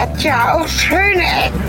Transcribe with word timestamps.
hat 0.00 0.22
ja 0.22 0.54
auch 0.54 0.66
schöne 0.66 1.22
Ecken. 1.22 1.60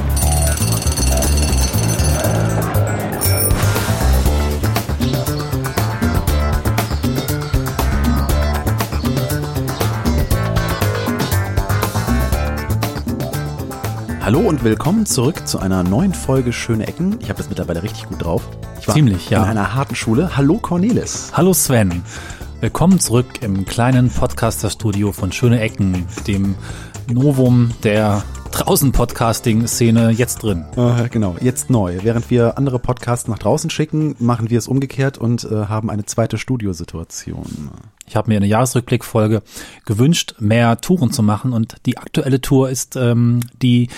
Hallo 14.22 14.40
und 14.40 14.64
willkommen 14.64 15.06
zurück 15.06 15.46
zu 15.46 15.60
einer 15.60 15.84
neuen 15.84 16.14
Folge 16.14 16.54
Schöne 16.54 16.88
Ecken. 16.88 17.18
Ich 17.20 17.28
habe 17.28 17.38
das 17.38 17.50
mittlerweile 17.50 17.84
richtig 17.84 18.08
gut 18.08 18.24
drauf. 18.24 18.44
Ich 18.80 18.88
war 18.88 18.96
Ziemlich, 18.96 19.30
ja. 19.30 19.44
In 19.44 19.50
einer 19.50 19.74
harten 19.76 19.96
Schule. 19.96 20.38
Hallo 20.38 20.58
Cornelis. 20.58 21.32
Hallo 21.34 21.54
Sven. 21.54 22.02
Willkommen 22.62 23.00
zurück 23.02 23.42
im 23.42 23.66
kleinen 23.66 24.10
Podcaster-Studio 24.10 25.12
von 25.12 25.34
Schöne 25.34 25.60
Ecken, 25.60 26.08
dem 26.28 26.56
Novum 27.10 27.72
der 27.84 28.24
draußen 28.52 28.92
Podcasting-Szene 28.92 30.12
jetzt 30.12 30.44
drin. 30.44 30.66
Äh, 30.76 31.10
genau, 31.10 31.36
jetzt 31.40 31.70
neu. 31.70 32.00
Während 32.02 32.30
wir 32.30 32.58
andere 32.58 32.80
Podcasts 32.80 33.28
nach 33.28 33.40
draußen 33.40 33.70
schicken, 33.70 34.16
machen 34.20 34.50
wir 34.50 34.58
es 34.58 34.68
umgekehrt 34.68 35.18
und 35.18 35.46
äh, 35.46 35.66
haben 35.66 35.90
eine 35.90 36.06
zweite 36.06 36.38
Studiosituation. 36.38 37.72
Ich 38.06 38.16
habe 38.16 38.30
mir 38.30 38.38
eine 38.38 38.48
Jahresrückblickfolge 38.48 39.42
gewünscht, 39.86 40.36
mehr 40.40 40.82
Touren 40.82 41.12
zu 41.12 41.24
machen 41.24 41.54
und 41.54 41.78
die 41.86 41.98
aktuelle 41.98 42.42
Tour 42.42 42.70
ist 42.70 42.96
ähm, 42.98 43.40
die 43.62 43.90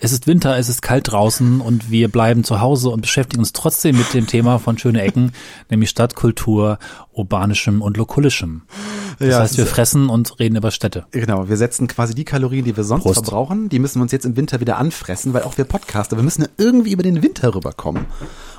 es 0.00 0.12
ist 0.12 0.26
Winter, 0.26 0.56
es 0.56 0.68
ist 0.68 0.80
kalt 0.82 1.10
draußen 1.10 1.60
und 1.60 1.90
wir 1.90 2.08
bleiben 2.08 2.44
zu 2.44 2.60
Hause 2.60 2.90
und 2.90 3.00
beschäftigen 3.00 3.40
uns 3.40 3.52
trotzdem 3.52 3.98
mit 3.98 4.14
dem 4.14 4.26
Thema 4.26 4.58
von 4.58 4.78
Schöne 4.78 5.02
Ecken, 5.02 5.32
nämlich 5.70 5.90
Stadtkultur, 5.90 6.78
urbanischem 7.12 7.82
und 7.82 7.96
lokulischem. 7.96 8.62
Das 9.18 9.28
Ja, 9.28 9.40
heißt, 9.40 9.58
wir 9.58 9.66
fressen 9.66 10.08
und 10.08 10.38
reden 10.38 10.54
über 10.54 10.70
Städte. 10.70 11.06
Genau, 11.10 11.48
wir 11.48 11.56
setzen 11.56 11.88
quasi 11.88 12.14
die 12.14 12.24
Kalorien, 12.24 12.64
die 12.64 12.76
wir 12.76 12.84
sonst 12.84 13.02
Prost. 13.02 13.24
verbrauchen, 13.24 13.68
die 13.68 13.80
müssen 13.80 13.98
wir 13.98 14.02
uns 14.02 14.12
jetzt 14.12 14.24
im 14.24 14.36
Winter 14.36 14.60
wieder 14.60 14.78
anfressen, 14.78 15.34
weil 15.34 15.42
auch 15.42 15.58
wir 15.58 15.64
Podcaster, 15.64 16.16
wir 16.16 16.22
müssen 16.22 16.42
ja 16.42 16.48
irgendwie 16.58 16.92
über 16.92 17.02
den 17.02 17.20
Winter 17.22 17.52
rüberkommen. 17.54 18.04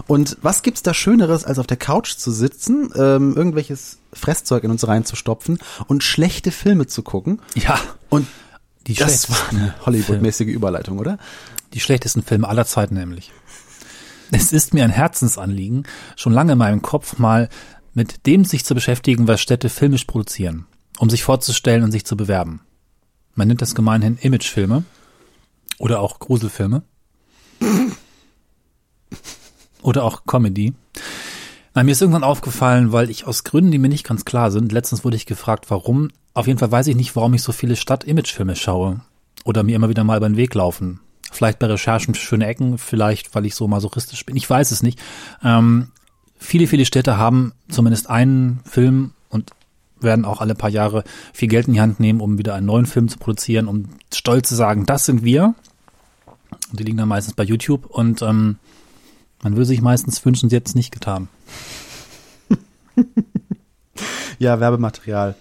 Und 0.08 0.38
was 0.42 0.62
gibt's 0.62 0.84
da 0.84 0.94
Schöneres, 0.94 1.46
als 1.46 1.58
auf 1.60 1.68
der 1.68 1.78
Couch 1.78 2.16
zu 2.18 2.32
sitzen, 2.32 2.92
ähm, 2.96 3.36
irgendwelches 3.38 4.00
Fresszeug 4.12 4.66
in 4.66 4.72
uns 4.72 4.86
reinzustopfen 4.86 5.60
und 5.88 6.04
schlechte 6.04 6.52
Filme 6.52 6.88
zu 6.88 7.02
gucken? 7.04 7.40
Ja, 7.56 7.80
Und 8.10 8.28
die 8.90 8.96
das 8.96 9.24
schlechtesten 9.24 9.56
war 9.56 9.62
eine 9.62 9.86
Hollywood-mäßige 9.86 10.48
Überleitung, 10.48 10.98
oder? 10.98 11.20
Die 11.74 11.80
schlechtesten 11.80 12.24
Filme 12.24 12.48
aller 12.48 12.66
Zeiten 12.66 12.96
nämlich. 12.96 13.32
Es 14.32 14.52
ist 14.52 14.74
mir 14.74 14.84
ein 14.84 14.90
Herzensanliegen, 14.90 15.84
schon 16.16 16.34
lange 16.34 16.54
in 16.54 16.58
meinem 16.58 16.82
Kopf 16.82 17.18
mal 17.20 17.50
mit 17.94 18.26
dem 18.26 18.46
sich 18.46 18.66
zu 18.66 18.74
beschäftigen, 18.74 19.28
was 19.28 19.42
Städte 19.42 19.70
filmisch 19.70 20.06
produzieren, 20.06 20.66
um 21.00 21.10
sich 21.10 21.24
vorzustellen 21.24 21.84
und 21.84 21.92
sich 21.92 22.06
zu 22.06 22.18
bewerben. 22.18 22.62
Man 23.36 23.48
nennt 23.48 23.62
das 23.62 23.76
gemeinhin 23.76 24.18
Imagefilme 24.18 24.84
oder 25.78 26.00
auch 26.00 26.20
Gruselfilme 26.20 26.84
oder 29.82 30.04
auch 30.04 30.26
Comedy. 30.26 30.74
Na, 31.76 31.84
mir 31.84 31.92
ist 31.92 32.02
irgendwann 32.02 32.24
aufgefallen, 32.24 32.92
weil 32.92 33.10
ich 33.10 33.28
aus 33.28 33.44
Gründen, 33.44 33.72
die 33.72 33.78
mir 33.78 33.90
nicht 33.90 34.08
ganz 34.08 34.26
klar 34.26 34.52
sind, 34.52 34.72
letztens 34.72 35.04
wurde 35.04 35.18
ich 35.18 35.26
gefragt, 35.26 35.66
warum. 35.70 36.10
Auf 36.40 36.48
jeden 36.48 36.58
Fall 36.58 36.72
weiß 36.72 36.88
ich 36.88 36.96
nicht, 36.96 37.18
warum 37.18 37.34
ich 37.34 37.44
so 37.44 37.52
viele 37.52 37.76
Stadt-Image-Filme 37.76 38.56
schaue 38.56 39.02
oder 39.44 39.62
mir 39.62 39.76
immer 39.76 39.90
wieder 39.90 40.06
mal 40.06 40.16
über 40.16 40.30
den 40.30 40.38
Weg 40.38 40.56
laufen. 40.56 41.02
Vielleicht 41.34 41.60
bei 41.60 41.68
Recherchen 41.68 42.16
für 42.16 42.22
schöne 42.22 42.48
Ecken, 42.48 42.78
vielleicht 42.78 43.36
weil 43.36 43.46
ich 43.46 43.56
so 43.56 43.68
masochistisch 43.68 44.26
bin. 44.26 44.38
Ich 44.38 44.50
weiß 44.50 44.72
es 44.72 44.82
nicht. 44.82 45.02
Ähm, 45.44 45.92
viele, 46.38 46.68
viele 46.68 46.86
Städte 46.86 47.18
haben 47.18 47.52
zumindest 47.68 48.10
einen 48.10 48.62
Film 48.64 49.12
und 49.28 49.52
werden 50.00 50.24
auch 50.24 50.40
alle 50.40 50.56
paar 50.56 50.70
Jahre 50.70 51.04
viel 51.34 51.50
Geld 51.50 51.68
in 51.68 51.74
die 51.74 51.82
Hand 51.82 52.00
nehmen, 52.00 52.22
um 52.22 52.38
wieder 52.38 52.56
einen 52.56 52.68
neuen 52.68 52.86
Film 52.86 53.10
zu 53.10 53.18
produzieren, 53.18 53.68
um 53.68 53.90
stolz 54.14 54.48
zu 54.48 54.56
sagen, 54.56 54.86
das 54.86 55.06
sind 55.06 55.26
wir. 55.26 55.56
Und 56.72 56.80
die 56.80 56.86
liegen 56.86 56.98
dann 56.98 57.10
meistens 57.10 57.34
bei 57.34 57.44
YouTube 57.44 57.86
und 57.86 58.22
ähm, 58.22 58.60
man 59.44 59.58
würde 59.58 59.66
sich 59.66 59.82
meistens 59.82 60.24
wünschen, 60.26 60.50
sie 60.50 60.56
hätten 60.56 60.70
es 60.70 60.76
nicht 60.76 60.94
getan. 60.94 61.28
Ja, 64.42 64.62
Werbematerial. 64.62 65.36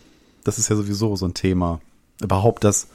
Das 0.49 0.59
ist 0.59 0.71
ja 0.71 0.77
sowieso 0.77 1.15
so 1.15 1.27
ein 1.27 1.35
Thema. 1.35 1.79
Überhaupt 2.23 2.65
das. 2.65 2.89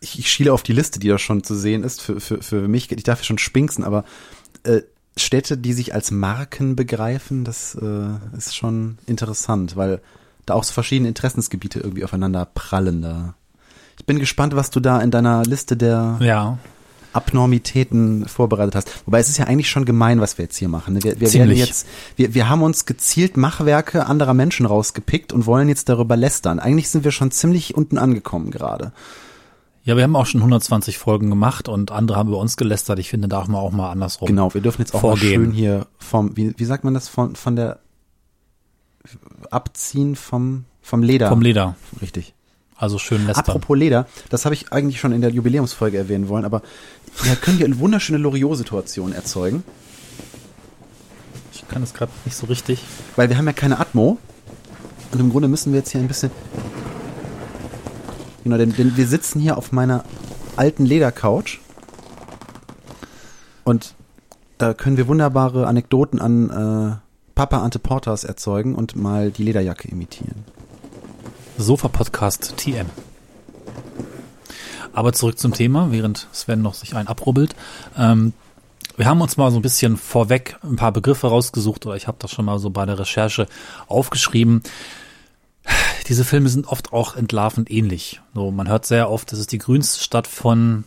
Ich, 0.00 0.18
ich 0.18 0.30
schiele 0.30 0.54
auf 0.54 0.62
die 0.62 0.72
Liste, 0.72 0.98
die 0.98 1.08
da 1.08 1.18
schon 1.18 1.44
zu 1.44 1.54
sehen 1.54 1.84
ist. 1.84 2.00
Für, 2.00 2.18
für, 2.18 2.42
für 2.42 2.66
mich, 2.66 2.90
ich 2.90 3.02
darf 3.02 3.18
ja 3.18 3.24
schon 3.24 3.36
spinksen, 3.36 3.84
aber 3.84 4.04
äh, 4.62 4.80
Städte, 5.18 5.58
die 5.58 5.74
sich 5.74 5.92
als 5.92 6.10
Marken 6.10 6.76
begreifen, 6.76 7.44
das 7.44 7.74
äh, 7.74 8.36
ist 8.36 8.56
schon 8.56 8.96
interessant, 9.06 9.76
weil 9.76 10.00
da 10.46 10.54
auch 10.54 10.64
so 10.64 10.72
verschiedene 10.72 11.08
Interessensgebiete 11.08 11.78
irgendwie 11.78 12.04
aufeinander 12.04 12.46
prallen 12.46 13.02
da. 13.02 13.34
Ich 13.98 14.06
bin 14.06 14.18
gespannt, 14.18 14.56
was 14.56 14.70
du 14.70 14.80
da 14.80 14.98
in 15.02 15.10
deiner 15.10 15.42
Liste 15.44 15.76
der 15.76 16.16
Ja, 16.20 16.58
Abnormitäten 17.14 18.26
vorbereitet 18.26 18.74
hast. 18.74 19.06
Wobei 19.06 19.20
es 19.20 19.28
ist 19.28 19.38
ja 19.38 19.46
eigentlich 19.46 19.70
schon 19.70 19.84
gemein, 19.84 20.20
was 20.20 20.36
wir 20.36 20.44
jetzt 20.44 20.56
hier 20.56 20.68
machen. 20.68 20.94
ne? 20.94 21.02
Wir, 21.02 21.20
wir 21.20 21.32
werden 21.32 21.56
jetzt, 21.56 21.86
wir, 22.16 22.34
wir 22.34 22.48
haben 22.48 22.62
uns 22.62 22.86
gezielt 22.86 23.36
Machwerke 23.36 24.06
anderer 24.06 24.34
Menschen 24.34 24.66
rausgepickt 24.66 25.32
und 25.32 25.46
wollen 25.46 25.68
jetzt 25.68 25.88
darüber 25.88 26.16
lästern. 26.16 26.58
Eigentlich 26.58 26.90
sind 26.90 27.04
wir 27.04 27.12
schon 27.12 27.30
ziemlich 27.30 27.74
unten 27.74 27.98
angekommen 27.98 28.50
gerade. 28.50 28.92
Ja, 29.84 29.96
wir 29.96 30.02
haben 30.02 30.16
auch 30.16 30.26
schon 30.26 30.40
120 30.40 30.96
Folgen 30.96 31.28
gemacht 31.28 31.68
und 31.68 31.90
andere 31.90 32.16
haben 32.16 32.30
über 32.30 32.38
uns 32.38 32.56
gelästert. 32.56 32.98
Ich 32.98 33.10
finde, 33.10 33.28
da 33.28 33.36
darf 33.36 33.48
man 33.48 33.60
auch 33.60 33.70
mal 33.70 33.90
andersrum. 33.90 34.26
Genau, 34.26 34.52
wir 34.54 34.62
dürfen 34.62 34.80
jetzt 34.80 34.94
auch 34.94 35.00
Vorgehen. 35.00 35.40
mal 35.40 35.46
schön 35.46 35.52
hier 35.52 35.86
vom, 35.98 36.36
wie, 36.36 36.54
wie 36.56 36.64
sagt 36.64 36.84
man 36.84 36.94
das, 36.94 37.08
von, 37.08 37.36
von 37.36 37.54
der 37.54 37.80
Abziehen 39.50 40.16
vom, 40.16 40.64
vom 40.80 41.02
Leder. 41.02 41.28
Vom 41.28 41.42
Leder. 41.42 41.76
Richtig. 42.00 42.34
Also 42.76 42.98
schön 42.98 43.26
lästern. 43.26 43.44
Apropos 43.44 43.76
Leder, 43.78 44.06
das 44.30 44.44
habe 44.44 44.54
ich 44.54 44.72
eigentlich 44.72 44.98
schon 44.98 45.12
in 45.12 45.20
der 45.20 45.30
Jubiläumsfolge 45.30 45.96
erwähnen 45.96 46.28
wollen, 46.28 46.44
aber 46.44 46.62
ja, 47.24 47.34
können 47.36 47.58
wir 47.58 47.66
eine 47.66 47.78
wunderschöne 47.78 48.18
Loriot-Situation 48.18 49.12
erzeugen? 49.12 49.62
Ich 51.52 51.66
kann 51.68 51.82
das 51.82 51.94
gerade 51.94 52.12
nicht 52.24 52.36
so 52.36 52.46
richtig. 52.46 52.82
Weil 53.16 53.28
wir 53.28 53.38
haben 53.38 53.46
ja 53.46 53.52
keine 53.52 53.78
Atmo. 53.78 54.18
Und 55.12 55.20
im 55.20 55.30
Grunde 55.30 55.48
müssen 55.48 55.72
wir 55.72 55.78
jetzt 55.78 55.90
hier 55.90 56.00
ein 56.00 56.08
bisschen. 56.08 56.30
Genau, 58.42 58.58
denn, 58.58 58.74
denn 58.74 58.96
wir 58.96 59.06
sitzen 59.06 59.40
hier 59.40 59.56
auf 59.56 59.72
meiner 59.72 60.04
alten 60.56 60.84
Ledercouch. 60.84 61.60
Und 63.62 63.94
da 64.58 64.74
können 64.74 64.96
wir 64.96 65.08
wunderbare 65.08 65.66
Anekdoten 65.66 66.20
an 66.20 66.50
äh, 66.50 66.96
Papa 67.34 67.58
Ante 67.62 67.78
Portas 67.78 68.24
erzeugen 68.24 68.74
und 68.74 68.96
mal 68.96 69.30
die 69.30 69.44
Lederjacke 69.44 69.88
imitieren. 69.88 70.44
Sofa-Podcast 71.58 72.56
TM. 72.56 72.86
Aber 74.92 75.12
zurück 75.12 75.38
zum 75.38 75.52
Thema, 75.52 75.90
während 75.90 76.28
Sven 76.32 76.62
noch 76.62 76.74
sich 76.74 76.94
einen 76.94 77.08
abrubbelt. 77.08 77.54
Ähm, 77.96 78.32
wir 78.96 79.06
haben 79.06 79.20
uns 79.20 79.36
mal 79.36 79.50
so 79.50 79.58
ein 79.58 79.62
bisschen 79.62 79.96
vorweg 79.96 80.56
ein 80.62 80.76
paar 80.76 80.92
Begriffe 80.92 81.26
rausgesucht 81.26 81.84
oder 81.86 81.96
ich 81.96 82.06
habe 82.06 82.18
das 82.20 82.30
schon 82.30 82.44
mal 82.44 82.58
so 82.58 82.70
bei 82.70 82.86
der 82.86 82.98
Recherche 82.98 83.46
aufgeschrieben. 83.88 84.62
Diese 86.08 86.24
Filme 86.24 86.48
sind 86.48 86.66
oft 86.66 86.92
auch 86.92 87.16
entlarvend 87.16 87.70
ähnlich. 87.70 88.20
So, 88.34 88.50
man 88.50 88.68
hört 88.68 88.86
sehr 88.86 89.10
oft, 89.10 89.32
das 89.32 89.38
ist 89.38 89.52
die 89.52 89.58
grünste 89.58 90.02
Stadt 90.02 90.26
von 90.26 90.84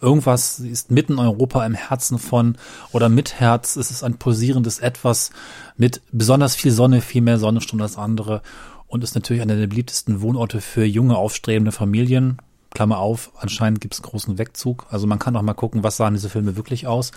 irgendwas, 0.00 0.58
ist 0.58 0.90
mitten 0.90 1.14
in 1.14 1.18
Europa 1.18 1.64
im 1.64 1.74
Herzen 1.74 2.18
von 2.18 2.56
oder 2.92 3.08
mit 3.08 3.40
Herz. 3.40 3.76
Es 3.76 3.90
ist 3.90 4.02
ein 4.02 4.18
pulsierendes 4.18 4.78
Etwas 4.78 5.30
mit 5.76 6.00
besonders 6.12 6.56
viel 6.56 6.72
Sonne, 6.72 7.00
viel 7.00 7.22
mehr 7.22 7.38
Sonnenstunden 7.38 7.82
als 7.82 7.96
andere 7.96 8.42
und 8.86 9.04
ist 9.04 9.14
natürlich 9.14 9.42
einer 9.42 9.56
der 9.56 9.66
beliebtesten 9.66 10.20
Wohnorte 10.20 10.60
für 10.60 10.84
junge, 10.84 11.16
aufstrebende 11.16 11.72
Familien. 11.72 12.38
Klammer 12.72 12.98
auf, 12.98 13.32
anscheinend 13.38 13.80
gibt 13.80 13.94
es 13.94 14.02
großen 14.02 14.38
Wegzug. 14.38 14.86
Also 14.90 15.06
man 15.06 15.18
kann 15.18 15.36
auch 15.36 15.42
mal 15.42 15.54
gucken, 15.54 15.82
was 15.82 15.96
sahen 15.96 16.14
diese 16.14 16.28
Filme 16.28 16.56
wirklich 16.56 16.86
aus. 16.86 17.12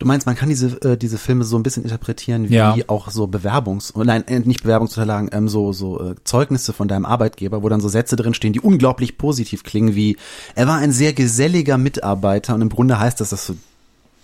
Du 0.00 0.06
meinst, 0.06 0.26
man 0.26 0.34
kann 0.34 0.48
diese, 0.48 0.80
äh, 0.82 0.96
diese 0.96 1.18
Filme 1.18 1.44
so 1.44 1.58
ein 1.58 1.62
bisschen 1.62 1.82
interpretieren 1.84 2.48
wie 2.48 2.54
Ja. 2.54 2.74
auch 2.86 3.10
so 3.10 3.24
Bewerbungs-, 3.26 3.92
nein, 4.02 4.26
äh, 4.28 4.40
nicht 4.40 4.62
Bewerbungsunterlagen, 4.62 5.28
ähm, 5.32 5.46
so, 5.46 5.74
so 5.74 6.00
äh, 6.02 6.14
Zeugnisse 6.24 6.72
von 6.72 6.88
deinem 6.88 7.04
Arbeitgeber, 7.04 7.62
wo 7.62 7.68
dann 7.68 7.82
so 7.82 7.88
Sätze 7.88 8.16
drin 8.16 8.32
stehen, 8.32 8.54
die 8.54 8.60
unglaublich 8.60 9.18
positiv 9.18 9.62
klingen, 9.62 9.94
wie 9.94 10.16
er 10.54 10.66
war 10.66 10.78
ein 10.78 10.90
sehr 10.92 11.12
geselliger 11.12 11.76
Mitarbeiter 11.76 12.54
und 12.54 12.62
im 12.62 12.70
Grunde 12.70 12.98
heißt 12.98 13.20
das, 13.20 13.28
dass 13.28 13.46
du 13.46 13.56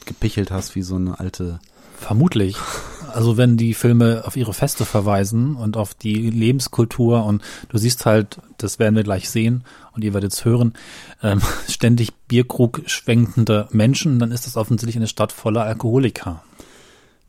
gepichelt 0.07 0.51
hast 0.51 0.75
wie 0.77 0.83
so 0.83 0.97
eine 0.97 1.21
alte. 1.21 1.61
Vermutlich. 1.99 2.57
Also 3.17 3.39
wenn 3.39 3.57
die 3.57 3.73
Filme 3.73 4.25
auf 4.27 4.37
ihre 4.37 4.53
Feste 4.53 4.85
verweisen 4.85 5.57
und 5.57 5.79
auf 5.79 5.95
die 5.95 6.29
Lebenskultur 6.29 7.25
und 7.25 7.43
du 7.71 7.79
siehst 7.79 8.05
halt, 8.05 8.43
das 8.59 8.79
werden 8.79 8.95
wir 8.95 9.05
gleich 9.05 9.31
sehen 9.31 9.65
und 9.93 10.05
ihr 10.05 10.13
werdet 10.13 10.35
es 10.35 10.45
hören, 10.45 10.75
ähm, 11.23 11.41
ständig 11.67 12.13
Bierkrug 12.29 12.83
schwenkende 12.85 13.69
Menschen, 13.71 14.19
dann 14.19 14.33
ist 14.33 14.47
das 14.47 14.59
offensichtlich 14.59 14.97
eine 14.97 15.07
Stadt 15.07 15.33
voller 15.33 15.63
Alkoholiker. 15.63 16.45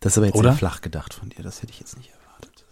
Das 0.02 0.12
ist 0.12 0.18
aber 0.18 0.26
jetzt 0.26 0.36
Oder? 0.36 0.50
sehr 0.50 0.58
flach 0.58 0.82
gedacht 0.82 1.14
von 1.14 1.30
dir, 1.30 1.42
das 1.42 1.62
hätte 1.62 1.72
ich 1.72 1.80
jetzt 1.80 1.98
nicht 1.98 2.10
erwartet. 2.10 2.66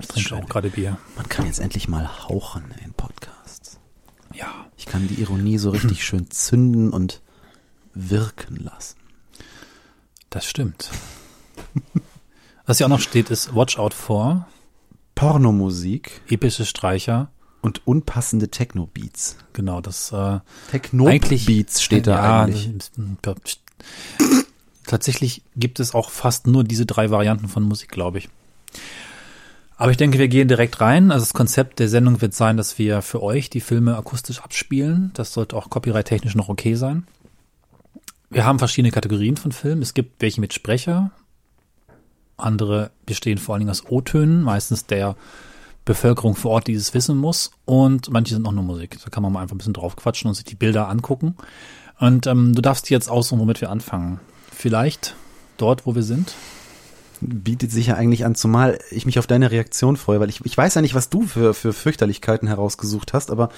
Ich 0.00 0.06
trinke 0.06 0.36
auch 0.36 0.48
gerade 0.48 0.70
Bier. 0.70 0.96
Man 1.14 1.28
kann 1.28 1.44
jetzt 1.44 1.60
endlich 1.60 1.88
mal 1.88 2.08
hauchen 2.26 2.64
in 2.82 2.94
Podcasts. 2.94 3.78
Ja. 4.32 4.46
Ich 4.78 4.86
kann 4.86 5.08
die 5.08 5.20
Ironie 5.20 5.58
so 5.58 5.68
richtig 5.68 6.06
schön 6.06 6.30
zünden 6.30 6.88
und 6.88 7.20
wirken 7.92 8.56
lassen. 8.56 8.96
Das 10.30 10.46
stimmt. 10.46 10.90
Was 12.66 12.78
hier 12.78 12.86
auch 12.86 12.90
noch 12.90 13.00
steht, 13.00 13.30
ist 13.30 13.54
Watch 13.54 13.78
Out 13.78 13.94
for, 13.94 14.46
Pornomusik 15.14 16.20
epische 16.28 16.64
Streicher 16.66 17.30
Und 17.62 17.86
unpassende 17.86 18.48
Techno-Beats. 18.48 19.36
Genau, 19.52 19.80
das 19.80 20.12
äh, 20.12 20.40
Techno-Beats 20.70 21.82
steht 21.82 22.06
da 22.06 22.14
ja, 22.14 22.42
eigentlich. 22.42 22.70
das- 23.22 23.58
Tatsächlich 24.86 25.42
gibt 25.56 25.80
es 25.80 25.94
auch 25.94 26.10
fast 26.10 26.46
nur 26.46 26.62
diese 26.64 26.86
drei 26.86 27.10
Varianten 27.10 27.48
von 27.48 27.62
Musik, 27.64 27.90
glaube 27.90 28.18
ich. 28.18 28.28
Aber 29.76 29.90
ich 29.90 29.96
denke, 29.96 30.18
wir 30.18 30.28
gehen 30.28 30.48
direkt 30.48 30.80
rein. 30.80 31.10
Also 31.10 31.24
das 31.24 31.34
Konzept 31.34 31.80
der 31.80 31.88
Sendung 31.88 32.20
wird 32.20 32.34
sein, 32.34 32.56
dass 32.56 32.78
wir 32.78 33.02
für 33.02 33.22
euch 33.22 33.50
die 33.50 33.60
Filme 33.60 33.96
akustisch 33.96 34.40
abspielen. 34.40 35.10
Das 35.14 35.32
sollte 35.32 35.56
auch 35.56 35.70
copyright-technisch 35.70 36.34
noch 36.36 36.48
okay 36.48 36.76
sein. 36.76 37.06
Wir 38.30 38.44
haben 38.44 38.58
verschiedene 38.58 38.90
Kategorien 38.92 39.36
von 39.36 39.52
Filmen. 39.52 39.82
Es 39.82 39.92
gibt 39.92 40.22
welche 40.22 40.40
mit 40.40 40.54
Sprecher. 40.54 41.10
Andere 42.36 42.90
bestehen 43.06 43.38
vor 43.38 43.54
allen 43.54 43.60
Dingen 43.60 43.70
aus 43.70 43.84
O-Tönen, 43.88 44.42
meistens 44.42 44.86
der 44.86 45.16
Bevölkerung 45.84 46.34
vor 46.34 46.52
Ort, 46.52 46.66
die 46.66 46.74
es 46.74 46.94
wissen 46.94 47.16
muss. 47.16 47.50
Und 47.64 48.10
manche 48.10 48.34
sind 48.34 48.46
auch 48.46 48.52
nur 48.52 48.64
Musik. 48.64 48.98
Da 49.02 49.10
kann 49.10 49.22
man 49.22 49.32
mal 49.32 49.40
einfach 49.40 49.54
ein 49.54 49.58
bisschen 49.58 49.72
drauf 49.72 49.96
quatschen 49.96 50.28
und 50.28 50.34
sich 50.34 50.44
die 50.44 50.54
Bilder 50.54 50.88
angucken. 50.88 51.36
Und 51.98 52.26
ähm, 52.26 52.54
du 52.54 52.60
darfst 52.60 52.88
dir 52.90 52.94
jetzt 52.94 53.10
aussuchen, 53.10 53.40
womit 53.40 53.60
wir 53.60 53.70
anfangen. 53.70 54.20
Vielleicht 54.52 55.16
dort, 55.56 55.86
wo 55.86 55.94
wir 55.94 56.02
sind. 56.02 56.34
Bietet 57.20 57.70
sich 57.70 57.86
ja 57.86 57.94
eigentlich 57.94 58.26
an, 58.26 58.34
zumal 58.34 58.78
ich 58.90 59.06
mich 59.06 59.18
auf 59.18 59.26
deine 59.26 59.50
Reaktion 59.50 59.96
freue, 59.96 60.20
weil 60.20 60.28
ich, 60.28 60.44
ich 60.44 60.56
weiß 60.56 60.74
ja 60.74 60.82
nicht, 60.82 60.94
was 60.94 61.08
du 61.08 61.22
für, 61.22 61.54
für 61.54 61.72
Fürchterlichkeiten 61.72 62.46
herausgesucht 62.46 63.14
hast, 63.14 63.30
aber 63.30 63.48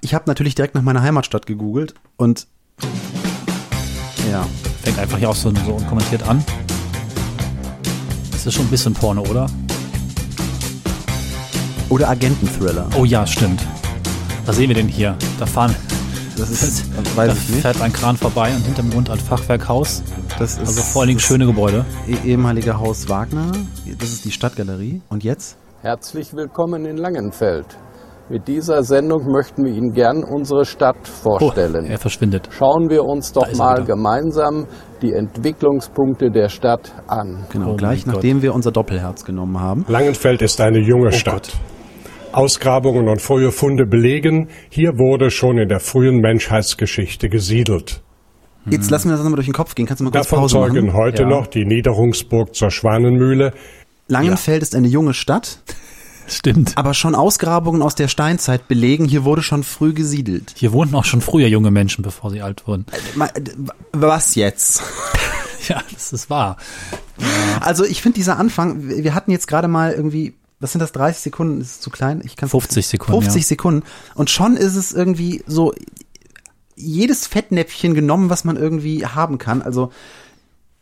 ich 0.00 0.14
habe 0.14 0.24
natürlich 0.26 0.54
direkt 0.54 0.76
nach 0.76 0.82
meiner 0.82 1.02
Heimatstadt 1.02 1.46
gegoogelt 1.46 1.94
und 2.16 2.46
ja, 4.30 4.46
Fängt 4.82 4.98
einfach 4.98 5.18
hier 5.18 5.28
auch 5.28 5.36
so, 5.36 5.52
so 5.66 5.74
unkommentiert 5.74 6.22
an. 6.22 6.42
Das 8.40 8.46
ist 8.46 8.54
schon 8.54 8.64
ein 8.66 8.70
bisschen 8.70 8.94
Porno, 8.94 9.22
oder? 9.22 9.46
oder 11.90 12.08
Agenten-Thriller. 12.08 12.88
Oh 12.96 13.04
ja, 13.04 13.26
stimmt. 13.26 13.60
Was 14.46 14.56
sehen 14.56 14.68
wir 14.68 14.74
denn 14.76 14.88
hier? 14.88 15.14
Da 15.38 15.44
fahren, 15.44 15.74
Das 16.38 16.48
ist, 16.50 16.84
da 16.96 17.16
weiß 17.16 17.36
ich 17.36 17.48
nicht. 17.50 17.60
fährt 17.62 17.82
ein 17.82 17.92
Kran 17.92 18.16
vorbei 18.16 18.54
und 18.54 18.62
hinterm 18.64 18.90
Grund 18.90 19.10
ein 19.10 19.18
Fachwerkhaus. 19.18 20.02
Das 20.38 20.52
ist 20.52 20.60
Also 20.60 20.82
vor 20.82 21.02
allen 21.02 21.08
Dingen 21.08 21.18
das 21.18 21.26
schöne 21.26 21.44
Gebäude. 21.46 21.84
eh- 22.08 22.28
ehemalige 22.30 22.78
Haus 22.78 23.08
Wagner. 23.10 23.52
Das 23.98 24.08
ist 24.10 24.24
die 24.24 24.30
Stadtgalerie. 24.30 25.02
Und 25.10 25.22
jetzt? 25.24 25.56
Herzlich 25.82 26.32
willkommen 26.32 26.86
in 26.86 26.96
Langenfeld. 26.96 27.66
Mit 28.30 28.46
dieser 28.46 28.84
Sendung 28.84 29.26
möchten 29.32 29.64
wir 29.64 29.72
Ihnen 29.72 29.92
gern 29.92 30.22
unsere 30.22 30.64
Stadt 30.64 30.96
Oh, 31.24 31.38
vorstellen. 31.38 31.86
er 31.86 31.98
verschwindet. 31.98 32.48
Schauen 32.56 32.88
wir 32.88 33.02
uns 33.04 33.32
doch 33.32 33.52
mal 33.56 33.78
wieder. 33.78 33.86
gemeinsam 33.96 34.66
die 35.02 35.12
Entwicklungspunkte 35.12 36.30
der 36.30 36.48
Stadt 36.48 36.92
an. 37.08 37.44
Genau, 37.50 37.72
Oh 37.72 37.76
gleich 37.76 38.06
nachdem 38.06 38.40
wir 38.40 38.54
unser 38.54 38.70
Doppelherz 38.70 39.24
genommen 39.24 39.58
haben. 39.58 39.84
Langenfeld 39.88 40.42
ist 40.42 40.60
eine 40.60 40.78
junge 40.78 41.10
Stadt. 41.10 41.50
Ausgrabungen 42.30 43.08
und 43.08 43.20
frühe 43.20 43.50
Funde 43.50 43.84
belegen, 43.86 44.46
hier 44.68 44.90
wurde 44.90 45.32
schon 45.32 45.58
in 45.58 45.68
der 45.68 45.80
frühen 45.80 46.20
Menschheitsgeschichte 46.20 47.28
gesiedelt. 47.28 48.00
Jetzt 48.66 48.90
lassen 48.92 49.08
wir 49.08 49.12
das 49.12 49.22
nochmal 49.24 49.36
durch 49.36 49.48
den 49.48 49.54
Kopf 49.54 49.74
gehen. 49.74 49.86
Kannst 49.86 50.00
du 50.00 50.04
mal 50.04 50.12
kurz 50.12 50.26
Davon 50.28 50.40
Pause 50.42 50.54
zeugen 50.54 50.86
machen? 50.86 50.96
heute 50.96 51.22
Ja. 51.22 51.28
noch 51.28 51.48
die 51.48 51.64
Niederungsburg 51.64 52.54
zur 52.54 52.70
Schwanenmühle, 52.70 53.52
Langenfeld 54.06 54.62
ist 54.62 54.74
eine 54.74 54.88
junge 54.88 55.14
Stadt, 55.14 55.58
Stimmt. 56.38 56.76
aber 56.76 56.94
schon 56.94 57.14
Ausgrabungen 57.14 57.82
aus 57.82 57.94
der 57.94 58.08
Steinzeit 58.08 58.68
belegen, 58.68 59.04
hier 59.04 59.24
wurde 59.24 59.42
schon 59.42 59.62
früh 59.64 59.92
gesiedelt. 59.92 60.52
Hier 60.56 60.72
wohnten 60.72 60.94
auch 60.94 61.04
schon 61.04 61.20
früher 61.20 61.48
junge 61.48 61.70
Menschen, 61.70 62.02
bevor 62.02 62.30
sie 62.30 62.40
alt 62.42 62.66
wurden. 62.66 62.86
Ma- 63.14 63.28
d- 63.28 63.52
Was 63.92 64.34
jetzt? 64.34 64.82
Ja, 65.68 65.82
das 65.92 66.12
ist 66.14 66.30
wahr. 66.30 66.56
Also 67.60 67.84
ich 67.84 68.00
finde 68.00 68.16
dieser 68.16 68.38
Anfang, 68.38 68.88
wir 68.88 69.04
wir 69.04 69.14
hatten 69.14 69.30
jetzt 69.30 69.46
gerade 69.46 69.68
mal 69.68 69.92
irgendwie, 69.92 70.34
was 70.58 70.72
sind 70.72 70.80
das, 70.80 70.90
30 70.92 71.22
Sekunden, 71.22 71.60
ist 71.60 71.70
es 71.70 71.80
zu 71.80 71.90
klein? 71.90 72.22
Ich 72.24 72.34
kann 72.34 72.48
50 72.48 72.86
Sekunden, 72.88 73.20
50 73.22 73.42
ja. 73.42 73.46
Sekunden. 73.46 73.82
Und 74.14 74.30
schon 74.30 74.56
ist 74.56 74.74
es 74.74 74.92
irgendwie 74.92 75.44
so 75.46 75.74
jedes 76.76 77.26
Fettnäpfchen 77.26 77.94
genommen, 77.94 78.30
was 78.30 78.44
man 78.44 78.56
irgendwie 78.56 79.04
haben 79.04 79.36
kann. 79.36 79.60
Also 79.60 79.92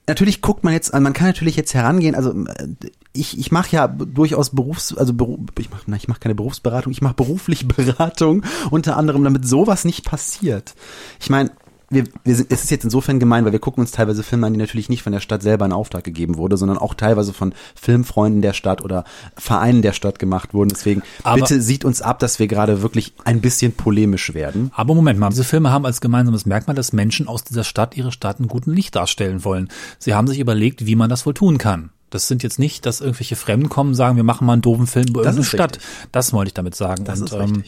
natürlich 0.08 0.42
guckt 0.42 0.64
man 0.64 0.72
jetzt, 0.72 0.92
man 0.92 1.12
kann 1.12 1.28
natürlich 1.28 1.56
jetzt 1.56 1.74
herangehen, 1.74 2.14
also 2.14 2.32
äh, 2.32 2.68
ich, 3.12 3.38
ich 3.38 3.52
mache 3.52 3.74
ja 3.74 3.88
durchaus 3.88 4.50
Berufs, 4.50 4.96
also 4.96 5.12
Beru, 5.12 5.38
ich 5.58 5.70
mache 5.70 5.82
ich 5.96 6.08
mach 6.08 6.20
keine 6.20 6.34
Berufsberatung, 6.34 6.92
ich 6.92 7.02
mache 7.02 7.14
beruflich 7.14 7.68
Beratung, 7.68 8.44
unter 8.70 8.96
anderem, 8.96 9.24
damit 9.24 9.46
sowas 9.46 9.84
nicht 9.84 10.04
passiert. 10.04 10.74
Ich 11.20 11.30
meine, 11.30 11.50
wir, 11.90 12.04
wir 12.24 12.36
sind, 12.36 12.52
es 12.52 12.64
ist 12.64 12.70
jetzt 12.70 12.84
insofern 12.84 13.18
gemein, 13.18 13.44
weil 13.44 13.52
wir 13.52 13.58
gucken 13.58 13.80
uns 13.80 13.92
teilweise 13.92 14.22
Filme 14.22 14.46
an, 14.46 14.52
die 14.52 14.58
natürlich 14.58 14.88
nicht 14.90 15.02
von 15.02 15.12
der 15.12 15.20
Stadt 15.20 15.42
selber 15.42 15.64
in 15.64 15.72
Auftrag 15.72 16.04
gegeben 16.04 16.36
wurde, 16.36 16.56
sondern 16.56 16.76
auch 16.78 16.92
teilweise 16.94 17.32
von 17.32 17.54
Filmfreunden 17.74 18.42
der 18.42 18.52
Stadt 18.52 18.82
oder 18.84 19.04
Vereinen 19.36 19.80
der 19.82 19.92
Stadt 19.92 20.18
gemacht 20.18 20.52
wurden. 20.54 20.68
Deswegen 20.68 21.02
Aber- 21.22 21.40
bitte 21.40 21.62
sieht 21.62 21.84
uns 21.84 22.02
ab, 22.02 22.18
dass 22.18 22.38
wir 22.38 22.46
gerade 22.46 22.82
wirklich 22.82 23.14
ein 23.24 23.40
bisschen 23.40 23.72
polemisch 23.72 24.34
werden. 24.34 24.70
Aber 24.74 24.94
Moment 24.94 25.18
mal, 25.18 25.30
diese 25.30 25.44
Filme 25.44 25.70
haben 25.72 25.86
als 25.86 26.00
gemeinsames 26.00 26.44
Merkmal, 26.46 26.76
dass 26.76 26.92
Menschen 26.92 27.26
aus 27.28 27.44
dieser 27.44 27.64
Stadt 27.64 27.96
ihre 27.96 28.12
Stadt 28.12 28.38
in 28.40 28.48
gutem 28.48 28.72
Licht 28.74 28.94
darstellen 28.94 29.44
wollen. 29.44 29.68
Sie 29.98 30.14
haben 30.14 30.26
sich 30.26 30.40
überlegt, 30.40 30.84
wie 30.86 30.96
man 30.96 31.08
das 31.08 31.24
wohl 31.24 31.34
tun 31.34 31.56
kann. 31.58 31.90
Das 32.10 32.26
sind 32.26 32.42
jetzt 32.42 32.58
nicht, 32.58 32.86
dass 32.86 33.00
irgendwelche 33.02 33.36
Fremden 33.36 33.68
kommen 33.68 33.90
und 33.90 33.94
sagen, 33.94 34.16
wir 34.16 34.24
machen 34.24 34.46
mal 34.46 34.54
einen 34.54 34.62
doofen 34.62 34.86
Film 34.86 35.06
über 35.08 35.22
Das 35.22 35.36
irgendeine 35.36 35.44
Stadt. 35.44 35.76
richtig. 35.76 36.08
Das 36.12 36.32
wollte 36.32 36.48
ich 36.48 36.54
damit 36.54 36.74
sagen. 36.74 37.04
Das 37.04 37.20
und 37.20 37.26
ist 37.26 37.38
richtig. 37.38 37.64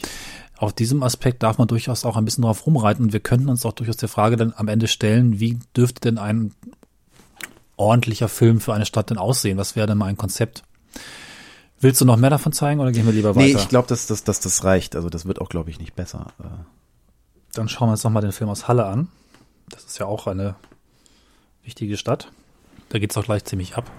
Auf 0.61 0.73
diesem 0.73 1.01
Aspekt 1.01 1.41
darf 1.41 1.57
man 1.57 1.67
durchaus 1.67 2.05
auch 2.05 2.17
ein 2.17 2.25
bisschen 2.25 2.43
drauf 2.43 2.67
rumreiten 2.67 3.05
und 3.05 3.13
wir 3.13 3.19
könnten 3.19 3.49
uns 3.49 3.65
auch 3.65 3.73
durchaus 3.73 3.97
der 3.97 4.09
Frage 4.09 4.35
dann 4.37 4.53
am 4.55 4.67
Ende 4.67 4.87
stellen, 4.87 5.39
wie 5.39 5.57
dürfte 5.75 6.01
denn 6.01 6.19
ein 6.19 6.53
ordentlicher 7.77 8.29
Film 8.29 8.61
für 8.61 8.71
eine 8.71 8.85
Stadt 8.85 9.09
denn 9.09 9.17
aussehen? 9.17 9.57
Was 9.57 9.75
wäre 9.75 9.87
denn 9.87 9.97
mal 9.97 10.05
ein 10.05 10.17
Konzept? 10.17 10.63
Willst 11.79 11.99
du 11.99 12.05
noch 12.05 12.17
mehr 12.17 12.29
davon 12.29 12.53
zeigen 12.53 12.79
oder 12.79 12.91
gehen 12.91 13.07
wir 13.07 13.11
lieber 13.11 13.35
weiter? 13.35 13.47
Nee, 13.47 13.55
ich 13.55 13.69
glaube, 13.69 13.87
dass, 13.87 14.05
dass, 14.05 14.23
dass 14.23 14.39
das 14.39 14.63
reicht. 14.63 14.95
Also 14.95 15.09
das 15.09 15.25
wird 15.25 15.41
auch, 15.41 15.49
glaube 15.49 15.71
ich, 15.71 15.79
nicht 15.79 15.95
besser. 15.95 16.27
Äh, 16.39 16.43
Dann 17.53 17.67
schauen 17.67 17.87
wir 17.87 17.93
uns 17.93 18.03
nochmal 18.03 18.21
den 18.21 18.31
Film 18.31 18.51
aus 18.51 18.67
Halle 18.67 18.85
an. 18.85 19.07
Das 19.67 19.85
ist 19.85 19.97
ja 19.97 20.05
auch 20.05 20.27
eine 20.27 20.53
wichtige 21.63 21.97
Stadt. 21.97 22.31
Da 22.89 22.99
geht's 22.99 23.17
auch 23.17 23.23
gleich 23.23 23.45
ziemlich 23.45 23.77
ab. 23.77 23.89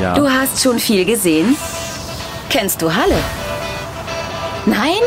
Ja. 0.00 0.14
Du 0.14 0.28
hast 0.28 0.62
schon 0.62 0.78
viel 0.78 1.04
gesehen? 1.04 1.56
Kennst 2.48 2.80
du 2.80 2.94
Halle? 2.94 3.18
Nein? 4.64 5.00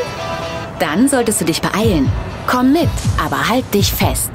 Dann 0.80 1.10
solltest 1.10 1.42
du 1.42 1.46
dich 1.46 1.62
beeilen. 1.62 2.12
Komm 2.46 2.74
mit, 2.74 2.90
aber 3.18 3.50
halt 3.50 3.66
dich 3.74 3.92
fest. 3.92 4.30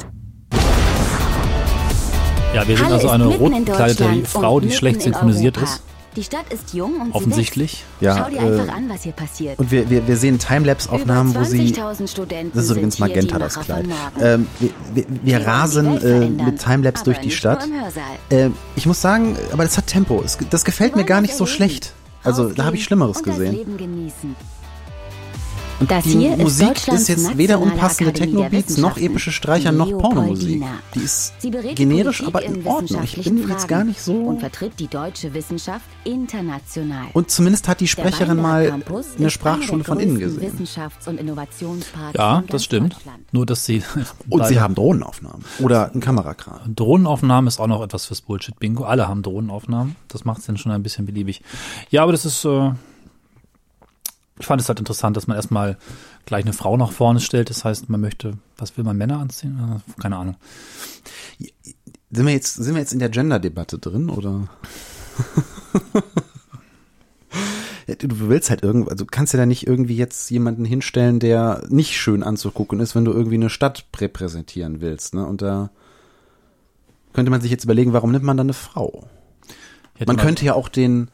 Ja, 2.54 2.66
wir 2.66 2.76
sind 2.76 2.86
Halle 2.86 2.94
also 2.94 3.08
eine 3.10 3.26
rotgekleidete 3.26 4.02
Deutschland 4.02 4.28
Frau, 4.28 4.60
die 4.60 4.72
schlecht 4.72 5.02
synchronisiert 5.02 5.58
ist. 5.58 5.82
Die 6.18 6.24
Stadt 6.24 6.52
ist 6.52 6.74
jung 6.74 7.00
und 7.00 7.14
Offensichtlich. 7.14 7.84
Ja, 8.00 8.16
Schau 8.18 8.28
dir 8.28 8.38
äh, 8.38 8.60
einfach 8.60 8.74
an, 8.74 8.88
was 8.88 9.04
hier 9.04 9.12
passiert. 9.12 9.56
Und 9.56 9.70
wir, 9.70 9.88
wir, 9.88 10.08
wir 10.08 10.16
sehen 10.16 10.40
Timelapse-Aufnahmen, 10.40 11.32
wo 11.32 11.44
sie. 11.44 11.72
20.000 11.72 12.08
Studenten 12.08 12.56
Das 12.56 12.64
ist 12.64 12.70
übrigens 12.72 12.98
Magenta, 12.98 13.38
das 13.38 13.60
Kleid. 13.60 13.86
Ähm, 14.20 14.48
wir 14.58 14.70
wir, 14.94 15.04
wir 15.22 15.46
rasen 15.46 15.96
äh, 16.02 16.28
mit 16.28 16.58
Timelapse 16.58 17.04
durch 17.04 17.20
die 17.20 17.30
Stadt. 17.30 17.64
Ähm, 18.30 18.54
ich 18.74 18.86
muss 18.86 19.00
sagen, 19.00 19.36
aber 19.52 19.62
das 19.62 19.78
hat 19.78 19.86
Tempo. 19.86 20.24
Das 20.50 20.64
gefällt 20.64 20.96
mir 20.96 21.04
gar 21.04 21.20
nicht 21.20 21.36
so 21.36 21.46
schlecht. 21.46 21.92
Also 22.24 22.48
da 22.48 22.64
habe 22.64 22.74
ich 22.74 22.82
Schlimmeres 22.82 23.22
gesehen. 23.22 23.56
Und 25.80 25.90
Das 25.90 26.02
die 26.04 26.10
hier 26.10 26.32
ist 26.32 26.38
Musik 26.42 26.68
Deutschlands 26.68 27.02
ist 27.02 27.08
jetzt 27.08 27.38
weder 27.38 27.60
unpassende 27.60 28.12
Techno-Beats 28.12 28.78
noch 28.78 28.96
epische 28.96 29.30
Streicher 29.30 29.70
noch 29.70 29.90
Pornomusik. 29.90 30.64
Die 30.94 30.98
ist 30.98 31.34
generisch, 31.76 32.26
aber 32.26 32.42
in 32.42 32.66
Ordnung. 32.66 33.02
Ich 33.04 33.22
bin 33.22 33.48
jetzt 33.48 33.68
gar 33.68 33.84
nicht 33.84 34.00
so. 34.00 34.14
und 34.14 34.40
vertritt 34.40 34.72
die 34.80 34.88
deutsche 34.88 35.32
Wissenschaft 35.34 35.84
international. 36.04 37.06
Und 37.12 37.30
zumindest 37.30 37.68
hat 37.68 37.80
die 37.80 37.86
Sprecherin 37.86 38.40
mal 38.40 38.82
ist 38.98 39.18
eine 39.18 39.30
Sprachschule 39.30 39.84
von 39.84 40.00
innen 40.00 40.18
gesehen. 40.18 40.42
Wissenschafts- 40.42 41.08
und 41.08 41.20
Innovationsparks 41.20 42.16
Ja, 42.18 42.42
das 42.48 42.64
stimmt. 42.64 42.96
Nur, 43.30 43.46
dass 43.46 43.64
sie. 43.64 43.82
Und 44.28 44.46
sie 44.46 44.60
haben 44.60 44.74
Drohnenaufnahmen. 44.74 45.44
Oder 45.60 45.92
ein 45.94 46.00
Kamerakran. 46.00 46.74
Drohnenaufnahmen 46.74 47.46
ist 47.48 47.60
auch 47.60 47.66
noch 47.66 47.82
etwas 47.82 48.06
fürs 48.06 48.20
Bullshit-Bingo. 48.22 48.84
Alle 48.84 49.08
haben 49.08 49.22
Drohnenaufnahmen. 49.22 49.96
Das 50.08 50.24
macht 50.24 50.40
es 50.40 50.46
dann 50.46 50.56
schon 50.56 50.72
ein 50.72 50.82
bisschen 50.82 51.06
beliebig. 51.06 51.42
Ja, 51.90 52.02
aber 52.02 52.12
das 52.12 52.24
ist, 52.24 52.44
äh, 52.44 52.70
ich 54.38 54.46
fand 54.46 54.60
es 54.60 54.68
halt 54.68 54.78
interessant, 54.78 55.16
dass 55.16 55.26
man 55.26 55.36
erstmal 55.36 55.76
gleich 56.26 56.44
eine 56.44 56.52
Frau 56.52 56.76
nach 56.76 56.92
vorne 56.92 57.20
stellt. 57.20 57.50
Das 57.50 57.64
heißt, 57.64 57.88
man 57.88 58.00
möchte, 58.00 58.38
was 58.56 58.76
will 58.76 58.84
man 58.84 58.96
Männer 58.96 59.18
anziehen? 59.18 59.82
Keine 60.00 60.16
Ahnung. 60.16 60.36
Sind 62.10 62.26
wir 62.26 62.32
jetzt, 62.32 62.54
sind 62.54 62.74
wir 62.74 62.80
jetzt 62.80 62.92
in 62.92 62.98
der 62.98 63.10
Gender-Debatte 63.10 63.78
drin, 63.78 64.10
oder? 64.10 64.48
Du 68.00 68.28
willst 68.28 68.50
halt 68.50 68.62
irgendwo, 68.62 68.90
also 68.90 69.06
du 69.06 69.10
kannst 69.10 69.32
ja 69.32 69.38
da 69.38 69.46
nicht 69.46 69.66
irgendwie 69.66 69.96
jetzt 69.96 70.30
jemanden 70.30 70.66
hinstellen, 70.66 71.20
der 71.20 71.62
nicht 71.70 71.96
schön 71.96 72.22
anzugucken 72.22 72.80
ist, 72.80 72.94
wenn 72.94 73.06
du 73.06 73.12
irgendwie 73.12 73.36
eine 73.36 73.48
Stadt 73.48 73.86
repräsentieren 73.96 74.82
willst, 74.82 75.14
ne? 75.14 75.24
Und 75.24 75.40
da 75.40 75.70
könnte 77.14 77.30
man 77.30 77.40
sich 77.40 77.50
jetzt 77.50 77.64
überlegen, 77.64 77.94
warum 77.94 78.12
nimmt 78.12 78.26
man 78.26 78.36
dann 78.36 78.48
eine 78.48 78.52
Frau? 78.52 79.08
Hätte 79.94 80.12
Man 80.12 80.18
könnte 80.18 80.44
ja 80.44 80.52
auch 80.52 80.68
den, 80.68 81.10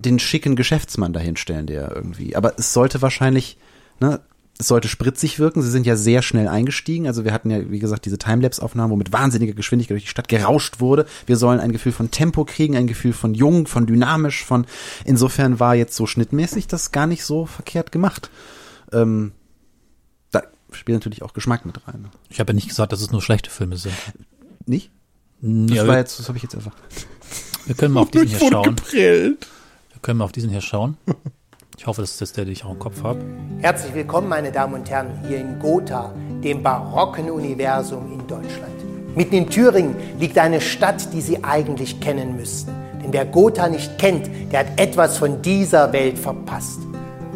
den 0.00 0.18
schicken 0.18 0.56
Geschäftsmann 0.56 1.12
dahinstellen, 1.12 1.66
der 1.66 1.94
irgendwie, 1.94 2.36
aber 2.36 2.58
es 2.58 2.72
sollte 2.72 3.02
wahrscheinlich, 3.02 3.56
ne, 4.00 4.20
es 4.58 4.66
sollte 4.68 4.88
spritzig 4.88 5.38
wirken. 5.38 5.62
Sie 5.62 5.70
sind 5.70 5.86
ja 5.86 5.96
sehr 5.96 6.20
schnell 6.20 6.46
eingestiegen. 6.46 7.06
Also 7.06 7.24
wir 7.24 7.32
hatten 7.32 7.48
ja, 7.50 7.70
wie 7.70 7.78
gesagt, 7.78 8.04
diese 8.04 8.18
Timelapse-Aufnahmen, 8.18 8.92
wo 8.92 8.96
mit 8.96 9.10
wahnsinniger 9.10 9.54
Geschwindigkeit 9.54 9.94
durch 9.94 10.02
die 10.04 10.10
Stadt 10.10 10.28
gerauscht 10.28 10.80
wurde. 10.80 11.06
Wir 11.24 11.36
sollen 11.38 11.60
ein 11.60 11.72
Gefühl 11.72 11.92
von 11.92 12.10
Tempo 12.10 12.44
kriegen, 12.44 12.76
ein 12.76 12.86
Gefühl 12.86 13.14
von 13.14 13.32
jung, 13.32 13.66
von 13.66 13.86
dynamisch, 13.86 14.44
von 14.44 14.66
insofern 15.06 15.60
war 15.60 15.74
jetzt 15.76 15.96
so 15.96 16.04
schnittmäßig 16.06 16.66
das 16.66 16.92
gar 16.92 17.06
nicht 17.06 17.24
so 17.24 17.46
verkehrt 17.46 17.90
gemacht. 17.90 18.30
Ähm, 18.92 19.32
da 20.30 20.42
spielt 20.72 20.96
natürlich 20.96 21.22
auch 21.22 21.32
Geschmack 21.32 21.64
mit 21.64 21.86
rein. 21.88 22.08
Ich 22.28 22.38
habe 22.38 22.52
ja 22.52 22.54
nicht 22.54 22.68
gesagt, 22.68 22.92
dass 22.92 23.00
es 23.00 23.10
nur 23.12 23.22
schlechte 23.22 23.48
Filme 23.48 23.78
sind. 23.78 23.94
Nicht? 24.66 24.90
Das 25.40 25.74
Ja, 25.74 25.86
war 25.86 25.94
wir, 25.94 26.00
jetzt, 26.00 26.18
das 26.18 26.28
habe 26.28 26.36
ich 26.36 26.42
jetzt 26.42 26.54
einfach. 26.54 26.72
wir 27.64 27.74
können 27.76 27.94
mal 27.94 28.00
auf 28.02 28.10
diesen 28.10 28.28
hier 28.28 28.38
schauen. 28.50 28.76
geprellt. 28.76 29.46
Wir 30.00 30.04
können 30.04 30.18
mal 30.20 30.24
auf 30.24 30.32
diesen 30.32 30.48
hier 30.48 30.62
schauen. 30.62 30.96
Ich 31.76 31.86
hoffe, 31.86 32.00
das 32.00 32.12
ist 32.12 32.20
jetzt 32.22 32.36
der, 32.38 32.46
den 32.46 32.54
ich 32.54 32.64
auch 32.64 32.70
im 32.70 32.78
Kopf 32.78 33.02
habe. 33.02 33.20
Herzlich 33.58 33.92
willkommen, 33.92 34.30
meine 34.30 34.50
Damen 34.50 34.72
und 34.72 34.88
Herren, 34.88 35.08
hier 35.28 35.38
in 35.38 35.58
Gotha, 35.58 36.14
dem 36.42 36.62
barocken 36.62 37.30
Universum 37.30 38.10
in 38.10 38.26
Deutschland. 38.26 38.72
Mitten 39.14 39.34
in 39.34 39.50
Thüringen 39.50 39.94
liegt 40.18 40.38
eine 40.38 40.62
Stadt, 40.62 41.12
die 41.12 41.20
Sie 41.20 41.44
eigentlich 41.44 42.00
kennen 42.00 42.34
müssten. 42.34 42.72
Denn 43.02 43.12
wer 43.12 43.26
Gotha 43.26 43.68
nicht 43.68 43.98
kennt, 43.98 44.30
der 44.50 44.60
hat 44.60 44.80
etwas 44.80 45.18
von 45.18 45.42
dieser 45.42 45.92
Welt 45.92 46.18
verpasst. 46.18 46.80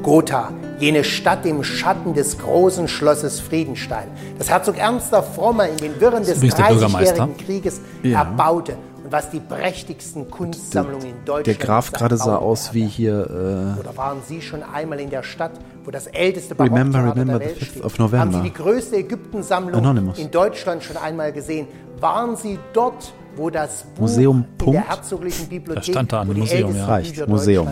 Gotha, 0.02 0.50
jene 0.78 1.04
Stadt 1.04 1.44
im 1.44 1.62
Schatten 1.64 2.14
des 2.14 2.38
großen 2.38 2.88
Schlosses 2.88 3.40
Friedenstein, 3.40 4.08
das 4.38 4.48
Herzog 4.48 4.78
Ernst 4.78 5.12
der 5.12 5.22
Fromme 5.22 5.68
in 5.68 5.76
den 5.76 6.00
Wirren 6.00 6.24
des. 6.24 6.40
30-jährigen 6.42 7.36
Krieges 7.36 7.82
Ja. 8.02 8.20
erbaute 8.20 8.78
und 9.04 9.12
was 9.12 9.30
die 9.30 9.40
prächtigsten 9.40 10.30
Kunstsammlungen 10.30 11.06
in 11.08 11.24
Deutschland 11.24 11.46
Der 11.46 11.54
Graf 11.66 11.92
gerade 11.92 12.16
sah 12.16 12.36
aus 12.36 12.72
wie 12.72 12.86
hier, 12.86 13.76
Oder 13.78 13.96
waren 13.96 14.18
Sie 14.26 14.40
schon 14.40 14.62
einmal 14.62 14.98
in 15.00 15.10
der 15.10 15.22
Stadt, 15.22 15.52
wo 15.84 15.90
das 15.90 16.06
älteste 16.06 16.58
Remember, 16.58 16.98
Barocktheater 17.00 17.20
remember 17.20 17.38
der 17.38 17.48
the 17.48 17.54
Welt 17.54 17.62
5th 17.62 17.70
steht? 17.70 17.84
of 17.84 17.98
November. 17.98 18.18
Haben 18.18 18.32
Sie 18.32 18.50
die 18.50 18.54
größte 18.54 18.96
Ägyptensammlung 18.96 19.74
Anonymous. 19.80 20.18
in 20.18 20.30
Deutschland 20.30 20.82
schon 20.82 20.96
einmal 20.96 21.32
gesehen? 21.32 21.66
Waren 22.00 22.36
Sie 22.36 22.58
dort, 22.72 23.12
wo 23.36 23.50
das 23.50 23.82
Buch 23.94 24.00
Museum, 24.02 24.38
in 24.50 24.56
Punkt. 24.58 24.74
der 24.74 24.88
herzoglichen 24.88 25.48
Bibliothek, 25.48 25.84
Da 25.84 25.92
stand 25.92 26.12
da 26.12 26.20
an 26.22 26.28
wo 26.28 26.32
dem 26.32 26.34
die 26.36 26.40
Museum, 26.40 26.74
ja. 26.76 26.86
Reicht, 26.86 27.28
Museum. 27.28 27.68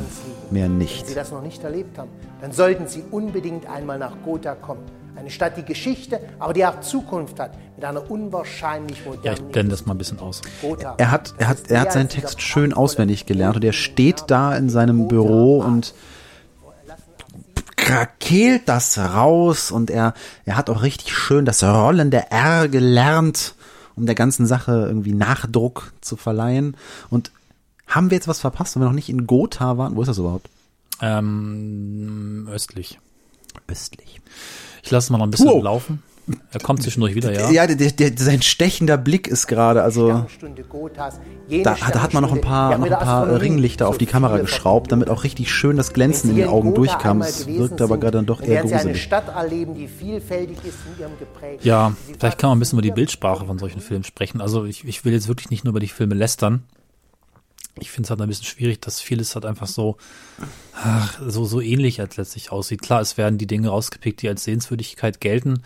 Mehr 0.51 0.65
Wenn 0.65 0.79
nicht. 0.79 1.07
Sie 1.07 1.15
das 1.15 1.33
noch 1.33 1.43
nicht 1.43 1.65
erlebt 1.65 1.97
haben, 1.99 2.11
dann 2.43 2.53
sollten 2.53 2.87
Sie 2.89 3.03
unbedingt 3.11 3.67
einmal 3.71 3.99
nach 3.99 4.12
Gotha 4.25 4.55
kommen. 4.55 4.83
Eine 5.16 5.31
Stadt, 5.31 5.57
die 5.57 5.64
Geschichte, 5.64 6.21
aber 6.38 6.52
die 6.52 6.64
auch 6.64 6.81
Zukunft 6.81 7.38
hat, 7.38 7.52
mit 7.76 7.85
einer 7.85 8.11
unwahrscheinlich 8.11 8.99
Ja, 9.04 9.11
modernen 9.11 9.47
ich 9.47 9.52
blende 9.52 9.71
das 9.71 9.87
mal 9.87 9.95
ein 9.95 9.99
bisschen 9.99 10.19
aus. 10.19 10.40
Gotha. 10.61 10.95
Er 10.99 11.11
hat, 11.11 11.35
er 11.38 11.49
hat, 11.49 11.71
er 11.71 11.81
hat 11.81 11.92
seinen 11.92 12.09
Text 12.09 12.40
schön 12.40 12.73
auswendig 12.73 13.26
gelernt 13.26 13.57
und 13.57 13.64
er 13.64 13.73
steht 13.73 14.25
da 14.28 14.57
in 14.57 14.71
seinem 14.71 15.09
Büro 15.09 15.59
und 15.59 15.95
krakelt 17.76 18.62
das 18.66 18.97
raus 18.97 19.71
und 19.71 19.90
er, 19.90 20.14
er 20.45 20.57
hat 20.57 20.71
auch 20.71 20.83
richtig 20.83 21.12
schön 21.12 21.45
das 21.45 21.62
rollende 21.62 22.31
R 22.31 22.69
gelernt, 22.69 23.54
um 23.97 24.07
der 24.07 24.14
ganzen 24.14 24.47
Sache 24.47 24.87
irgendwie 24.87 25.12
Nachdruck 25.12 25.92
zu 26.00 26.16
verleihen. 26.16 26.76
Und 27.11 27.33
haben 27.87 28.11
wir 28.11 28.16
jetzt 28.16 28.28
was 28.28 28.40
verpasst, 28.40 28.76
wenn 28.76 28.83
wir 28.83 28.87
noch 28.87 28.95
nicht 28.95 29.09
in 29.09 29.26
Gotha 29.26 29.76
waren? 29.78 29.97
Wo 29.97 30.02
ist 30.02 30.09
das 30.09 30.19
überhaupt? 30.19 30.49
Ähm, 31.00 32.49
östlich. 32.50 32.99
Östlich. 33.69 34.21
Ich 34.83 34.91
lasse 34.91 35.07
es 35.07 35.11
mal 35.11 35.19
noch 35.19 35.27
ein 35.27 35.31
bisschen 35.31 35.49
Wow. 35.49 35.62
laufen. 35.62 36.03
Er 36.53 36.61
kommt 36.61 36.83
zwischendurch 36.83 37.17
wieder, 37.17 37.33
ja. 37.33 37.51
Ja, 37.51 37.67
der, 37.67 37.91
der, 37.91 38.12
sein 38.17 38.43
stechender 38.43 38.97
Blick 38.97 39.27
ist 39.27 39.49
gerade, 39.49 39.83
also 39.83 40.25
da, 41.65 41.75
da 41.75 42.03
hat 42.03 42.15
man 42.15 42.23
noch 42.23 42.33
ein 42.33 42.41
paar, 42.41 42.79
noch 42.79 42.87
ein 42.87 42.93
paar 42.93 43.41
Ringlichter 43.41 43.89
auf 43.89 43.99
die 43.99 44.07
Kamera 44.07 44.39
geschraubt, 44.39 44.93
damit 44.93 45.11
auch 45.11 45.25
richtig 45.25 45.51
schön 45.51 45.77
das 45.77 45.93
Glänzen 45.93 46.31
in 46.31 46.37
den 46.37 46.49
Augen 46.49 46.75
durchkam. 46.75 47.23
Es 47.23 47.47
wirkte 47.49 47.83
aber 47.83 47.99
gerade 47.99 48.19
dann 48.19 48.27
doch 48.27 48.41
eher 48.41 48.62
gruselig. 48.62 49.09
Ja, 51.62 51.93
vielleicht 52.19 52.39
kann 52.39 52.51
man 52.51 52.57
ein 52.57 52.61
bisschen 52.61 52.79
über 52.79 52.83
die 52.83 52.93
Bildsprache 52.93 53.45
von 53.45 53.59
solchen 53.59 53.81
Filmen 53.81 54.05
sprechen. 54.05 54.41
Also 54.41 54.65
ich, 54.65 54.85
ich 54.87 55.05
will 55.05 55.12
jetzt 55.12 55.27
wirklich 55.27 55.51
nicht 55.51 55.65
nur 55.65 55.71
über 55.73 55.81
die 55.81 55.89
Filme 55.89 56.15
lästern. 56.15 56.62
Ich 57.79 57.91
finde 57.91 58.07
es 58.07 58.11
halt 58.11 58.21
ein 58.21 58.29
bisschen 58.29 58.45
schwierig, 58.45 58.81
dass 58.81 59.00
vieles 59.00 59.35
halt 59.35 59.47
einfach 59.47 59.67
so, 59.67 59.97
ach, 60.75 61.19
so, 61.26 61.45
so 61.45 61.61
ähnlich 61.61 62.00
als 62.00 62.17
letztlich 62.17 62.52
aussieht. 62.52 62.83
Klar, 62.83 63.00
es 63.00 63.17
werden 63.17 63.38
die 63.38 63.47
Dinge 63.47 63.69
rausgepickt, 63.69 64.21
die 64.23 64.29
als 64.29 64.45
Sehenswürdigkeit 64.45 65.21
gelten. 65.21 65.62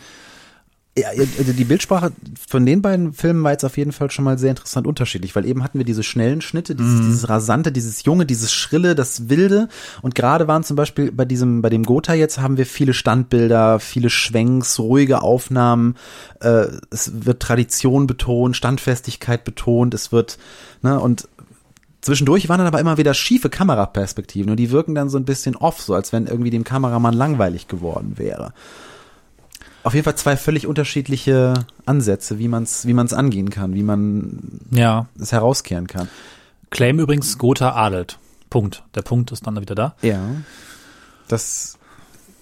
Ja, 0.98 1.08
also 1.08 1.52
die 1.52 1.64
Bildsprache 1.64 2.10
von 2.48 2.64
den 2.64 2.80
beiden 2.80 3.12
Filmen 3.12 3.44
war 3.44 3.50
jetzt 3.52 3.64
auf 3.64 3.76
jeden 3.76 3.92
Fall 3.92 4.10
schon 4.10 4.24
mal 4.24 4.38
sehr 4.38 4.48
interessant 4.48 4.86
unterschiedlich, 4.86 5.36
weil 5.36 5.44
eben 5.44 5.62
hatten 5.62 5.76
wir 5.76 5.84
diese 5.84 6.02
schnellen 6.02 6.40
Schnitte, 6.40 6.74
dieses, 6.74 7.00
dieses 7.02 7.28
rasante, 7.28 7.70
dieses 7.70 8.04
junge, 8.04 8.24
dieses 8.24 8.50
schrille, 8.50 8.94
das 8.94 9.28
wilde 9.28 9.68
und 10.00 10.14
gerade 10.14 10.48
waren 10.48 10.64
zum 10.64 10.74
Beispiel 10.74 11.12
bei 11.12 11.26
diesem, 11.26 11.60
bei 11.60 11.68
dem 11.68 11.82
Gotha 11.82 12.14
jetzt 12.14 12.38
haben 12.38 12.56
wir 12.56 12.64
viele 12.64 12.94
Standbilder, 12.94 13.78
viele 13.78 14.08
Schwenks, 14.08 14.78
ruhige 14.78 15.20
Aufnahmen, 15.20 15.96
äh, 16.40 16.68
es 16.90 17.12
wird 17.26 17.42
Tradition 17.42 18.06
betont, 18.06 18.56
Standfestigkeit 18.56 19.44
betont, 19.44 19.92
es 19.92 20.12
wird, 20.12 20.38
ne, 20.80 20.98
und 20.98 21.28
Zwischendurch 22.06 22.48
waren 22.48 22.58
dann 22.58 22.68
aber 22.68 22.78
immer 22.78 22.98
wieder 22.98 23.14
schiefe 23.14 23.50
Kameraperspektiven 23.50 24.48
und 24.48 24.58
die 24.58 24.70
wirken 24.70 24.94
dann 24.94 25.08
so 25.08 25.18
ein 25.18 25.24
bisschen 25.24 25.56
off, 25.56 25.80
so 25.82 25.92
als 25.92 26.12
wenn 26.12 26.28
irgendwie 26.28 26.50
dem 26.50 26.62
Kameramann 26.62 27.12
langweilig 27.14 27.66
geworden 27.66 28.12
wäre. 28.16 28.52
Auf 29.82 29.92
jeden 29.92 30.04
Fall 30.04 30.14
zwei 30.14 30.36
völlig 30.36 30.68
unterschiedliche 30.68 31.54
Ansätze, 31.84 32.38
wie 32.38 32.46
man 32.46 32.62
es 32.62 32.86
wie 32.86 32.92
man's 32.92 33.12
angehen 33.12 33.50
kann, 33.50 33.74
wie 33.74 33.82
man 33.82 34.60
Ja. 34.70 35.06
es 35.20 35.32
herauskehren 35.32 35.88
kann. 35.88 36.08
Claim 36.70 37.00
übrigens, 37.00 37.38
Gotha 37.38 37.72
adelt. 37.74 38.20
Punkt. 38.50 38.84
Der 38.94 39.02
Punkt 39.02 39.32
ist 39.32 39.44
dann 39.44 39.60
wieder 39.60 39.74
da. 39.74 39.96
Ja. 40.02 40.20
Das 41.26 41.76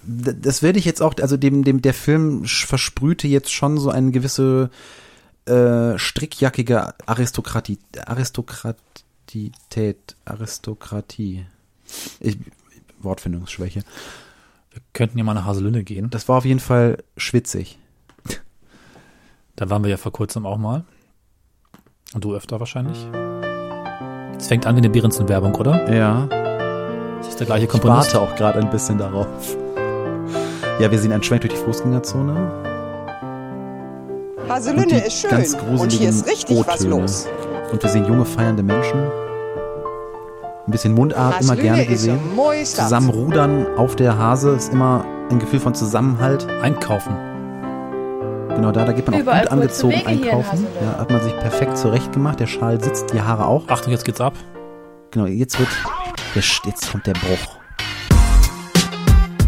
das 0.07 0.63
werde 0.63 0.79
ich 0.79 0.85
jetzt 0.85 1.01
auch, 1.01 1.15
also 1.23 1.39
dem, 1.39 1.65
dem, 1.65 1.81
der 1.81 1.95
Film 1.95 2.45
versprühte 2.45 3.29
jetzt 3.29 3.51
schon 3.51 3.79
so 3.79 3.89
eine 3.89 4.11
gewisse 4.11 4.69
äh, 5.47 5.97
strickjackige 5.99 6.93
Aristokratie, 7.07 7.79
Aristokratität, 9.35 10.17
Aristokratie. 10.25 11.47
Ich, 12.21 12.39
Wortfindungsschwäche. 13.01 13.81
Wir 14.71 14.83
könnten 14.93 15.19
ja 15.19 15.25
mal 15.25 15.35
nach 15.35 15.45
Haselünne 15.45 15.85
gehen. 15.85 16.11
Das 16.11 16.29
war 16.29 16.39
auf 16.39 16.45
jeden 16.45 16.61
Fall 16.61 16.99
schwitzig. 17.17 17.79
Da 19.57 19.71
waren 19.71 19.83
wir 19.85 19.91
ja 19.91 19.97
vor 19.97 20.13
kurzem 20.13 20.47
auch 20.47 20.59
mal. 20.59 20.85
Und 22.13 22.25
du 22.25 22.35
öfter 22.35 22.59
wahrscheinlich. 22.61 23.07
Es 24.37 24.49
fängt 24.49 24.67
an 24.67 24.75
wie 24.77 24.81
eine 24.81 24.91
Behrensen-Werbung, 24.91 25.55
oder? 25.55 25.93
Ja. 25.93 26.27
Das 27.19 27.29
ist 27.29 27.41
der 27.41 27.47
gleiche 27.47 27.65
Ich 27.65 27.71
Komponist. 27.71 28.15
warte 28.15 28.21
auch 28.21 28.37
gerade 28.37 28.59
ein 28.61 28.71
bisschen 28.71 28.99
darauf. 28.99 29.57
Ja, 30.81 30.91
wir 30.91 30.99
sehen 30.99 31.13
einen 31.13 31.23
Schwenk 31.23 31.43
durch 31.43 31.55
die 31.55 31.61
Fußgängerzone. 31.61 32.73
Haselünne 34.49 35.07
ist 35.07 35.21
schön 35.21 35.31
ganz 35.31 35.55
und 35.55 35.93
hier 35.93 36.09
ist 36.09 36.27
richtig 36.27 36.67
was 36.67 36.85
los. 36.85 37.29
Und 37.71 37.83
wir 37.83 37.91
sehen 37.91 38.07
junge 38.07 38.25
feiernde 38.25 38.63
Menschen. 38.63 39.24
Ein 40.67 40.71
bisschen 40.71 40.95
Mundart 40.95 41.43
immer 41.43 41.57
gerne 41.57 41.85
gesehen. 41.85 42.19
Zusammen 42.65 43.11
rudern 43.11 43.67
auf 43.77 43.97
der 43.97 44.17
Hase 44.17 44.53
ist 44.53 44.73
immer 44.73 45.05
ein 45.31 45.39
Gefühl 45.39 45.61
von 45.61 45.75
Zusammenhalt. 45.75 46.47
Einkaufen. 46.63 47.15
Genau 48.49 48.73
da, 48.73 48.87
da 48.87 48.93
geht 48.93 49.07
man 49.07 49.17
auch 49.17 49.21
Überall 49.21 49.43
gut 49.43 49.51
kurze 49.51 49.85
angezogen 49.85 50.07
einkaufen. 50.07 50.67
Ja, 50.81 51.01
hat 51.01 51.11
man 51.11 51.21
sich 51.21 51.37
perfekt 51.39 51.77
zurecht 51.77 52.13
gemacht. 52.13 52.41
Der 52.41 52.47
Schal 52.47 52.83
sitzt, 52.83 53.13
die 53.13 53.21
Haare 53.21 53.45
auch. 53.45 53.69
Achtung, 53.69 53.93
jetzt 53.93 54.07
geht's 54.07 54.23
ab. 54.23 54.33
Genau, 55.11 55.27
jetzt 55.27 55.59
wird, 55.59 55.69
jetzt 56.35 56.91
kommt 56.91 57.07
der 57.07 57.13
Bruch. 57.13 57.59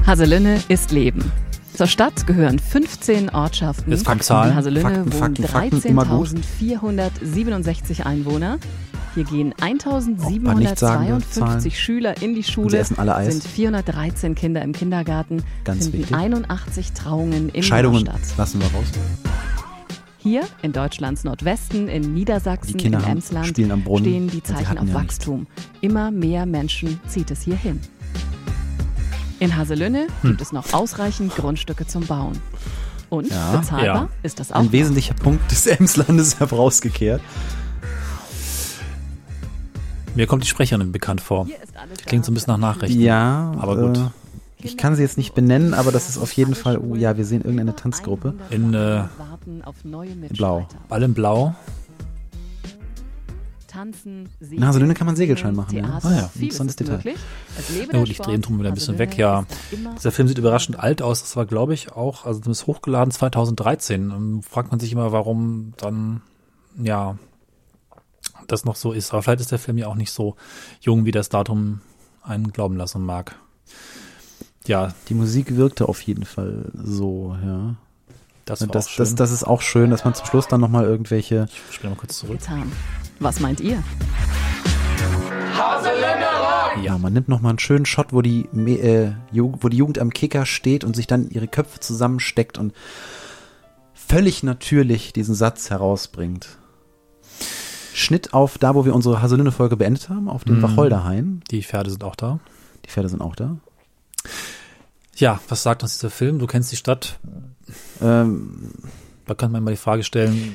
Haselünne 0.06 0.60
ist 0.68 0.92
Leben. 0.92 1.32
Zur 1.74 1.86
Stadt 1.86 2.26
gehören 2.26 2.58
15 2.58 3.30
Ortschaften. 3.30 3.90
Jetzt 3.90 4.04
kommen 4.04 4.20
Zahlen. 4.20 4.50
In 4.50 4.56
Haselünne 4.56 4.82
Fakten, 4.82 5.12
wohnen 5.12 5.36
Fakten, 5.36 5.44
Fakten, 5.44 5.82
immer 5.88 6.04
gut. 6.04 6.28
13.467 6.28 8.04
Einwohner. 8.04 8.58
Hier 9.16 9.24
gehen 9.24 9.54
Auch 9.54 9.60
bei 9.60 9.70
nichtssagenden 10.54 11.14
1752 11.14 11.32
Zahlen. 11.34 11.70
Schüler 11.72 12.22
in 12.22 12.34
die 12.34 12.42
Schule, 12.44 12.76
essen 12.78 12.98
alle 12.98 13.16
Eis. 13.16 13.32
sind 13.32 13.44
413 13.44 14.34
Kinder 14.34 14.60
im 14.60 14.72
Kindergarten, 14.72 15.42
Ganz 15.64 15.84
finden 15.84 16.00
wichtig. 16.00 16.14
81 16.16 16.92
Trauungen 16.92 17.48
in 17.48 17.62
Scheidungen 17.62 18.04
der 18.04 18.12
Stadt. 18.12 18.36
lassen 18.36 18.60
wir 18.60 18.66
raus. 18.68 18.84
Hier 20.18 20.42
in 20.60 20.72
Deutschlands 20.74 21.24
Nordwesten, 21.24 21.88
in 21.88 22.12
Niedersachsen, 22.12 22.78
haben- 22.78 23.04
Emsland 23.04 23.46
spielen 23.46 23.70
am 23.72 23.82
Brunnen, 23.84 24.04
stehen 24.04 24.28
die 24.28 24.42
Zeichen 24.42 24.76
auf 24.78 24.88
ja 24.88 24.94
Wachstum. 24.94 25.46
Immer 25.80 26.10
mehr 26.10 26.44
Menschen 26.44 27.00
zieht 27.08 27.30
es 27.30 27.40
hier 27.42 27.56
hin. 27.56 27.80
In 29.38 29.56
Haselünne 29.56 30.08
gibt 30.22 30.40
es 30.42 30.52
noch 30.52 30.72
ausreichend 30.74 31.34
Grundstücke 31.34 31.86
zum 31.86 32.04
Bauen. 32.06 32.38
Und 33.08 33.30
Ja. 33.30 33.56
bezahlbar 33.56 33.84
Ja. 33.86 34.08
ist 34.22 34.40
das 34.40 34.52
auch. 34.52 34.56
Ein 34.60 34.72
wesentlicher 34.72 35.14
Punkt 35.14 35.50
des 35.50 35.66
Emslandes 35.66 36.38
herausgekehrt. 36.40 37.22
Mir 40.16 40.26
kommt 40.26 40.42
die 40.42 40.48
Sprecherin 40.48 40.92
bekannt 40.92 41.20
vor. 41.20 41.46
Alles 41.74 41.98
Klingt 42.04 42.24
so 42.24 42.32
ein 42.32 42.34
bisschen 42.34 42.52
nach 42.52 42.74
Nachrichten. 42.74 43.00
Ja, 43.00 43.52
Aber 43.58 43.76
gut. 43.76 43.98
Äh, 43.98 44.10
ich 44.58 44.78
kann 44.78 44.96
sie 44.96 45.02
jetzt 45.02 45.18
nicht 45.18 45.34
benennen, 45.34 45.74
aber 45.74 45.92
das 45.92 46.08
ist 46.08 46.16
auf 46.16 46.32
jeden 46.32 46.54
Fall, 46.54 46.78
oh 46.78 46.94
ja, 46.94 47.16
wir 47.18 47.26
sehen 47.26 47.42
irgendeine 47.42 47.76
Tanzgruppe. 47.76 48.34
In, 48.50 48.72
äh, 48.72 49.04
neue 49.84 50.10
Blau. 50.30 50.60
Mitstreiter. 50.60 50.84
All 50.88 51.02
in 51.02 51.14
Blau. 51.14 51.54
Tanzen, 53.68 54.30
In 54.40 54.66
Haselünne 54.66 54.94
kann 54.94 55.06
man 55.06 55.16
Segelschein 55.16 55.54
machen, 55.54 55.76
ja. 55.76 56.00
Ah 56.02 56.10
ja, 56.10 56.30
interessantes 56.34 56.76
ist 56.76 56.80
Detail. 56.80 57.02
Na 57.04 57.92
der 57.92 58.00
gut, 58.00 58.08
ich 58.08 58.16
drehe 58.16 58.36
den 58.36 58.40
Drum 58.40 58.58
wieder 58.58 58.70
ein 58.70 58.74
bisschen 58.74 58.94
Haselünne 58.94 59.12
weg, 59.12 59.18
ja. 59.18 59.44
Dieser 59.98 60.12
Film 60.12 60.28
sieht 60.28 60.38
überraschend 60.38 60.80
alt 60.80 61.02
aus. 61.02 61.20
Das 61.20 61.36
war, 61.36 61.44
glaube 61.44 61.74
ich, 61.74 61.92
auch, 61.92 62.24
also 62.24 62.40
zumindest 62.40 62.66
hochgeladen 62.66 63.10
2013. 63.10 64.10
Ähm, 64.10 64.42
Fragt 64.42 64.70
man 64.70 64.80
sich 64.80 64.90
immer, 64.92 65.12
warum 65.12 65.74
dann, 65.76 66.22
ja, 66.82 67.18
das 68.46 68.64
noch 68.64 68.76
so 68.76 68.92
ist. 68.92 69.12
Aber 69.12 69.22
vielleicht 69.22 69.40
ist 69.40 69.52
der 69.52 69.58
Film 69.58 69.78
ja 69.78 69.86
auch 69.88 69.94
nicht 69.94 70.10
so 70.12 70.36
jung, 70.80 71.04
wie 71.04 71.10
das 71.12 71.28
Datum 71.28 71.80
einen 72.22 72.52
glauben 72.52 72.76
lassen 72.76 73.04
mag. 73.04 73.36
Ja, 74.66 74.94
Die 75.08 75.14
Musik 75.14 75.56
wirkte 75.56 75.88
auf 75.88 76.00
jeden 76.02 76.24
Fall 76.24 76.66
so, 76.74 77.36
ja. 77.44 77.74
das 78.46 78.62
war 78.62 78.68
Das, 78.68 78.86
auch 78.86 78.90
schön. 78.90 79.04
das, 79.04 79.14
das 79.14 79.30
ist 79.30 79.44
auch 79.44 79.60
schön, 79.62 79.90
dass 79.90 80.04
man 80.04 80.14
zum 80.14 80.26
Schluss 80.26 80.48
dann 80.48 80.60
nochmal 80.60 80.84
irgendwelche 80.84 81.46
ich 81.48 81.74
spiele 81.74 81.90
mal 81.90 81.96
kurz 81.96 82.18
zurück. 82.18 82.38
getan. 82.40 82.72
Was 83.20 83.38
meint 83.40 83.60
ihr? 83.60 83.82
Ja, 86.82 86.98
man 86.98 87.12
nimmt 87.12 87.28
nochmal 87.28 87.50
einen 87.50 87.58
schönen 87.58 87.86
Shot, 87.86 88.12
wo 88.12 88.22
die, 88.22 88.42
äh, 88.44 89.12
wo 89.32 89.68
die 89.68 89.76
Jugend 89.76 89.98
am 89.98 90.10
Kicker 90.10 90.44
steht 90.46 90.84
und 90.84 90.94
sich 90.94 91.06
dann 91.06 91.30
ihre 91.30 91.48
Köpfe 91.48 91.80
zusammensteckt 91.80 92.58
und 92.58 92.74
völlig 93.94 94.42
natürlich 94.42 95.12
diesen 95.12 95.34
Satz 95.34 95.70
herausbringt. 95.70 96.48
Schnitt 97.96 98.34
auf 98.34 98.58
da, 98.58 98.74
wo 98.74 98.84
wir 98.84 98.94
unsere 98.94 99.22
Haselünne-Folge 99.22 99.76
beendet 99.76 100.08
haben, 100.08 100.28
auf 100.28 100.44
dem 100.44 100.58
Mhm. 100.58 100.62
Wacholderhain. 100.62 101.40
Die 101.50 101.62
Pferde 101.62 101.90
sind 101.90 102.04
auch 102.04 102.14
da. 102.16 102.40
Die 102.84 102.90
Pferde 102.90 103.08
sind 103.08 103.20
auch 103.22 103.34
da. 103.34 103.56
Ja, 105.16 105.40
was 105.48 105.62
sagt 105.62 105.82
uns 105.82 105.94
dieser 105.94 106.10
Film? 106.10 106.38
Du 106.38 106.46
kennst 106.46 106.70
die 106.72 106.76
Stadt. 106.76 107.18
Ähm, 108.02 108.70
Da 109.26 109.34
kann 109.34 109.50
man 109.50 109.64
mal 109.64 109.72
die 109.72 109.76
Frage 109.76 110.04
stellen, 110.04 110.54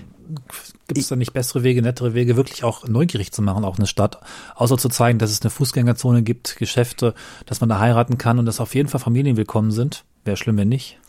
gibt 0.88 0.98
es 1.02 1.10
da 1.10 1.18
nicht 1.18 1.34
bessere 1.34 1.62
Wege, 1.62 1.82
nettere 1.82 2.14
Wege, 2.14 2.38
wirklich 2.38 2.64
auch 2.64 2.88
neugierig 2.88 3.34
zu 3.34 3.42
machen, 3.42 3.66
auch 3.66 3.78
eine 3.78 3.86
Stadt, 3.88 4.22
außer 4.56 4.78
zu 4.78 4.88
zeigen, 4.88 5.20
dass 5.20 5.30
es 5.30 5.42
eine 5.42 5.50
Fußgängerzone 5.50 6.24
gibt, 6.24 6.56
Geschäfte, 6.56 7.14
dass 7.48 7.60
man 7.60 7.68
da 7.68 7.80
heiraten 7.80 8.18
kann 8.18 8.40
und 8.40 8.46
dass 8.46 8.62
auf 8.62 8.74
jeden 8.74 8.88
Fall 8.88 9.02
Familien 9.02 9.36
willkommen 9.36 9.72
sind. 9.72 10.06
Wäre 10.24 10.38
schlimm, 10.38 10.56
wenn 10.56 10.70
nicht. 10.70 11.00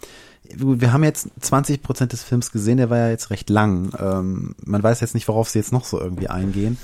Wir 0.57 0.93
haben 0.93 1.05
jetzt 1.05 1.29
20 1.41 1.83
Prozent 1.83 2.13
des 2.13 2.23
Films 2.23 2.53
gesehen, 2.53 2.77
der 2.79 2.91
war 2.91 2.99
ja 2.99 3.09
jetzt 3.11 3.31
recht 3.31 3.51
lang. 3.51 3.93
Ähm, 3.99 4.55
man 4.65 4.83
weiß 4.83 5.01
jetzt 5.01 5.15
nicht, 5.15 5.29
worauf 5.29 5.49
sie 5.49 5.59
jetzt 5.59 5.73
noch 5.73 5.85
so 5.85 6.01
irgendwie 6.01 6.29
eingehen. 6.29 6.79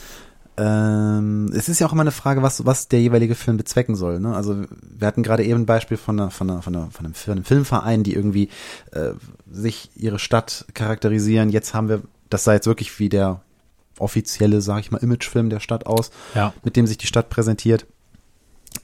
Ähm, 0.56 1.50
es 1.54 1.68
ist 1.68 1.78
ja 1.78 1.87
auch 1.87 1.92
immer 1.92 2.00
eine 2.02 2.10
Frage, 2.10 2.42
was, 2.42 2.66
was 2.66 2.88
der 2.88 3.00
jeweilige 3.00 3.37
Film 3.37 3.56
bezwecken 3.56 3.94
soll. 3.94 4.18
Ne? 4.18 4.34
Also 4.34 4.64
wir 4.82 5.06
hatten 5.06 5.22
gerade 5.22 5.44
eben 5.44 5.60
ein 5.60 5.66
Beispiel 5.66 5.96
von, 5.96 6.18
einer, 6.18 6.30
von, 6.30 6.50
einer, 6.50 6.62
von, 6.62 6.75
einer, 6.75 6.90
von, 6.90 7.04
einem, 7.06 7.14
von 7.14 7.32
einem 7.32 7.44
Filmverein, 7.44 8.02
die 8.02 8.14
irgendwie 8.14 8.48
äh, 8.90 9.10
sich 9.50 9.90
ihre 9.94 10.18
Stadt 10.18 10.66
charakterisieren. 10.75 11.50
Jetzt 11.50 11.75
haben 11.75 11.88
wir, 11.88 12.02
das 12.28 12.42
sah 12.44 12.54
jetzt 12.54 12.66
wirklich 12.66 12.98
wie 12.98 13.08
der 13.08 13.40
offizielle, 14.00 14.60
sage 14.60 14.80
ich 14.80 14.90
mal, 14.90 14.98
Imagefilm 14.98 15.48
der 15.50 15.60
Stadt 15.60 15.87
aus, 15.87 16.10
Ja. 16.34 16.52
mit 16.64 16.75
dem 16.76 16.87
sich 16.87 16.98
die 16.98 17.06
Stadt 17.06 17.30
präsentiert. 17.30 17.87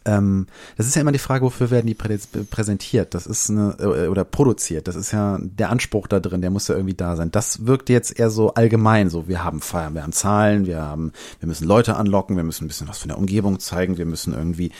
Ähm, 0.06 0.46
das 0.76 0.86
ist 0.86 0.94
ja 0.94 1.00
immer 1.00 1.12
die 1.12 1.18
Frage, 1.18 1.44
wofür 1.44 1.70
werden 1.70 1.86
die 1.86 1.94
prä 1.94 2.18
präsentiert? 2.50 3.14
Das 3.14 3.26
ist 3.26 3.50
eine, 3.50 3.76
äh, 3.78 4.08
oder 4.08 4.24
produziert. 4.24 4.86
Das 4.86 4.96
ist 4.96 5.12
ja 5.12 5.38
der 5.40 5.70
Anspruch 5.70 6.06
da 6.06 6.20
drin, 6.20 6.42
der 6.42 6.50
muss 6.50 6.68
ja 6.68 6.74
irgendwie 6.74 6.94
da 6.94 7.16
sein. 7.16 7.30
Das 7.30 7.66
wirkt 7.66 7.88
jetzt 7.88 8.18
eher 8.18 8.30
so 8.30 8.54
allgemein, 8.54 9.08
so 9.08 9.28
wir 9.28 9.42
haben 9.42 9.60
Feiern, 9.60 9.94
wir 9.94 10.02
haben 10.02 10.12
Zahlen, 10.12 10.66
wir 10.66 10.82
haben, 10.82 11.12
wir 11.40 11.48
müssen 11.48 11.66
Leute 11.66 11.96
anlocken, 11.96 12.36
wir 12.36 12.44
müssen 12.44 12.64
ein 12.64 12.68
bisschen 12.68 12.88
was 12.88 12.98
von 12.98 13.08
der 13.08 13.18
Umgebung 13.18 13.60
zeigen, 13.60 13.96
wir 13.96 14.06
müssen 14.06 14.34
irgendwie 14.34 14.72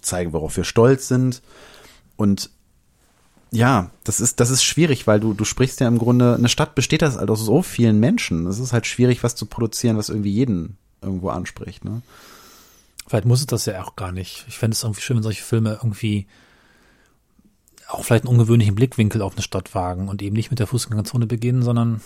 zeigen, 0.00 0.32
worauf 0.32 0.56
wir 0.56 0.64
stolz 0.64 1.08
sind. 1.08 1.42
Und 2.16 2.50
ja, 3.52 3.90
das 4.04 4.20
ist, 4.20 4.40
das 4.40 4.50
ist 4.50 4.62
schwierig, 4.62 5.06
weil 5.06 5.20
du, 5.20 5.34
du 5.34 5.44
sprichst 5.44 5.80
ja 5.80 5.88
im 5.88 5.98
Grunde, 5.98 6.36
eine 6.36 6.48
Stadt 6.48 6.74
besteht 6.74 7.02
das 7.02 7.18
halt 7.18 7.30
aus 7.30 7.40
so 7.40 7.62
vielen 7.62 7.98
Menschen. 7.98 8.46
Es 8.46 8.58
ist 8.58 8.72
halt 8.72 8.86
schwierig, 8.86 9.22
was 9.22 9.34
zu 9.34 9.46
produzieren, 9.46 9.96
was 9.96 10.08
irgendwie 10.08 10.30
jeden 10.30 10.76
irgendwo 11.02 11.30
anspricht, 11.30 11.84
ne? 11.84 12.02
Vielleicht 13.10 13.24
muss 13.26 13.40
es 13.40 13.46
das 13.46 13.66
ja 13.66 13.82
auch 13.82 13.96
gar 13.96 14.12
nicht. 14.12 14.44
Ich 14.46 14.56
fände 14.56 14.72
es 14.76 14.84
irgendwie 14.84 15.00
schön, 15.00 15.16
wenn 15.16 15.24
solche 15.24 15.42
Filme 15.42 15.70
irgendwie 15.82 16.28
auch 17.88 18.04
vielleicht 18.04 18.22
einen 18.24 18.32
ungewöhnlichen 18.32 18.76
Blickwinkel 18.76 19.20
auf 19.20 19.32
eine 19.32 19.42
Stadt 19.42 19.74
wagen 19.74 20.06
und 20.08 20.22
eben 20.22 20.36
nicht 20.36 20.50
mit 20.50 20.60
der 20.60 20.68
Fußgängerzone 20.68 21.26
beginnen, 21.26 21.62
sondern 21.62 22.02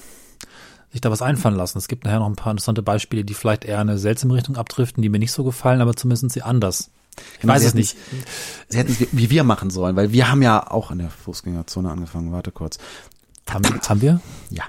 sich 0.93 1.03
da 1.03 1.11
was 1.11 1.21
einfallen 1.21 1.57
lassen. 1.57 1.77
Es 1.77 1.89
gibt 1.89 2.05
nachher 2.05 2.21
noch 2.21 2.27
ein 2.27 2.37
paar 2.37 2.53
interessante 2.53 2.83
Beispiele, 2.83 3.23
die 3.23 3.35
vielleicht 3.35 3.67
eher 3.67 3.81
eine 3.81 3.99
seltsame 3.99 4.33
Richtung 4.33 4.57
abdriften, 4.57 5.03
die 5.03 5.11
mir 5.11 5.19
nicht 5.19 5.33
so 5.33 5.45
gefallen, 5.45 5.83
aber 5.83 5.95
zumindest 5.95 6.21
sind 6.21 6.33
sie 6.33 6.41
anders. 6.41 6.91
Ich 7.35 7.41
Genau, 7.41 7.53
weiß 7.53 7.65
es 7.65 7.75
nicht. 7.75 7.99
Sie 8.71 8.79
hätten 8.79 8.93
es 8.93 9.01
wie- 9.13 9.29
wir 9.29 9.45
machen 9.45 9.69
sollen, 9.69 9.97
weil 9.97 10.11
wir 10.13 10.31
haben 10.31 10.41
ja 10.41 10.71
auch 10.71 10.91
in 10.91 10.99
der 11.01 11.11
Fußgängerzone 11.11 11.91
angefangen. 11.91 12.33
Warte 12.33 12.51
kurz. 12.51 12.79
Haben, 13.51 13.63
haben 13.87 14.01
wir? 14.01 14.23
Ja. 14.49 14.65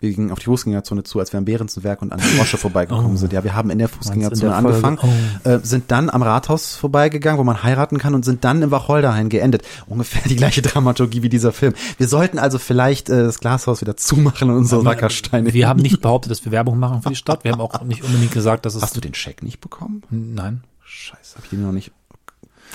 Wir 0.00 0.12
gingen 0.12 0.30
auf 0.30 0.38
die 0.38 0.44
Fußgängerzone 0.44 1.02
zu, 1.02 1.18
als 1.18 1.32
wir 1.32 1.38
am 1.38 1.44
Behrensenwerk 1.44 2.02
und 2.02 2.12
an 2.12 2.20
der 2.20 2.38
Rosche 2.38 2.56
vorbeigekommen 2.56 3.14
Oh. 3.14 3.16
sind. 3.16 3.32
Ja, 3.32 3.42
wir 3.42 3.54
haben 3.56 3.68
in 3.70 3.78
der 3.80 3.88
Fußgängerzone 3.88 4.42
in 4.56 4.62
der 4.64 4.70
angefangen, 4.70 4.98
äh, 5.42 5.58
sind 5.64 5.90
dann 5.90 6.08
am 6.08 6.22
Rathaus 6.22 6.76
vorbeigegangen, 6.76 7.36
wo 7.40 7.42
man 7.42 7.64
heiraten 7.64 7.98
kann 7.98 8.14
und 8.14 8.24
sind 8.24 8.44
dann 8.44 8.62
im 8.62 8.70
Wacholderhain 8.70 9.28
geendet. 9.28 9.62
Ungefähr 9.88 10.22
die 10.28 10.36
gleiche 10.36 10.62
Dramaturgie 10.62 11.22
wie 11.24 11.28
dieser 11.28 11.50
Film. 11.52 11.74
Wir 11.96 12.06
sollten 12.06 12.38
also 12.38 12.58
vielleicht 12.60 13.08
äh, 13.10 13.24
das 13.24 13.40
Glashaus 13.40 13.80
wieder 13.80 13.96
zumachen 13.96 14.50
und 14.50 14.56
unsere 14.58 14.84
Wackersteine. 14.84 15.52
Wir 15.52 15.66
haben 15.66 15.80
nicht 15.82 16.00
behauptet, 16.00 16.30
dass 16.30 16.44
wir 16.44 16.52
Werbung 16.52 16.78
machen 16.78 17.02
für 17.02 17.08
die 17.08 17.16
Stadt. 17.16 17.42
Wir 17.42 17.50
haben 17.50 17.60
auch 17.60 17.82
nicht 17.82 18.04
unbedingt 18.04 18.30
gesagt, 18.32 18.66
dass 18.66 18.76
es. 18.76 18.82
Hast 18.82 18.94
du 18.96 19.00
den 19.00 19.14
Scheck 19.14 19.42
nicht 19.42 19.60
bekommen? 19.60 20.02
Nein. 20.10 20.62
Scheiße, 20.84 21.36
hab 21.36 21.44
ich 21.44 21.50
den 21.50 21.62
noch 21.62 21.72
nicht. 21.72 21.90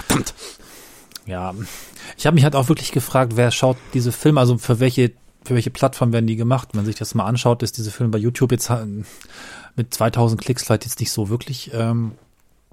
Verdammt. 0.08 0.34
Ja, 1.26 1.54
ich 2.18 2.26
habe 2.26 2.36
mich 2.36 2.44
halt 2.44 2.56
auch 2.56 2.68
wirklich 2.68 2.92
gefragt, 2.92 3.34
wer 3.38 3.50
schaut 3.52 3.78
diese 3.94 4.12
Filme, 4.12 4.42
also 4.42 4.58
für 4.58 4.82
welche 4.82 5.14
für 5.44 5.56
welche 5.56 5.70
Plattform 5.70 6.14
werden 6.14 6.28
die 6.28 6.36
gemacht? 6.36 6.70
Wenn 6.72 6.80
man 6.80 6.86
sich 6.86 6.96
das 6.96 7.16
mal 7.16 7.26
anschaut, 7.26 7.64
ist 7.64 7.78
diese 7.78 7.92
Film 7.92 8.12
bei 8.12 8.18
YouTube 8.18 8.52
jetzt 8.52 8.70
halt 8.70 8.88
mit 9.76 9.94
2000 9.94 10.40
Klicks 10.40 10.64
vielleicht 10.64 10.86
jetzt 10.86 11.00
nicht 11.00 11.12
so 11.12 11.30
wirklich 11.30 11.72
ähm, 11.74 12.14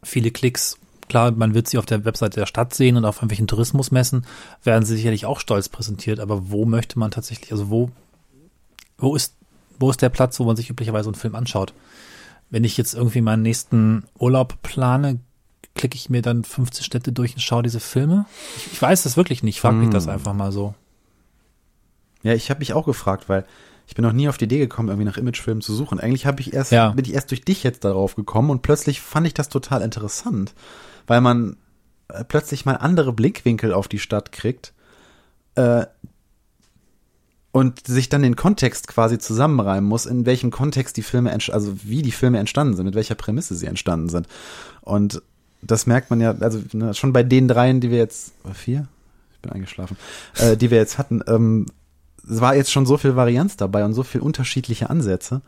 viele 0.03 0.31
Klicks. 0.31 0.79
Klar, 1.09 1.33
man 1.33 1.55
wird 1.55 1.69
sie 1.69 1.79
auf 1.79 1.87
der 1.87 2.05
Webseite 2.05 2.39
der 2.39 2.47
Stadt 2.47 2.73
sehen 2.73 2.97
und 2.97 3.05
auf 3.05 3.17
irgendwelchen 3.17 3.49
Tourismusmessen 3.49 4.25
werden 4.63 4.85
sie 4.85 4.97
sicherlich 4.97 5.27
auch 5.27 5.41
stolz 5.41 5.69
präsentiert. 5.69 6.21
Aber 6.21 6.51
wo 6.51 6.65
möchte 6.65 6.99
man 6.99 7.11
tatsächlich, 7.11 7.51
also 7.51 7.71
wo, 7.71 7.91
wo 8.97 9.17
ist, 9.17 9.35
wo 9.79 9.91
ist 9.91 10.03
der 10.03 10.11
Platz, 10.11 10.39
wo 10.39 10.45
man 10.45 10.57
sich 10.57 10.71
üblicherweise 10.71 11.09
einen 11.09 11.17
Film 11.17 11.35
anschaut? 11.35 11.75
Wenn 12.51 12.65
ich 12.65 12.77
jetzt 12.77 12.95
irgendwie 12.95 13.23
meinen 13.23 13.43
nächsten 13.43 14.05
Urlaub 14.19 14.63
plane, 14.63 15.19
klicke 15.75 15.97
ich 15.97 16.11
mir 16.11 16.23
dann 16.23 16.45
50 16.45 16.85
Städte 16.85 17.13
durch 17.13 17.35
und 17.35 17.41
schaue 17.41 17.63
diese 17.63 17.81
Filme? 17.81 18.27
Ich, 18.57 18.75
ich 18.75 18.83
weiß 18.83 19.03
das 19.03 19.17
wirklich 19.17 19.43
nicht. 19.43 19.57
Ich 19.57 19.61
frage 19.61 19.77
mich 19.77 19.91
das 19.91 20.07
einfach 20.07 20.35
mal 20.35 20.53
so. 20.53 20.75
Ja, 22.23 22.35
ich 22.35 22.51
habe 22.51 22.59
mich 22.61 22.73
auch 22.73 22.87
gefragt, 22.87 23.29
weil 23.29 23.45
ich 23.87 23.95
bin 23.95 24.05
noch 24.05 24.13
nie 24.13 24.29
auf 24.29 24.39
die 24.39 24.45
Idee 24.45 24.59
gekommen, 24.59 24.89
irgendwie 24.89 25.07
nach 25.07 25.17
Imagefilmen 25.17 25.63
zu 25.63 25.75
suchen. 25.75 25.99
Eigentlich 25.99 26.27
habe 26.27 26.41
ich 26.41 26.53
erst, 26.53 26.71
Ja. 26.71 26.91
bin 26.91 27.05
ich 27.05 27.13
erst 27.15 27.31
durch 27.31 27.43
dich 27.43 27.63
jetzt 27.65 27.85
darauf 27.85 28.15
gekommen 28.15 28.51
und 28.51 28.63
plötzlich 28.63 29.01
fand 29.01 29.27
ich 29.27 29.35
das 29.35 29.49
total 29.49 29.83
interessant, 29.83 30.55
weil 31.07 31.21
man 31.21 31.57
äh, 32.09 32.23
plötzlich 32.25 32.65
mal 32.67 32.75
andere 32.75 33.13
Blickwinkel 33.13 33.73
auf 33.73 33.89
die 33.89 33.99
Stadt 33.99 34.31
kriegt 34.33 34.73
äh, 35.57 35.87
und 37.53 37.85
sich 37.87 38.09
dann 38.09 38.23
den 38.23 38.37
Kontext 38.37 38.87
quasi 38.87 39.19
zusammenreimen 39.19 39.89
muss, 39.89 40.07
in 40.07 40.25
welchem 40.25 40.51
Kontext 40.53 40.97
die 40.97 41.03
Filme, 41.03 41.33
also 41.33 41.77
wie 41.83 42.03
die 42.03 42.13
Filme 42.13 42.39
entstanden 42.39 42.77
sind, 42.77 42.87
mit 42.87 42.95
welcher 42.95 43.17
Prämisse 43.17 43.57
sie 43.57 43.67
entstanden 43.67 44.09
sind. 44.09 44.29
Und 44.83 45.21
das 45.63 45.87
merkt 45.87 46.11
man 46.11 46.21
ja, 46.21 46.31
also 46.39 46.61
ne, 46.73 46.95
schon 46.95 47.13
bei 47.13 47.25
den 47.25 47.49
dreien, 47.49 47.81
die 47.81 47.91
wir 47.91 47.99
jetzt, 47.99 48.33
vier? 48.55 48.87
Ich 49.35 49.41
bin 49.41 49.51
eingeschlafen, 49.53 49.97
äh, 50.39 50.57
die 50.57 50.71
wir 50.71 50.79
jetzt 50.79 50.97
hatten, 50.99 51.23
ähm, 51.27 51.67
es 52.29 52.41
war 52.41 52.55
jetzt 52.57 52.71
schon 52.73 52.87
so 52.87 52.97
viel 52.97 53.17
Varianz 53.17 53.57
dabei 53.57 53.85
und 53.85 53.93
so 53.95 54.03
viel 54.03 54.21
unterschiedliche 54.21 54.91
Ansätze. 54.91 55.43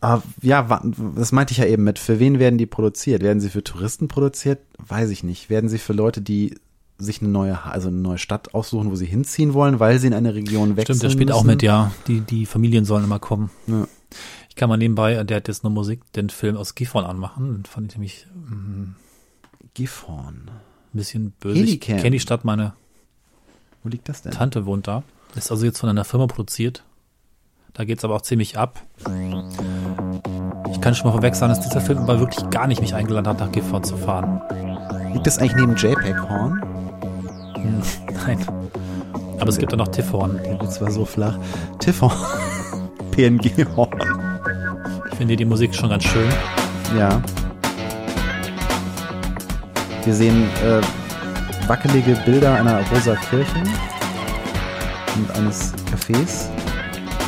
Aber 0.00 0.22
ja, 0.42 0.68
wa- 0.70 0.82
das 1.16 1.32
meinte 1.32 1.52
ich 1.52 1.58
ja 1.58 1.64
eben 1.66 1.82
mit, 1.84 1.98
für 1.98 2.20
wen 2.20 2.38
werden 2.38 2.56
die 2.58 2.66
produziert? 2.66 3.22
Werden 3.22 3.40
sie 3.40 3.50
für 3.50 3.64
Touristen 3.64 4.06
produziert? 4.08 4.60
Weiß 4.78 5.10
ich 5.10 5.24
nicht. 5.24 5.50
Werden 5.50 5.68
sie 5.68 5.78
für 5.78 5.92
Leute, 5.92 6.20
die 6.22 6.54
sich 6.98 7.20
eine 7.20 7.30
neue, 7.30 7.64
also 7.64 7.88
eine 7.88 7.96
neue 7.96 8.18
Stadt 8.18 8.54
aussuchen, 8.54 8.90
wo 8.90 8.96
sie 8.96 9.06
hinziehen 9.06 9.54
wollen, 9.54 9.78
weil 9.80 9.98
sie 9.98 10.06
in 10.08 10.14
eine 10.14 10.34
Region 10.34 10.76
wechseln 10.76 10.96
Stimmt, 10.96 11.02
der 11.02 11.10
spielt 11.10 11.32
auch 11.32 11.42
müssen? 11.44 11.54
mit, 11.56 11.62
ja. 11.62 11.92
Die, 12.06 12.20
die 12.20 12.46
Familien 12.46 12.84
sollen 12.84 13.04
immer 13.04 13.18
kommen. 13.20 13.50
Ja. 13.66 13.86
Ich 14.48 14.54
kann 14.56 14.68
mal 14.68 14.76
nebenbei, 14.76 15.22
der 15.22 15.36
hat 15.36 15.46
jetzt 15.48 15.62
nur 15.62 15.72
Musik, 15.72 16.00
den 16.14 16.30
Film 16.30 16.56
aus 16.56 16.74
Gifhorn 16.74 17.04
anmachen. 17.04 17.54
Den 17.54 17.64
fand 17.64 17.92
ich 17.92 17.96
nämlich 17.96 18.26
mm, 18.34 18.94
Gifhorn. 19.74 20.50
ein 20.50 20.96
bisschen 20.96 21.30
böse. 21.32 21.58
Ich 21.60 21.66
Helicam. 21.70 21.96
kenne 21.98 22.10
die 22.12 22.20
Stadt, 22.20 22.44
meine 22.44 22.74
Wo 23.82 23.88
liegt 23.88 24.08
das 24.08 24.22
denn? 24.22 24.32
Tante 24.32 24.66
wohnt 24.66 24.88
da. 24.88 25.02
Ist 25.34 25.50
also 25.50 25.64
jetzt 25.64 25.78
von 25.78 25.88
einer 25.88 26.04
Firma 26.04 26.26
produziert. 26.26 26.82
Da 27.74 27.84
geht's 27.84 28.04
aber 28.04 28.16
auch 28.16 28.22
ziemlich 28.22 28.58
ab. 28.58 28.80
Ich 30.72 30.80
kann 30.80 30.94
schon 30.94 31.06
mal 31.06 31.12
vorweg 31.12 31.34
sagen, 31.36 31.52
dass 31.54 31.60
dieser 31.60 31.80
Film 31.80 31.98
aber 31.98 32.18
wirklich 32.18 32.48
gar 32.50 32.66
nicht 32.66 32.80
mich 32.80 32.94
eingeladen 32.94 33.28
hat, 33.28 33.38
nach 33.38 33.52
Gifhorn 33.52 33.84
zu 33.84 33.96
fahren. 33.96 34.40
Liegt 35.12 35.26
das 35.26 35.38
eigentlich 35.38 35.54
neben 35.54 35.76
JPEG-Horn? 35.76 36.60
Hm, 37.54 37.82
Nein. 38.26 38.46
Aber 39.38 39.48
es 39.48 39.58
gibt 39.58 39.72
da 39.72 39.76
noch 39.76 39.88
Tiffhorn. 39.88 40.40
Der 40.44 40.60
Witz 40.60 40.80
war 40.80 40.90
so 40.90 41.04
flach. 41.04 41.38
Tiffhorn. 41.78 42.12
PNG-Horn. 43.12 44.00
Ich 45.10 45.16
finde 45.16 45.36
die 45.36 45.44
Musik 45.44 45.74
schon 45.74 45.90
ganz 45.90 46.04
schön. 46.04 46.28
Ja. 46.96 47.22
Wir 50.04 50.14
sehen 50.14 50.48
äh, 50.64 50.80
wackelige 51.68 52.16
Bilder 52.24 52.54
einer 52.56 52.80
rosa 52.90 53.14
Kirche 53.14 53.62
und 55.18 55.30
eines 55.36 55.72
Cafés. 55.90 56.48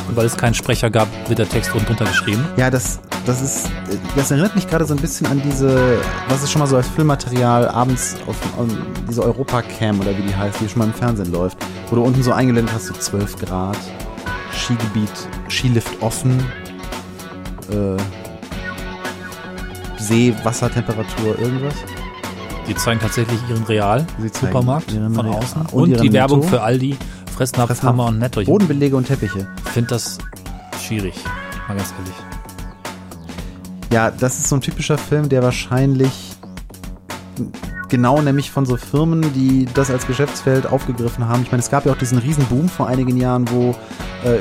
Und 0.07 0.15
weil 0.17 0.25
es 0.25 0.35
keinen 0.35 0.53
Sprecher 0.53 0.89
gab, 0.89 1.07
wird 1.27 1.39
der 1.39 1.47
Text 1.47 1.73
unten 1.73 1.85
drunter 1.85 2.05
geschrieben. 2.05 2.43
Ja, 2.57 2.69
das, 2.69 2.99
das 3.25 3.41
ist, 3.41 3.69
das 4.15 4.31
erinnert 4.31 4.55
mich 4.55 4.67
gerade 4.67 4.85
so 4.85 4.93
ein 4.93 4.99
bisschen 4.99 5.27
an 5.27 5.41
diese, 5.41 5.99
was 6.27 6.43
ist 6.43 6.51
schon 6.51 6.59
mal 6.59 6.67
so 6.67 6.75
als 6.75 6.87
Filmmaterial 6.89 7.69
abends 7.69 8.17
auf, 8.27 8.35
auf 8.57 8.67
diese 9.07 9.23
Europa-Cam 9.23 9.99
oder 9.99 10.17
wie 10.17 10.23
die 10.23 10.35
heißt, 10.35 10.59
die 10.59 10.67
schon 10.67 10.79
mal 10.79 10.85
im 10.85 10.93
Fernsehen 10.93 11.31
läuft, 11.31 11.57
wo 11.89 11.95
du 11.95 12.03
unten 12.03 12.23
so 12.23 12.31
eingeblendet 12.31 12.73
hast, 12.73 12.87
so 12.87 12.93
12 12.93 13.37
Grad, 13.37 13.77
Skigebiet, 14.53 15.11
Skilift 15.49 16.01
offen, 16.01 16.43
äh, 17.69 17.97
See, 19.97 20.33
Wassertemperatur, 20.43 21.37
irgendwas. 21.39 21.75
Die 22.67 22.75
zeigen 22.75 22.99
tatsächlich 22.99 23.39
ihren 23.49 23.63
Real 23.63 24.05
Sie 24.19 24.31
zeigen 24.31 24.53
Supermarkt 24.53 24.91
ihren 24.91 25.13
von 25.13 25.27
außen 25.27 25.61
und 25.71 25.91
und, 25.91 26.01
die 26.01 26.13
Werbung 26.13 26.43
für 26.43 26.61
Aldi, 26.61 26.97
Fressnapf, 27.41 27.69
Fressnapf, 27.69 27.89
Hammer 27.93 28.05
und 28.09 28.19
Netto. 28.19 28.41
Ich 28.41 28.45
Bodenbelege 28.47 28.95
und 28.95 29.07
Teppiche. 29.07 29.47
finde 29.73 29.89
das 29.89 30.19
schwierig, 30.79 31.15
mal 31.67 31.75
ganz 31.75 31.91
ehrlich. 31.97 32.13
Ja, 33.91 34.11
das 34.11 34.37
ist 34.37 34.47
so 34.47 34.57
ein 34.57 34.61
typischer 34.61 34.95
Film, 34.95 35.27
der 35.27 35.41
wahrscheinlich 35.41 36.11
genau 37.89 38.21
nämlich 38.21 38.51
von 38.51 38.67
so 38.67 38.77
Firmen, 38.77 39.33
die 39.33 39.67
das 39.73 39.89
als 39.89 40.05
Geschäftsfeld 40.05 40.67
aufgegriffen 40.67 41.27
haben. 41.27 41.41
Ich 41.41 41.51
meine, 41.51 41.63
es 41.63 41.71
gab 41.71 41.87
ja 41.87 41.93
auch 41.93 41.97
diesen 41.97 42.19
Riesenboom 42.19 42.69
vor 42.69 42.87
einigen 42.87 43.17
Jahren, 43.17 43.49
wo 43.49 43.71
äh, 44.23 44.37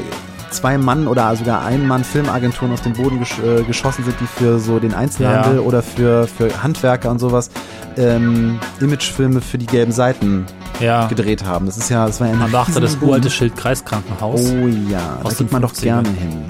zwei 0.50 0.76
Mann 0.76 1.08
oder 1.08 1.34
sogar 1.36 1.64
ein 1.64 1.86
Mann 1.86 2.04
Filmagenturen 2.04 2.70
aus 2.70 2.82
dem 2.82 2.92
Boden 2.92 3.18
gesch 3.18 3.38
äh, 3.38 3.62
geschossen 3.62 4.04
sind, 4.04 4.16
die 4.20 4.26
für 4.26 4.58
so 4.58 4.78
den 4.78 4.92
Einzelhandel 4.92 5.54
Ja. 5.54 5.60
oder 5.62 5.82
für, 5.82 6.26
für 6.26 6.62
Handwerker 6.62 7.10
und 7.10 7.18
sowas 7.18 7.48
ähm, 7.96 8.60
Imagefilme 8.78 9.40
für 9.40 9.56
die 9.56 9.66
gelben 9.66 9.92
Seiten 9.92 10.44
Ja, 10.80 11.06
gedreht 11.08 11.44
haben. 11.44 11.66
Das 11.66 11.76
ist 11.76 11.88
ja, 11.90 12.06
das 12.06 12.20
war 12.20 12.26
ja 12.28 12.32
ein 12.34 12.38
man 12.38 12.50
beachte 12.50 12.80
das 12.80 12.96
uralte 12.96 13.30
Schild 13.30 13.56
Kreiskrankenhaus. 13.56 14.40
Oh 14.50 14.66
ja, 14.90 15.16
da 15.18 15.22
aus 15.22 15.36
geht 15.38 15.48
den 15.48 15.52
man 15.52 15.62
doch 15.62 15.72
50ern. 15.72 15.82
gerne 15.82 16.08
hin. 16.10 16.44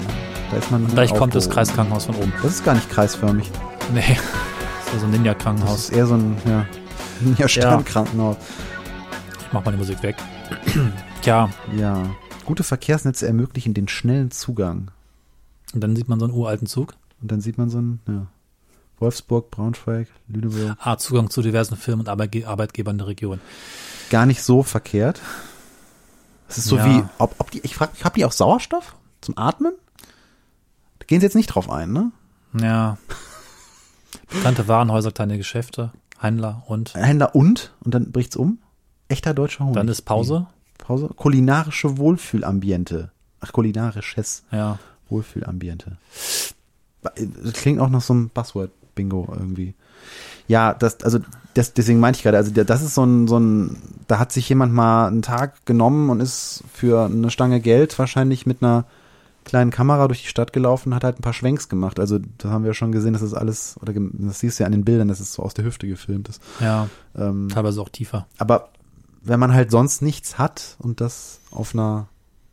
Da 0.51 0.57
ist 0.57 0.71
man 0.71 0.87
Gleich 0.87 1.13
kommt 1.13 1.35
das. 1.35 1.49
Kreiskrankenhaus 1.49 2.05
von 2.05 2.15
oben. 2.15 2.33
Das 2.41 2.51
ist 2.53 2.65
gar 2.65 2.73
nicht 2.75 2.89
kreisförmig. 2.89 3.49
Nee, 3.93 4.01
das 4.07 4.87
ist 4.87 4.93
ja 4.93 4.99
so 4.99 5.05
ein 5.05 5.11
Das 5.11 5.19
Ninja-Krankenhaus. 5.19 5.79
ist 5.89 5.89
eher 5.91 6.05
so 6.07 6.15
ein, 6.15 6.35
ja, 6.45 6.65
ja 7.37 7.47
Sternkrankenhaus. 7.47 8.37
Ich 9.39 9.53
mach 9.53 9.63
mal 9.65 9.71
die 9.71 9.77
Musik 9.77 10.01
weg. 10.03 10.15
Tja, 11.21 11.49
Ja. 11.77 12.03
Gute 12.45 12.63
Verkehrsnetze 12.63 13.27
ermöglichen 13.27 13.73
den 13.73 13.87
schnellen 13.87 14.31
Zugang. 14.31 14.91
und 15.73 15.81
dann 15.81 15.95
sieht 15.95 16.09
man 16.09 16.19
so 16.19 16.25
einen 16.25 16.33
uralten 16.33 16.67
Zug. 16.67 16.95
Und 17.21 17.31
dann 17.31 17.39
sieht 17.39 17.57
man 17.57 17.69
so 17.69 17.77
ein, 17.79 17.99
ja. 18.07 18.25
Wolfsburg, 18.99 19.51
Braunschweig, 19.51 20.07
Lüneburg. 20.27 20.75
Ah, 20.79 20.97
Zugang 20.97 21.29
zu 21.29 21.41
diversen 21.41 21.75
Firmen 21.77 22.01
und 22.01 22.09
Arbeitge 22.09 22.47
Arbeitgebern 22.47 22.97
der 22.97 23.07
Region. 23.07 23.39
Gar 24.11 24.27
nicht 24.27 24.43
so 24.43 24.61
verkehrt. 24.61 25.19
Es 26.47 26.57
ist 26.59 26.65
so 26.65 26.77
Ja. 26.77 26.85
wie, 26.85 27.03
ob, 27.17 27.33
ob 27.39 27.49
die, 27.49 27.61
ich 27.61 27.75
frage, 27.75 27.93
haben 28.03 28.13
die 28.15 28.25
auch 28.25 28.31
Sauerstoff 28.33 28.95
zum 29.21 29.37
Atmen? 29.37 29.73
Da 30.99 31.05
gehen 31.07 31.19
sie 31.21 31.25
jetzt 31.25 31.35
nicht 31.35 31.47
drauf 31.47 31.69
ein, 31.69 31.91
ne? 31.91 32.11
Ja. 32.59 32.97
Bekannte 34.29 34.67
Warenhäuser, 34.67 35.11
kleine 35.11 35.37
Geschäfte, 35.37 35.91
Händler 36.19 36.63
und 36.67 36.93
Händler 36.93 37.33
und, 37.35 37.73
und 37.81 37.93
dann 37.93 38.11
bricht's 38.11 38.35
um. 38.35 38.59
Echter 39.07 39.33
deutscher 39.33 39.63
Honig. 39.63 39.75
dann 39.75 39.87
ist 39.87 40.01
Pause. 40.03 40.47
Pause. 40.77 41.09
Kulinarische 41.15 41.97
Wohlfühlambiente. 41.97 43.11
Ach, 43.39 43.51
kulinarisches 43.53 44.43
Ja. 44.51 44.77
Wohlfühlambiente. 45.09 45.97
Das 47.01 47.53
klingt 47.53 47.79
auch 47.79 47.89
nach 47.89 48.01
so 48.01 48.13
einem 48.13 48.29
Buzzword-Bingo 48.29 49.33
irgendwie. 49.37 49.73
Ja, 50.51 50.73
das, 50.73 51.01
also 51.03 51.19
das, 51.53 51.73
deswegen 51.73 51.99
meinte 51.99 52.17
ich 52.17 52.23
gerade, 52.23 52.37
also 52.37 52.51
das 52.51 52.81
ist 52.81 52.95
so 52.95 53.03
ein, 53.05 53.27
so 53.27 53.39
ein, 53.39 53.77
da 54.07 54.19
hat 54.19 54.31
sich 54.31 54.47
jemand 54.49 54.73
mal 54.73 55.07
einen 55.07 55.21
Tag 55.21 55.65
genommen 55.65 56.09
und 56.09 56.19
ist 56.19 56.63
für 56.73 57.05
eine 57.05 57.31
Stange 57.31 57.61
Geld 57.61 57.97
wahrscheinlich 57.97 58.45
mit 58.45 58.61
einer 58.61 58.83
kleinen 59.45 59.71
Kamera 59.71 60.07
durch 60.07 60.21
die 60.21 60.27
Stadt 60.27 60.53
gelaufen 60.53 60.89
und 60.89 60.95
hat 60.95 61.03
halt 61.03 61.19
ein 61.19 61.23
paar 61.23 61.33
Schwenks 61.33 61.67
gemacht. 61.69 61.99
Also 61.99 62.19
da 62.37 62.49
haben 62.49 62.63
wir 62.63 62.73
schon 62.73 62.91
gesehen, 62.91 63.13
dass 63.13 63.21
das 63.21 63.33
alles, 63.33 63.75
oder 63.81 63.93
das 63.95 64.39
siehst 64.39 64.59
du 64.59 64.63
ja 64.63 64.65
an 64.67 64.71
den 64.73 64.85
Bildern, 64.85 65.07
dass 65.07 65.19
es 65.19 65.33
so 65.33 65.41
aus 65.41 65.53
der 65.53 65.65
Hüfte 65.65 65.87
gefilmt 65.87 66.29
ist. 66.29 66.41
Ja, 66.59 66.89
Ähm, 67.15 67.49
teilweise 67.51 67.81
auch 67.81 67.89
tiefer. 67.89 68.27
aber 68.37 68.69
wenn 69.23 69.39
man 69.39 69.53
halt 69.53 69.69
sonst 69.71 70.01
nichts 70.01 70.37
hat 70.39 70.75
und 70.79 70.99
das 70.99 71.39
auf 71.51 71.73
einer, 71.75 72.07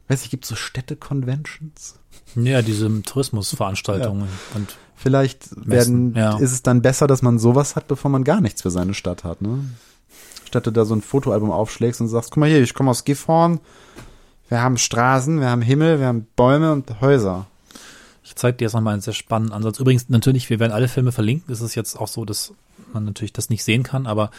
weiß 0.08 0.22
ich, 0.24 0.30
gibt 0.30 0.44
so 0.44 0.54
Städte-Conventions? 0.54 1.96
Ja, 2.36 2.62
diese 2.62 3.02
Tourismusveranstaltungen 3.02 4.28
und 4.54 4.76
Vielleicht 4.98 5.50
werden, 5.56 6.08
Messen, 6.08 6.14
ja. 6.16 6.36
ist 6.38 6.50
es 6.50 6.62
dann 6.62 6.82
besser, 6.82 7.06
dass 7.06 7.22
man 7.22 7.38
sowas 7.38 7.76
hat, 7.76 7.86
bevor 7.86 8.10
man 8.10 8.24
gar 8.24 8.40
nichts 8.40 8.62
für 8.62 8.70
seine 8.72 8.94
Stadt 8.94 9.22
hat, 9.22 9.40
ne? 9.42 9.60
Statt 10.44 10.66
du 10.66 10.72
da 10.72 10.84
so 10.84 10.94
ein 10.94 11.02
Fotoalbum 11.02 11.52
aufschlägst 11.52 12.00
und 12.00 12.08
sagst, 12.08 12.32
guck 12.32 12.38
mal 12.38 12.48
hier, 12.48 12.60
ich 12.60 12.74
komme 12.74 12.90
aus 12.90 13.04
Gifhorn, 13.04 13.60
wir 14.48 14.60
haben 14.60 14.76
Straßen, 14.76 15.40
wir 15.40 15.50
haben 15.50 15.62
Himmel, 15.62 16.00
wir 16.00 16.06
haben 16.06 16.26
Bäume 16.34 16.72
und 16.72 17.00
Häuser. 17.00 17.46
Ich 18.24 18.34
zeige 18.34 18.56
dir 18.56 18.64
jetzt 18.64 18.72
nochmal 18.72 18.94
einen 18.94 19.02
sehr 19.02 19.14
spannenden 19.14 19.54
Ansatz. 19.54 19.78
Übrigens, 19.78 20.08
natürlich, 20.08 20.50
wir 20.50 20.58
werden 20.58 20.72
alle 20.72 20.88
Filme 20.88 21.12
verlinken. 21.12 21.52
Es 21.52 21.60
ist 21.60 21.76
jetzt 21.76 21.96
auch 21.96 22.08
so, 22.08 22.24
dass 22.24 22.52
man 22.92 23.04
natürlich 23.04 23.32
das 23.32 23.50
nicht 23.50 23.62
sehen 23.62 23.84
kann, 23.84 24.06
aber 24.06 24.30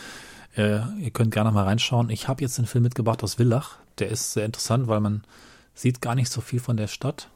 äh, 0.58 0.80
ihr 1.00 1.12
könnt 1.12 1.32
gerne 1.32 1.52
mal 1.52 1.64
reinschauen. 1.64 2.10
Ich 2.10 2.28
habe 2.28 2.42
jetzt 2.42 2.58
den 2.58 2.66
Film 2.66 2.84
mitgebracht 2.84 3.24
aus 3.24 3.36
Villach. 3.36 3.78
Der 4.00 4.10
ist 4.10 4.34
sehr 4.34 4.46
interessant, 4.46 4.88
weil 4.88 5.00
man 5.00 5.24
sieht 5.74 6.02
gar 6.02 6.16
nicht 6.16 6.32
so 6.32 6.42
viel 6.42 6.60
von 6.60 6.76
der 6.76 6.88
Stadt. 6.88 7.30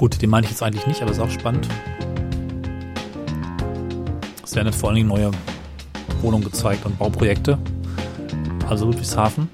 Gut, 0.00 0.22
den 0.22 0.30
meine 0.30 0.46
ich 0.46 0.50
jetzt 0.50 0.62
eigentlich 0.62 0.86
nicht, 0.86 1.02
aber 1.02 1.10
ist 1.10 1.20
auch 1.20 1.28
spannend. 1.28 1.68
Es 4.42 4.54
werden 4.54 4.72
vor 4.72 4.88
allen 4.88 4.96
Dingen 4.96 5.08
neue 5.10 5.30
Wohnungen 6.22 6.42
gezeigt 6.42 6.86
und 6.86 6.98
Bauprojekte. 6.98 7.58
Also 8.66 8.86
Ludwigshafen. 8.86 9.50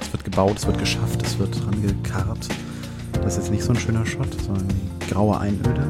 Es 0.00 0.12
wird 0.12 0.24
gebaut, 0.24 0.56
es 0.56 0.66
wird 0.66 0.78
geschafft, 0.78 1.20
es 1.26 1.38
wird 1.38 1.54
rangekarrt. 1.66 2.48
Das 3.22 3.34
ist 3.34 3.42
jetzt 3.42 3.50
nicht 3.50 3.64
so 3.64 3.72
ein 3.72 3.78
schöner 3.78 4.06
Shot, 4.06 4.32
sondern 4.46 4.66
graue 5.10 5.38
Einöde, 5.40 5.86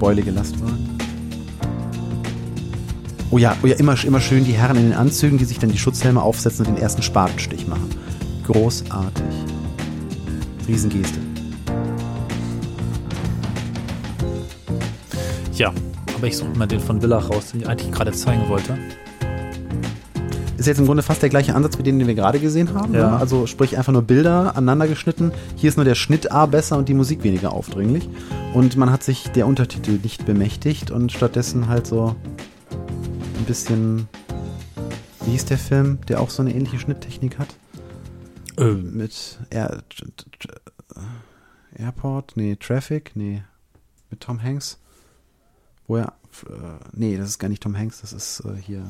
beulige 0.00 0.32
Lastwagen. 0.32 0.93
Oh 3.34 3.38
ja, 3.38 3.56
oh 3.64 3.66
ja 3.66 3.74
immer, 3.74 3.96
immer 4.04 4.20
schön 4.20 4.44
die 4.44 4.52
Herren 4.52 4.76
in 4.76 4.84
den 4.84 4.92
Anzügen, 4.92 5.38
die 5.38 5.44
sich 5.44 5.58
dann 5.58 5.68
die 5.68 5.76
Schutzhelme 5.76 6.22
aufsetzen 6.22 6.66
und 6.66 6.76
den 6.76 6.80
ersten 6.80 7.02
Spatenstich 7.02 7.66
machen. 7.66 7.90
Großartig. 8.46 9.24
Riesengeste. 10.68 11.18
Ja, 15.54 15.72
aber 16.16 16.28
ich 16.28 16.36
suche 16.36 16.56
mal 16.56 16.68
den 16.68 16.78
von 16.78 17.00
Villach 17.00 17.28
raus, 17.28 17.50
den 17.50 17.62
ich 17.62 17.68
eigentlich 17.68 17.90
gerade 17.90 18.12
zeigen 18.12 18.48
wollte. 18.48 18.78
Ist 20.56 20.66
jetzt 20.66 20.78
im 20.78 20.86
Grunde 20.86 21.02
fast 21.02 21.20
der 21.20 21.28
gleiche 21.28 21.56
Ansatz 21.56 21.76
wie 21.76 21.82
den, 21.82 21.98
den 21.98 22.06
wir 22.06 22.14
gerade 22.14 22.38
gesehen 22.38 22.72
haben. 22.72 22.94
Ja. 22.94 23.10
Ne? 23.10 23.16
Also 23.16 23.48
sprich 23.48 23.76
einfach 23.76 23.92
nur 23.92 24.02
Bilder 24.02 24.50
aneinander 24.50 24.86
geschnitten. 24.86 25.32
Hier 25.56 25.70
ist 25.70 25.76
nur 25.76 25.84
der 25.84 25.96
Schnitt 25.96 26.30
A 26.30 26.46
besser 26.46 26.78
und 26.78 26.88
die 26.88 26.94
Musik 26.94 27.24
weniger 27.24 27.52
aufdringlich. 27.52 28.08
Und 28.52 28.76
man 28.76 28.92
hat 28.92 29.02
sich 29.02 29.24
der 29.32 29.48
Untertitel 29.48 29.98
nicht 30.04 30.24
bemächtigt 30.24 30.92
und 30.92 31.10
stattdessen 31.10 31.66
halt 31.66 31.88
so 31.88 32.14
ein 33.44 33.46
bisschen. 33.46 34.08
Wie 35.24 35.32
hieß 35.32 35.44
der 35.46 35.58
Film, 35.58 35.98
der 36.08 36.20
auch 36.20 36.30
so 36.30 36.42
eine 36.42 36.54
ähnliche 36.54 36.78
Schnitttechnik 36.78 37.38
hat? 37.38 37.48
Ähm, 38.56 38.96
Mit 38.96 39.38
Air, 39.50 39.82
Airport? 41.76 42.36
Nee, 42.36 42.56
Traffic? 42.56 43.12
Nee. 43.14 43.42
Mit 44.10 44.20
Tom 44.20 44.42
Hanks? 44.42 44.78
Wo 45.86 45.96
er. 45.96 46.14
Äh, 46.48 46.78
nee, 46.92 47.16
das 47.16 47.28
ist 47.28 47.38
gar 47.38 47.48
nicht 47.48 47.62
Tom 47.62 47.76
Hanks, 47.76 48.00
das 48.00 48.12
ist 48.12 48.40
äh, 48.40 48.56
hier. 48.60 48.82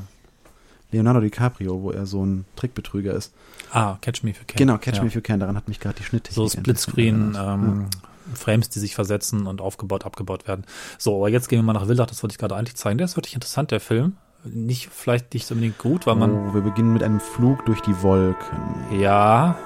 Leonardo 0.93 1.21
DiCaprio, 1.21 1.83
wo 1.83 1.91
er 1.91 2.07
so 2.07 2.25
ein 2.25 2.45
Trickbetrüger 2.55 3.15
ist. 3.15 3.33
ah, 3.73 3.97
Catch 4.01 4.23
Me 4.23 4.31
If 4.31 4.39
You 4.39 4.45
Can. 4.47 4.57
Genau, 4.57 4.79
Catch 4.79 4.97
ja. 4.97 5.03
Me 5.03 5.09
If 5.09 5.15
You 5.17 5.21
Can, 5.23 5.41
daran 5.41 5.57
hat 5.57 5.67
mich 5.67 5.81
gerade 5.81 5.97
die 5.97 6.05
Schnitttechnik 6.05 6.37
So 6.37 6.49
Splitscreen, 6.49 7.37
ähm, 7.37 7.87
Frames, 8.35 8.69
die 8.69 8.79
sich 8.79 8.95
versetzen 8.95 9.49
und 9.49 9.61
aufgebaut, 9.61 10.05
abgebaut 10.05 10.47
werden. 10.47 10.65
So, 10.99 11.17
aber 11.17 11.29
jetzt 11.29 11.49
gehen 11.49 11.59
wir 11.59 11.65
mal 11.65 11.73
nach 11.73 11.89
Villach, 11.89 12.07
das 12.07 12.23
wollte 12.23 12.35
ich 12.35 12.39
gerade 12.39 12.55
eigentlich 12.55 12.77
zeigen. 12.77 12.99
Der 12.99 13.07
ist 13.07 13.17
wirklich 13.17 13.35
interessant, 13.35 13.73
der 13.73 13.81
Film. 13.81 14.17
Nicht, 14.45 14.91
vielleicht 14.93 15.33
nicht 15.33 15.47
so 15.47 15.55
unbedingt 15.55 15.79
gut, 15.79 16.07
weil 16.07 16.17
man, 16.17 16.51
oh, 16.51 16.55
wir 16.55 16.61
beginnen 16.61 16.93
mit 16.93 17.03
einem 17.03 17.21
Flug 17.21 17.65
durch 17.65 17.81
die 17.81 18.03
Wolken. 18.03 18.85
ja, 18.91 19.57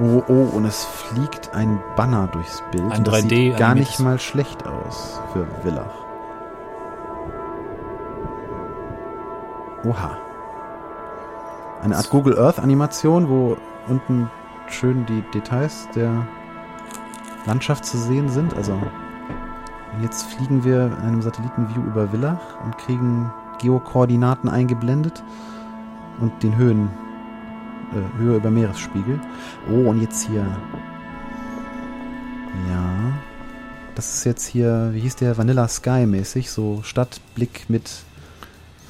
Oh, 0.00 0.24
oh, 0.26 0.56
und 0.56 0.64
es 0.64 0.84
fliegt 0.84 1.54
ein 1.54 1.80
Banner 1.94 2.26
durchs 2.26 2.64
Bild. 2.72 2.90
Ein 2.90 2.98
Und 2.98 3.06
das 3.06 3.14
3D 3.14 3.28
sieht 3.28 3.56
gar 3.58 3.76
nicht 3.76 4.00
mal 4.00 4.18
schlecht 4.18 4.66
aus 4.66 5.20
für 5.32 5.46
Villach. 5.62 5.94
Oha. 9.84 10.18
Eine 11.82 11.96
Art 11.96 12.10
Google 12.10 12.36
Earth 12.40 12.58
Animation, 12.58 13.28
wo 13.28 13.56
unten 13.86 14.28
schön 14.66 15.06
die 15.06 15.22
Details 15.32 15.88
der 15.94 16.26
Landschaft 17.46 17.84
zu 17.84 17.96
sehen 17.96 18.28
sind. 18.28 18.54
Also 18.56 18.72
und 18.72 20.02
jetzt 20.02 20.24
fliegen 20.24 20.64
wir 20.64 20.86
in 20.86 21.06
einem 21.06 21.22
Satellitenview 21.22 21.82
über 21.82 22.08
Villach 22.08 22.60
und 22.64 22.76
kriegen 22.78 23.32
Geokoordinaten 23.58 24.48
eingeblendet 24.48 25.22
und 26.20 26.42
den 26.42 26.56
Höhen, 26.56 26.88
äh, 27.92 28.18
Höhe 28.18 28.36
über 28.36 28.50
Meeresspiegel. 28.50 29.20
Oh, 29.70 29.88
und 29.90 30.00
jetzt 30.00 30.26
hier 30.28 30.46
Ja. 32.70 33.12
Das 33.94 34.14
ist 34.16 34.24
jetzt 34.24 34.46
hier, 34.46 34.90
wie 34.92 35.00
hieß 35.00 35.16
der, 35.16 35.38
Vanilla 35.38 35.68
Sky 35.68 36.04
mäßig, 36.06 36.50
so 36.50 36.80
Stadtblick 36.82 37.66
mit 37.68 37.90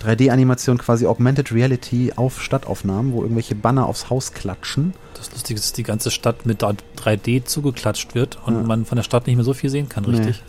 3D-Animation, 0.03 0.79
quasi 0.79 1.07
Augmented 1.07 1.53
Reality 1.53 2.13
auf 2.17 2.41
Stadtaufnahmen, 2.43 3.13
wo 3.13 3.23
irgendwelche 3.23 3.55
Banner 3.55 3.87
aufs 3.87 4.09
Haus 4.11 4.33
klatschen. 4.33 4.95
Das 5.15 5.31
Lustige 5.33 5.59
ist, 5.59 5.67
dass 5.67 5.73
die 5.75 5.83
ganze 5.83 6.11
Stadt 6.11 6.47
mit 6.47 6.63
3D 6.63 7.45
zugeklatscht 7.45 8.15
wird 8.15 8.39
und 8.47 8.55
Ja. 8.55 8.63
man 8.63 8.85
von 8.87 8.97
der 8.97 9.03
Stadt 9.03 9.27
nicht 9.27 9.37
mehr 9.37 9.45
so 9.45 9.53
viel 9.55 9.69
sehen 9.71 9.89
kann, 9.91 10.05
richtig? 10.07 10.43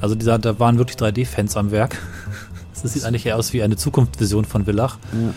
Also 0.00 0.14
dieser, 0.16 0.38
da 0.38 0.58
waren 0.58 0.78
wirklich 0.78 0.96
3D-Fans 0.98 1.56
am 1.56 1.70
Werk. 1.70 1.96
Das 2.84 2.92
sieht 2.92 3.04
eigentlich 3.04 3.26
eher 3.26 3.36
aus 3.36 3.52
wie 3.52 3.62
eine 3.62 3.76
Zukunftsvision 3.76 4.44
von 4.44 4.64
Villach. 4.66 4.98
Und, 5.12 5.32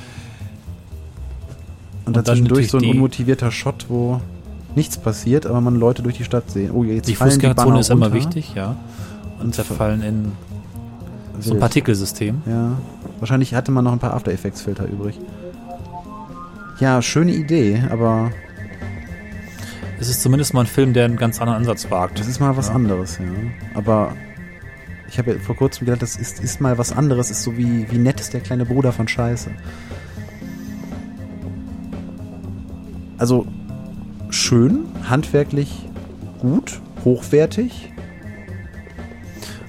Und 2.05 2.15
dann 2.15 2.23
dazwischendurch 2.25 2.69
so 2.69 2.77
ein 2.77 2.85
unmotivierter 2.85 3.51
Shot, 3.51 3.85
wo 3.89 4.21
nichts 4.75 4.97
passiert, 4.97 5.45
aber 5.47 5.59
man 5.61 5.75
Leute 5.75 6.03
durch 6.03 6.17
die 6.17 6.23
Stadt 6.23 6.51
sehen. 6.51 6.71
Oh, 6.71 6.83
jetzt 6.83 7.07
Die 7.07 7.15
Fußgängerzone 7.15 7.79
ist 7.79 7.89
immer 7.89 8.13
wichtig, 8.13 8.53
ja. 8.53 8.75
Und 9.39 9.45
Und 9.45 9.55
zerfallen 9.55 10.01
in 10.03 10.31
so 11.39 11.53
ein. 11.53 11.59
Partikelsystem. 11.59 12.41
Ja. 12.45 12.73
Wahrscheinlich 13.19 13.55
hatte 13.55 13.71
man 13.71 13.83
noch 13.83 13.93
ein 13.93 13.99
paar 13.99 14.13
After 14.13 14.31
Effects 14.31 14.61
Filter 14.61 14.85
übrig. 14.85 15.17
Ja, 16.79 17.01
schöne 17.01 17.31
Idee, 17.33 17.81
aber 17.89 18.31
Es 19.99 20.09
ist 20.09 20.21
zumindest 20.21 20.53
mal 20.53 20.61
ein 20.61 20.67
Film, 20.67 20.93
der 20.93 21.05
einen 21.05 21.15
ganz 21.17 21.39
anderen 21.41 21.57
Ansatz 21.59 21.89
wagt. 21.89 22.19
das 22.19 22.27
ist 22.27 22.39
mal 22.39 22.55
was 22.55 22.67
Ja. 22.67 22.75
anderes, 22.75 23.17
ja. 23.17 23.25
Aber 23.73 24.13
ich 25.09 25.17
habe 25.17 25.33
ja 25.33 25.39
vor 25.39 25.55
kurzem 25.55 25.85
gedacht, 25.85 26.01
das 26.01 26.15
ist, 26.15 26.39
ist 26.41 26.61
mal 26.61 26.77
was 26.77 26.91
anderes, 26.91 27.31
ist 27.31 27.43
so 27.43 27.57
wie, 27.57 27.89
wie 27.91 27.97
nett 27.97 28.19
ist 28.19 28.33
der 28.33 28.41
kleine 28.41 28.65
Bruder 28.65 28.91
von 28.91 29.07
Scheiße. 29.07 29.51
Also 33.17 33.47
schön, 34.29 34.85
handwerklich 35.09 35.87
gut, 36.39 36.79
hochwertig. 37.03 37.93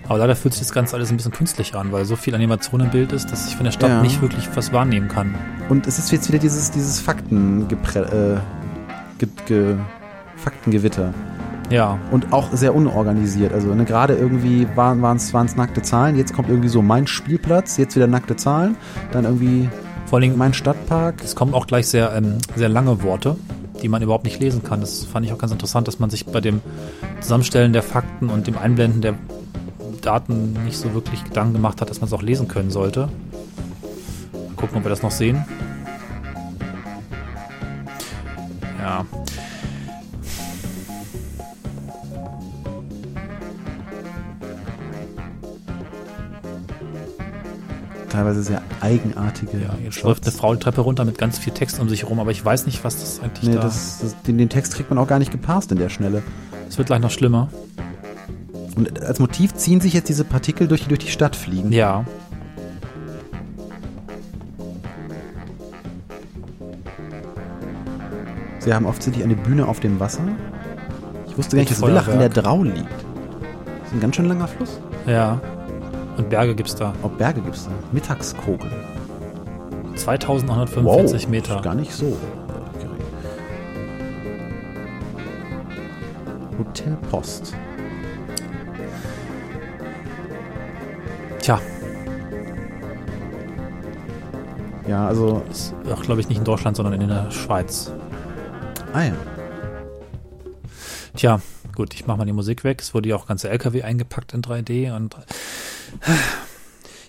Aber 0.07 0.19
leider 0.19 0.37
fühlt 0.37 0.55
sich 0.55 0.63
das 0.63 0.73
Ganze 0.73 0.97
alles 0.97 1.11
ein 1.11 1.17
bisschen 1.19 1.33
künstlich 1.33 1.75
an, 1.75 1.93
weil 1.93 2.05
so 2.07 2.17
viel 2.17 2.35
Animation 2.35 2.81
im 2.81 2.91
Bild 2.91 3.13
ist, 3.13 3.31
dass 3.31 3.47
ich 3.49 3.57
von 3.57 3.65
der 3.65 3.73
Stadt 3.73 3.91
Ja. 3.91 4.03
nicht 4.03 4.23
wirklich 4.23 4.49
was 4.55 4.73
wahrnehmen 4.73 5.09
kann. 5.09 5.35
Und 5.69 5.87
es 5.87 5.99
ist 5.99 6.11
jetzt 6.11 6.29
wieder 6.29 6.39
dieses, 6.39 6.71
dieses 6.71 6.99
Fakten 6.99 7.63
äh, 7.71 8.37
ge, 9.19 9.29
ge, 9.47 9.77
Faktengewitter. 10.37 11.13
Ja, 11.71 11.99
Und 12.11 12.33
auch 12.33 12.53
sehr 12.53 12.75
unorganisiert. 12.75 13.53
Also 13.53 13.75
ne, 13.75 13.85
gerade 13.85 14.15
irgendwie 14.15 14.67
waren 14.75 15.17
es 15.17 15.57
nackte 15.57 15.83
Zahlen, 15.83 16.17
jetzt 16.17 16.33
kommt 16.33 16.49
irgendwie 16.49 16.69
so 16.69 16.81
mein 16.81 17.07
Spielplatz, 17.07 17.77
jetzt 17.77 17.95
wieder 17.95 18.07
nackte 18.07 18.37
Zahlen, 18.37 18.77
dann 19.13 19.25
irgendwie 19.25 19.69
vor 20.07 20.17
allen 20.17 20.23
Dingen, 20.23 20.39
mein 20.39 20.55
Stadtpark. 20.55 21.23
es 21.23 21.37
kommen 21.37 21.53
auch 21.53 21.67
gleich 21.67 21.87
sehr, 21.87 22.15
ähm, 22.15 22.39
sehr 22.57 22.71
lange 22.71 23.03
Worte, 23.03 23.37
die 23.83 23.89
man 23.89 24.01
überhaupt 24.01 24.25
nicht 24.25 24.41
lesen 24.41 24.63
kann. 24.63 24.81
Das 24.81 25.05
fand 25.05 25.27
ich 25.27 25.33
auch 25.35 25.39
ganz 25.39 25.53
interessant, 25.53 25.87
dass 25.87 25.99
man 25.99 26.09
sich 26.09 26.25
bei 26.25 26.41
dem 26.41 26.63
Zusammenstellen 27.21 27.75
der 27.75 27.83
Fakten 27.83 28.31
und 28.31 28.47
dem 28.47 28.57
Einblenden 28.57 29.03
der 29.03 29.15
Daten 30.01 30.55
nicht 30.65 30.79
so 30.79 30.95
wirklich 30.95 31.25
Gedanken 31.25 31.53
gemacht 31.53 31.83
hat, 31.83 31.91
dass 31.91 32.01
man 32.01 32.09
es 32.09 32.15
auch 32.15 32.23
lesen 32.23 32.49
können 32.49 32.71
sollte. 32.71 33.11
Mal 34.33 34.55
gucken, 34.57 34.79
ob 34.79 34.85
wir 34.85 34.91
das 34.91 35.03
noch 35.03 35.11
sehen. 35.11 35.45
Ja, 38.81 39.05
Teilweise 48.19 48.43
sehr 48.43 48.63
eigenartige. 48.81 49.59
ja 49.59 49.77
jetzt 49.81 50.03
läuft 50.03 50.25
eine 50.25 50.33
Frau 50.33 50.53
die 50.53 50.59
Treppe 50.59 50.81
runter 50.81 51.05
mit 51.05 51.19
ganz 51.19 51.39
viel 51.39 51.53
Text 51.53 51.79
um 51.79 51.89
sich 51.89 52.03
herum, 52.03 52.19
aber 52.19 52.33
ich 52.33 52.45
weiß 52.45 52.67
nicht, 52.67 52.83
was 52.83 52.99
das 52.99 53.21
eigentlich 53.21 53.49
Nee, 53.49 53.55
da... 53.55 53.61
das, 53.61 54.01
das, 54.01 54.21
den, 54.23 54.39
den 54.39 54.49
Text 54.49 54.75
kriegt 54.75 54.91
man 54.91 54.99
auch 54.99 55.07
gar 55.07 55.21
nicht 55.21 55.31
gepasst 55.31 55.71
in 55.71 55.79
der 55.79 55.89
Schnelle. 55.89 56.25
Es 56.69 56.77
wird 56.79 56.89
gleich 56.89 56.99
noch 56.99 57.13
schlimmer. 57.13 57.49
Und 58.75 59.01
als 59.05 59.21
Motiv 59.21 59.55
ziehen 59.55 59.81
sich 59.81 59.93
jetzt 59.93 60.09
diese 60.09 60.25
Partikel 60.25 60.67
durch, 60.67 60.83
die 60.83 60.89
durch 60.89 60.99
die 60.99 61.13
Stadt 61.13 61.37
fliegen. 61.37 61.71
Ja, 61.71 62.05
Sie 68.59 68.75
haben 68.75 68.87
offensichtlich 68.87 69.25
eine 69.25 69.37
Bühne 69.37 69.69
auf 69.69 69.79
dem 69.79 70.01
Wasser. 70.01 70.25
Ich 71.29 71.39
wusste 71.39 71.55
gar 71.55 71.61
nicht, 71.61 71.71
dass 71.71 71.79
Villach 71.79 72.09
in 72.09 72.19
der. 72.19 72.31
Drau 72.31 72.65
liegt. 72.65 72.79
Das 72.81 73.87
ist 73.87 73.93
ein 73.93 74.01
ganz 74.01 74.17
schön 74.17 74.27
langer 74.27 74.49
Fluss. 74.49 74.81
ja. 75.07 75.41
Und 76.19 76.29
Berge 76.29 76.55
gibt's 76.55 76.75
da. 76.75 76.93
Ob 77.03 77.17
Berge 77.17 77.41
gibt's 77.41 77.65
da? 77.65 77.71
Mittagskogel. 77.93 78.71
2845 79.95 81.29
Meter. 81.29 81.57
Ist 81.57 81.63
gar 81.65 81.75
nicht 81.75 81.93
so 81.93 82.17
gering. 82.79 82.99
Hotel 86.59 86.97
Post. 87.11 87.55
Tja, 91.41 91.61
Ja, 94.89 95.07
also. 95.07 95.43
ist 95.51 95.75
auch 95.93 96.03
glaube 96.03 96.21
ich 96.23 96.29
nicht 96.29 96.39
in 96.39 96.45
Deutschland, 96.45 96.77
sondern 96.77 96.99
in 97.01 97.09
der 97.09 97.31
Schweiz. 97.31 97.93
Ah 98.95 99.03
ja. 99.03 99.13
Tja, 101.15 101.41
gut, 101.75 101.93
ich 101.95 102.07
mache 102.07 102.17
mal 102.19 102.25
die 102.25 102.33
Musik 102.33 102.65
weg. 102.65 102.81
Es 102.81 102.95
wurde 102.95 103.11
ja 103.11 103.17
auch 103.17 103.27
ganze 103.27 103.51
LKW 103.51 103.83
eingepackt 103.83 104.33
in 104.33 104.41
3D 104.41 104.95
und 104.97 105.15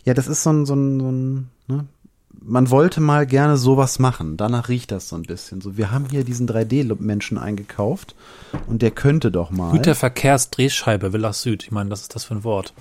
Ja, 0.06 0.14
das 0.14 0.28
ist 0.28 0.44
so 0.44 0.52
ein, 0.52 0.66
so 0.66 0.74
ein, 0.76 1.00
so 1.00 1.12
ein 1.12 1.50
ne? 1.68 1.86
man 2.42 2.70
wollte 2.70 3.02
mal 3.02 3.28
gerne 3.28 3.58
sowas 3.58 4.00
machen. 4.00 4.38
Danach 4.38 4.70
riecht 4.70 4.92
das 4.92 5.10
so 5.10 5.16
ein 5.16 5.24
bisschen. 5.24 5.62
So, 5.62 5.78
wir 5.78 5.92
haben 5.92 6.08
hier 6.10 6.24
diesen 6.24 6.48
3D-Menschen 6.48 7.38
eingekauft 7.38 8.16
und 8.68 8.82
der 8.82 8.92
könnte 8.92 9.32
doch 9.32 9.52
mal. 9.52 9.72
Güterverkehrsdrehscheibe 9.72 11.14
Villa 11.14 11.34
Süd. 11.34 11.64
Ich 11.64 11.72
meine, 11.72 11.90
was 11.90 12.02
ist 12.02 12.16
das 12.16 12.24
für 12.24 12.36
ein 12.36 12.44
Wort? 12.44 12.74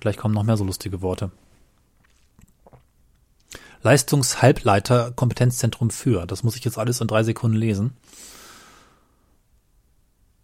Gleich 0.00 0.16
kommen 0.16 0.34
noch 0.34 0.44
mehr 0.44 0.56
so 0.56 0.64
lustige 0.64 1.02
Worte. 1.02 1.30
Leistungshalbleiter 3.82 5.12
Kompetenzzentrum 5.12 5.90
für. 5.90 6.26
Das 6.26 6.42
muss 6.42 6.56
ich 6.56 6.64
jetzt 6.64 6.78
alles 6.78 7.00
in 7.00 7.08
drei 7.08 7.22
Sekunden 7.22 7.56
lesen. 7.56 7.92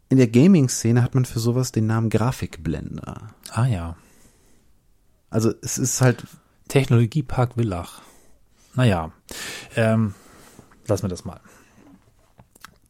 In 0.08 0.18
der 0.18 0.28
Gaming-Szene 0.28 1.02
hat 1.02 1.14
man 1.14 1.24
für 1.24 1.40
sowas 1.40 1.72
den 1.72 1.86
Namen 1.86 2.10
Grafikblender. 2.10 3.30
Ah 3.50 3.66
ja. 3.66 3.96
Also 5.32 5.54
es 5.62 5.78
ist 5.78 6.02
halt, 6.02 6.26
Technologiepark 6.68 7.54
Villach. 7.54 8.02
Naja, 8.74 9.12
ähm, 9.76 10.14
lassen 10.86 11.04
wir 11.04 11.08
das 11.08 11.24
mal. 11.24 11.40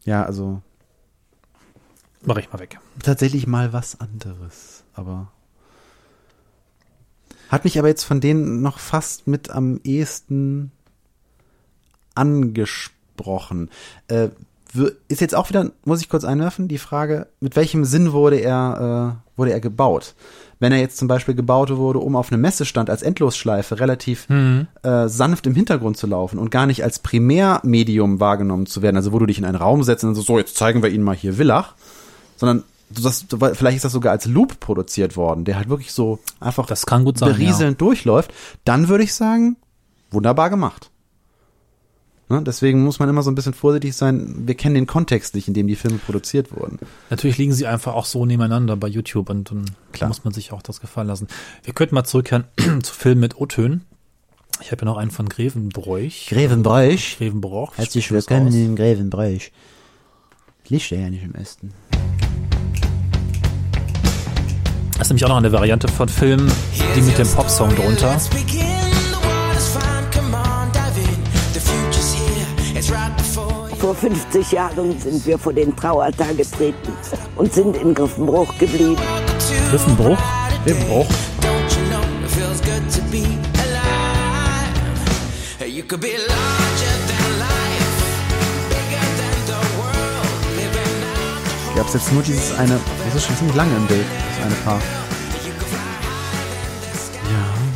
ja, 0.05 0.25
also 0.25 0.61
Mach 2.23 2.37
ich 2.37 2.53
mal 2.53 2.59
weg. 2.59 2.79
tatsächlich 3.03 3.47
mal 3.47 3.73
was 3.73 4.01
anderes. 4.01 4.83
Aber 4.95 5.31
hat 7.49 7.65
mich 7.65 7.79
aber 7.79 7.89
jetzt 7.89 8.05
von 8.05 8.21
denen 8.21 8.61
noch 8.61 8.79
fast 8.81 9.29
mit 9.29 9.51
am 9.51 9.81
ehesten 9.85 10.73
angesprochen. 12.15 13.71
Äh, 14.09 14.31
ist 15.09 15.21
jetzt 15.21 15.35
auch 15.35 15.49
wieder, 15.49 15.71
muss 15.85 16.01
ich 16.01 16.09
kurz 16.09 16.25
einwerfen, 16.25 16.69
die 16.69 16.79
Frage, 16.79 17.27
mit 17.41 17.57
welchem 17.57 17.85
Sinn 17.85 18.13
wurde 18.13 18.37
er, 18.37 19.19
äh, 19.37 19.39
wurde 19.39 19.53
er 19.53 19.61
gebaut? 19.61 20.15
Wenn 20.59 20.73
er 20.73 20.79
jetzt 20.79 20.97
zum 20.97 21.09
Beispiel 21.09 21.35
gebaut 21.35 21.75
wurde, 21.77 21.99
um 21.99 22.17
auf 22.17 22.31
einem 22.31 22.41
Messestand 22.41 22.89
als 22.89 23.03
Endlosschleife 23.03 23.81
relativ 23.81 24.29
äh, 24.83 25.09
sanft 25.09 25.47
im 25.47 25.55
Hintergrund 25.55 25.97
zu 25.97 26.07
laufen 26.07 26.39
und 26.39 26.51
gar 26.51 26.67
nicht 26.67 26.85
als 26.85 27.01
Primärmedium 27.01 28.21
wahrgenommen 28.21 28.67
zu 28.67 28.81
werden, 28.81 28.97
also 28.97 29.13
wo 29.13 29.19
du 29.19 29.27
dich 29.27 29.39
in 29.39 29.45
einen 29.45 29.57
Raum 29.57 29.83
setzt 29.83 30.05
und 30.05 30.15
so, 30.15 30.23
so 30.23 30.39
jetzt 30.39 30.57
zeigen 30.57 30.83
wir 30.83 30.91
Ihnen 30.91 31.05
mal 31.05 31.17
hier 31.17 31.35
Villach, 31.35 31.75
sondern 32.37 32.63
das, 32.89 33.27
vielleicht 33.55 33.77
ist 33.77 33.85
das 33.85 33.93
sogar 33.93 34.13
als 34.13 34.27
Loop 34.27 34.61
produziert 34.61 35.17
worden, 35.17 35.45
der 35.45 35.57
halt 35.57 35.69
wirklich 35.69 35.93
so 35.93 36.19
einfach 36.41 36.67
Das 36.67 36.87
kann 36.87 37.05
gut 37.05 37.19
sein, 37.19 37.31
berieselnd 37.31 37.81
durchläuft, 37.81 38.33
dann 38.65 38.89
würde 38.89 39.05
ich 39.05 39.15
sagen, 39.15 39.57
wunderbar 40.11 40.49
gemacht. 40.51 40.92
Ne? 42.33 42.43
Deswegen 42.43 42.83
muss 42.83 42.99
man 42.99 43.11
immer 43.11 43.23
so 43.23 43.31
ein 43.31 43.35
bisschen 43.35 43.53
vorsichtig 43.53 43.95
sein. 43.95 44.47
Wir 44.47 44.55
kennen 44.55 44.75
den 44.75 44.87
Kontext 44.87 45.35
nicht, 45.35 45.49
in 45.49 45.55
dem 45.55 45.67
die 45.67 45.77
Filme 45.77 45.99
produziert 45.99 46.51
wurden. 46.51 46.79
Natürlich 47.11 47.37
liegen 47.37 47.53
sie 47.53 47.67
einfach 47.67 47.93
auch 47.93 48.07
so 48.07 48.25
nebeneinander 48.25 48.75
bei 48.75 48.89
YouTube 48.89 49.29
und 49.29 49.51
dann 49.51 49.67
Klar. 49.93 50.09
muss 50.09 50.25
man 50.25 50.33
sich 50.33 50.51
auch 50.51 50.63
das 50.63 50.81
gefallen 50.81 51.09
lassen. 51.09 51.27
Wir 51.63 51.75
könnten 51.75 51.95
mal 51.95 52.05
zurückkehren 52.05 52.45
zu 52.83 52.95
Filmen 52.95 53.21
mit 53.21 53.39
O-Tönen. 53.39 53.83
Ich 54.63 54.73
habe 54.73 54.81
ja 54.81 54.87
noch 54.87 54.97
einen 54.97 55.11
von 55.11 55.29
Grevenbroich. 55.29 56.29
Grevenbräuch. 56.31 57.19
Grevenbroich. 57.19 57.77
Herzlich 57.77 58.11
willkommen 58.11 58.55
in 58.55 58.77
Grevenbräuch. 58.77 59.53
Liegt 60.69 60.91
ja 60.91 61.11
nicht 61.11 61.25
im 61.25 61.35
Osten. 61.35 61.75
Das 64.97 65.03
ist 65.03 65.11
nämlich 65.11 65.25
auch 65.25 65.31
noch 65.31 65.37
eine 65.37 65.53
Variante 65.53 65.89
von 65.89 66.09
Filmen, 66.09 66.51
die 66.97 67.03
mit 67.03 67.19
dem 67.19 67.29
Popsong 67.29 67.75
drunter. 67.75 68.19
Vor 73.83 73.97
50 73.97 74.53
Jahren 74.53 74.97
sind 75.01 75.27
wir 75.27 75.37
vor 75.37 75.53
den 75.53 75.75
Traualtar 75.75 76.33
getreten 76.35 76.93
und 77.35 77.53
sind 77.53 77.77
in 77.77 77.93
Griffenbruch 77.93 78.57
geblieben. 78.57 78.97
Griffenbruch. 79.71 80.17
Grevenbruch. 80.65 81.07
gab 91.75 91.87
es 91.89 91.95
jetzt 91.95 92.13
nur 92.13 92.23
dieses 92.23 92.57
eine, 92.57 92.79
das 93.05 93.17
ist 93.17 93.27
schon 93.27 93.37
ziemlich 93.37 93.57
lange 93.57 93.75
im 93.75 93.87
Bild, 93.89 94.07
das 94.29 94.47
eine 94.47 94.55
Paar. 94.65 94.81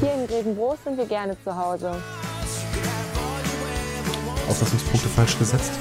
Hier 0.00 0.14
in 0.14 0.26
Grevenbroich 0.28 0.78
sind 0.84 0.98
wir 0.98 1.06
gerne 1.06 1.36
zu 1.42 1.56
Hause. 1.56 2.00
Auslassungspunkte 4.48 5.08
falsch 5.08 5.36
gesetzt. 5.36 5.72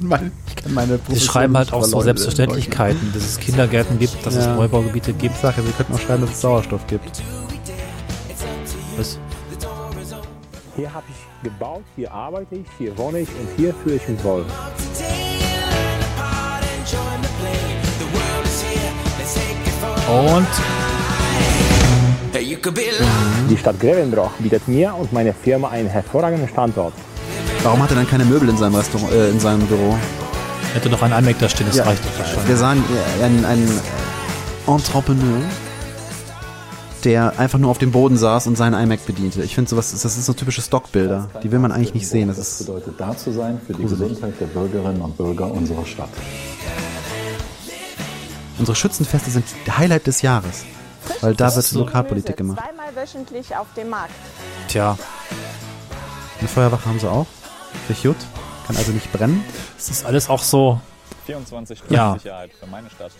meine, 0.08 0.30
ich 0.48 0.56
kann 0.56 0.74
meine 0.74 0.98
Sie 1.08 1.20
schreiben 1.20 1.56
halt 1.56 1.72
auch 1.72 1.84
so 1.84 2.00
Selbstverständlichkeiten, 2.00 3.12
dass 3.12 3.22
es 3.24 3.38
Kindergärten 3.38 3.98
gibt, 3.98 4.24
dass 4.24 4.34
es 4.34 4.46
Ja. 4.46 4.54
Neubaugebiete 4.54 5.12
gibt. 5.12 5.34
Ich 5.34 5.40
sage, 5.40 5.62
Sie 5.62 5.72
könnten 5.72 5.94
auch 5.94 6.00
schreiben, 6.00 6.22
dass 6.22 6.30
es 6.32 6.40
Sauerstoff 6.40 6.86
gibt. 6.86 7.22
Was? 8.96 9.18
Hier 10.76 10.92
habe 10.92 11.04
ich 11.10 11.44
gebaut, 11.44 11.82
hier 11.96 12.12
arbeite 12.12 12.54
ich, 12.56 12.66
hier 12.78 12.96
wohne 12.96 13.20
ich 13.20 13.28
und 13.28 13.48
hier 13.56 13.74
fühle 13.74 13.96
ich 13.96 14.08
mich 14.08 14.22
wohl. 14.24 14.44
Und 20.08 20.46
Die 23.48 23.56
Stadt 23.56 23.78
Grevenbroich 23.80 24.30
bietet 24.38 24.66
mir 24.68 24.94
und 24.94 25.12
meiner 25.12 25.32
Firma 25.32 25.68
einen 25.68 25.88
hervorragenden 25.88 26.48
Standort. 26.48 26.94
Warum 27.62 27.82
hat 27.82 27.90
er 27.90 27.96
dann 27.96 28.06
keine 28.08 28.24
Möbel 28.24 28.48
in 28.48 28.56
seinem 28.56 28.74
Restaurant, 28.74 29.12
äh, 29.12 29.30
in 29.30 29.40
seinem 29.40 29.66
Büro? 29.66 29.96
hätte 30.74 30.88
noch 30.88 31.02
ein 31.02 31.10
iMac 31.10 31.36
da 31.40 31.48
stehen, 31.48 31.66
das 31.66 31.76
Ja. 31.76 31.84
reicht 31.84 32.04
doch 32.04 32.16
wahrscheinlich. 32.16 32.46
Wir 32.48 32.56
sahen 32.56 32.84
äh, 33.20 33.24
einen, 33.24 33.44
einen 33.44 33.80
Entrepreneur, 34.68 35.40
der 37.02 37.38
einfach 37.40 37.58
nur 37.58 37.70
auf 37.72 37.78
dem 37.78 37.90
Boden 37.90 38.16
saß 38.16 38.46
und 38.46 38.56
seinen 38.56 38.74
iMac 38.80 39.04
bediente. 39.04 39.42
Ich 39.42 39.56
finde 39.56 39.68
sowas, 39.68 39.90
das 39.90 40.00
sind 40.02 40.24
so 40.24 40.32
typische 40.32 40.62
Stockbilder. 40.62 41.28
Die 41.42 41.50
will 41.50 41.58
man 41.58 41.72
eigentlich 41.72 41.92
nicht 41.94 42.08
sehen. 42.08 42.28
Das 42.28 42.36
Das 42.36 42.60
ist 42.60 42.66
bedeutet, 42.68 42.94
da 43.00 43.16
zu 43.16 43.32
sein 43.32 43.60
für 43.66 43.72
die 43.72 43.80
gruselig. 43.82 44.10
Gesundheit 44.10 44.34
der 44.40 44.46
Bürgerinnen 44.46 45.00
und 45.02 45.16
Bürger 45.16 45.50
unserer 45.50 45.84
Stadt. 45.84 46.10
unsere 48.58 48.76
Schützenfeste 48.76 49.30
sind 49.30 49.44
der 49.66 49.76
Highlight 49.78 50.06
des 50.06 50.22
Jahres. 50.22 50.64
Weil 51.22 51.34
da 51.34 51.54
wird 51.56 51.72
Lokalpolitik 51.72 52.36
gemacht. 52.36 52.60
Zweimal 52.60 52.94
wöchentlich 52.94 53.56
auf 53.56 53.66
dem 53.76 53.88
Markt. 53.88 54.12
Tja, 54.68 54.96
Eine 56.38 56.48
Feuerwache 56.48 56.86
haben 56.86 57.00
sie 57.00 57.10
auch. 57.10 57.26
Für 57.86 58.08
gut. 58.08 58.16
Kann 58.66 58.76
also 58.76 58.92
nicht 58.92 59.10
brennen. 59.12 59.44
es 59.78 59.88
ist 59.90 60.04
alles 60.06 60.28
auch 60.28 60.42
so. 60.42 60.80
24 61.26 61.78
Stunden 61.78 61.94
Ja. 61.94 62.14
Sicherheit 62.14 62.50
für 62.58 62.66
meine 62.66 62.88
Stadt. 62.90 63.10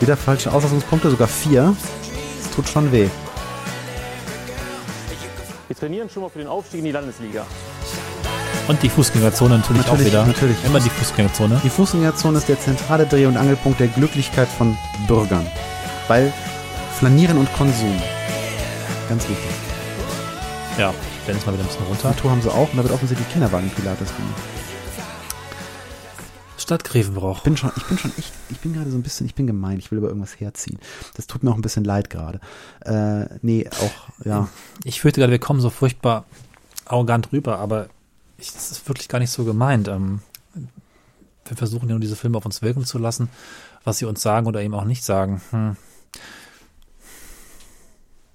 Wieder 0.00 0.16
falsche 0.16 0.52
Auslassungspunkte, 0.52 1.10
sogar 1.10 1.28
vier. 1.28 1.74
Das 2.42 2.50
tut 2.54 2.68
schon 2.68 2.90
weh. 2.92 3.08
Wir 5.68 5.76
trainieren 5.76 6.10
schon 6.10 6.22
mal 6.22 6.28
für 6.28 6.38
den 6.40 6.48
Aufstieg 6.48 6.80
in 6.80 6.84
die 6.86 6.92
Landesliga. 6.92 7.44
Und 8.68 8.82
die 8.82 8.88
Fußgängerzone 8.88 9.58
natürlich, 9.58 9.82
auch 9.86 9.90
Natürlich, 9.92 10.06
wieder. 10.12 10.24
natürlich. 10.26 10.56
Immer 10.64 10.80
die 10.80 10.88
Fußgängerzone. 10.90 11.60
Die 11.62 11.68
Fußgängerzone 11.70 12.38
ist 12.38 12.48
der 12.48 12.58
zentrale 12.60 13.06
Dreh- 13.06 13.26
und 13.26 13.36
Angelpunkt 13.36 13.78
der 13.80 13.88
Glücklichkeit 13.88 14.48
von 14.48 14.76
Bürgern. 15.06 15.46
Weil 16.08 16.32
Flanieren 16.98 17.38
und 17.38 17.52
Konsum. 17.54 18.00
Ganz 19.08 19.28
wichtig. 19.28 19.50
Ja, 20.76 20.92
Dennis 21.26 21.46
mal 21.46 21.52
wieder 21.52 21.62
ein 21.62 21.68
bisschen 21.68 21.86
runter. 21.86 22.08
Natur 22.08 22.30
haben 22.32 22.42
sie 22.42 22.52
auch 22.52 22.68
und 22.70 22.76
da 22.76 22.82
wird 22.82 22.92
offensichtlich 22.92 23.28
Kinderwagen-Pilates 23.30 24.08
gemacht. 24.16 24.42
Stadt 26.58 26.82
Grevenbroich. 26.82 27.36
Ich 27.38 27.42
bin 27.44 27.56
schon, 27.56 27.70
ich 27.76 27.84
bin 27.84 27.98
schon 27.98 28.12
echt, 28.18 28.32
ich 28.50 28.58
bin 28.58 28.72
gerade 28.72 28.90
so 28.90 28.96
ein 28.96 29.02
bisschen, 29.02 29.26
ich 29.26 29.36
bin 29.36 29.46
gemein, 29.46 29.78
ich 29.78 29.92
will 29.92 29.98
über 29.98 30.08
irgendwas 30.08 30.40
herziehen. 30.40 30.80
Das 31.14 31.28
tut 31.28 31.44
mir 31.44 31.50
auch 31.52 31.56
ein 31.56 31.62
bisschen 31.62 31.84
leid 31.84 32.10
gerade. 32.10 32.40
Äh, 32.80 33.38
nee, 33.42 33.68
auch, 33.68 34.24
ja. 34.24 34.48
Ich 34.82 35.00
fürchte 35.00 35.20
gerade, 35.20 35.30
wir 35.30 35.38
kommen 35.38 35.60
so 35.60 35.70
furchtbar 35.70 36.24
arrogant 36.86 37.30
rüber, 37.32 37.58
aber 37.58 37.88
ich, 38.38 38.52
das 38.52 38.72
ist 38.72 38.88
wirklich 38.88 39.08
gar 39.08 39.20
nicht 39.20 39.30
so 39.30 39.44
gemeint. 39.44 39.86
Ähm, 39.86 40.22
wir 41.44 41.56
versuchen 41.56 41.88
ja 41.88 41.94
nur 41.94 42.00
diese 42.00 42.16
Filme 42.16 42.38
auf 42.38 42.46
uns 42.46 42.62
wirken 42.62 42.84
zu 42.84 42.98
lassen, 42.98 43.28
was 43.84 43.98
sie 43.98 44.06
uns 44.06 44.22
sagen 44.22 44.46
oder 44.46 44.60
eben 44.60 44.74
auch 44.74 44.84
nicht 44.84 45.04
sagen. 45.04 45.40
Hm. 45.50 45.76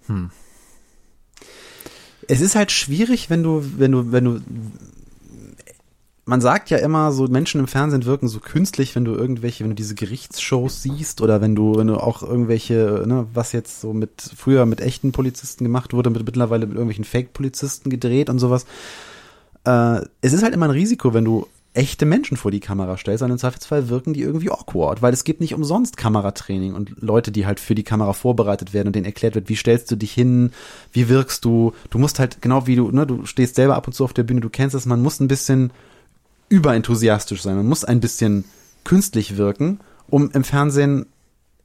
Hm. 0.08 0.32
Es 2.30 2.42
ist 2.42 2.56
halt 2.56 2.72
schwierig, 2.72 3.32
wenn 3.32 3.42
du, 3.42 3.64
wenn 3.78 3.92
du, 3.92 4.12
wenn 4.12 4.24
du, 4.24 4.42
man 6.26 6.42
sagt 6.42 6.70
ja 6.70 6.78
immer, 6.78 7.12
so 7.12 7.28
Menschen 7.28 7.60
im 7.60 7.68
Fernsehen 7.68 8.06
wirken 8.06 8.28
so 8.28 8.40
künstlich, 8.40 8.96
wenn 8.96 9.04
du 9.04 9.16
irgendwelche, 9.16 9.64
wenn 9.64 9.72
du 9.72 9.76
diese 9.76 9.96
Gerichtsshows 9.96 10.84
siehst 10.84 11.22
oder 11.22 11.42
wenn 11.42 11.56
du, 11.56 11.76
wenn 11.76 11.88
du 11.88 11.98
auch 11.98 12.22
irgendwelche, 12.22 13.04
ne, 13.08 13.26
was 13.34 13.52
jetzt 13.52 13.82
so 13.82 13.94
mit, 13.94 14.22
früher 14.22 14.68
mit 14.68 14.80
echten 14.80 15.12
Polizisten 15.12 15.64
gemacht 15.64 15.92
wurde, 15.92 16.12
mit 16.12 16.24
mittlerweile 16.24 16.68
mit 16.68 16.76
irgendwelchen 16.76 17.04
Fake-Polizisten 17.04 17.90
gedreht 17.90 18.30
und 18.30 18.38
sowas. 18.38 18.68
Äh, 19.64 20.02
es 20.22 20.34
ist 20.34 20.44
halt 20.44 20.54
immer 20.54 20.68
ein 20.68 20.72
Risiko, 20.72 21.16
wenn 21.16 21.26
du 21.26 21.48
echte 21.80 22.06
Menschen 22.06 22.36
vor 22.36 22.52
die 22.52 22.60
Kamera 22.60 22.98
stellst, 22.98 23.24
und 23.24 23.32
im 23.32 23.38
Zweifelsfall 23.38 23.88
wirken 23.88 24.12
die 24.12 24.22
irgendwie 24.22 24.52
awkward, 24.52 25.02
weil 25.02 25.14
es 25.14 25.24
gibt 25.24 25.40
nicht 25.40 25.54
umsonst 25.54 25.96
Kameratraining 25.96 26.74
und 26.74 27.02
Leute, 27.02 27.32
die 27.32 27.46
halt 27.46 27.62
für 27.62 27.74
die 27.74 27.84
Kamera 27.84 28.12
vorbereitet 28.12 28.74
werden 28.74 28.88
und 28.88 28.98
denen 28.98 29.06
erklärt 29.06 29.36
wird, 29.36 29.48
wie 29.48 29.56
stellst 29.56 29.90
du 29.90 29.96
dich 29.96 30.12
hin, 30.12 30.52
wie 30.92 31.08
wirkst 31.08 31.46
du, 31.46 31.74
du 31.90 31.98
musst 31.98 32.20
halt, 32.20 32.42
genau 32.42 32.68
wie 32.68 32.76
du, 32.76 32.92
ne, 32.92 33.08
du 33.08 33.26
stehst 33.26 33.56
selber 33.56 33.78
ab 33.78 33.88
und 33.88 33.94
zu 33.94 34.04
auf 34.04 34.12
der 34.12 34.24
Bühne, 34.24 34.42
du 34.42 34.50
kennst 34.50 34.76
es, 34.76 34.86
man 34.86 35.02
muss 35.02 35.22
ein 35.22 35.30
bisschen 35.30 35.72
überenthusiastisch 36.50 37.42
sein, 37.42 37.56
man 37.56 37.68
muss 37.68 37.86
ein 37.86 38.02
bisschen 38.02 38.44
künstlich 38.84 39.38
wirken, 39.38 39.80
um 40.10 40.32
im 40.32 40.44
Fernsehen 40.44 41.06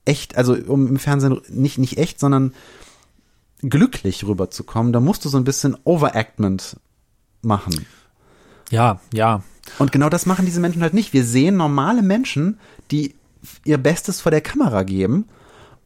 echt, 0.04 0.36
also 0.36 0.54
um 0.54 0.86
im 0.86 0.98
Fernsehen 1.00 1.40
nicht, 1.48 1.78
nicht 1.78 1.98
echt, 1.98 2.20
sondern 2.20 2.54
glücklich 3.62 4.24
rüberzukommen, 4.24 4.92
da 4.92 5.00
musst 5.00 5.24
du 5.24 5.28
so 5.28 5.38
ein 5.38 5.44
bisschen 5.44 5.76
Overactment 5.82 6.76
machen. 7.42 7.84
Ja, 8.70 9.00
ja. 9.12 9.42
Und 9.78 9.92
genau 9.92 10.08
das 10.08 10.26
machen 10.26 10.46
diese 10.46 10.60
Menschen 10.60 10.82
halt 10.82 10.94
nicht. 10.94 11.12
Wir 11.12 11.24
sehen 11.24 11.56
normale 11.56 12.02
Menschen, 12.02 12.58
die 12.90 13.14
ihr 13.64 13.78
Bestes 13.78 14.20
vor 14.20 14.30
der 14.30 14.40
Kamera 14.40 14.82
geben 14.82 15.26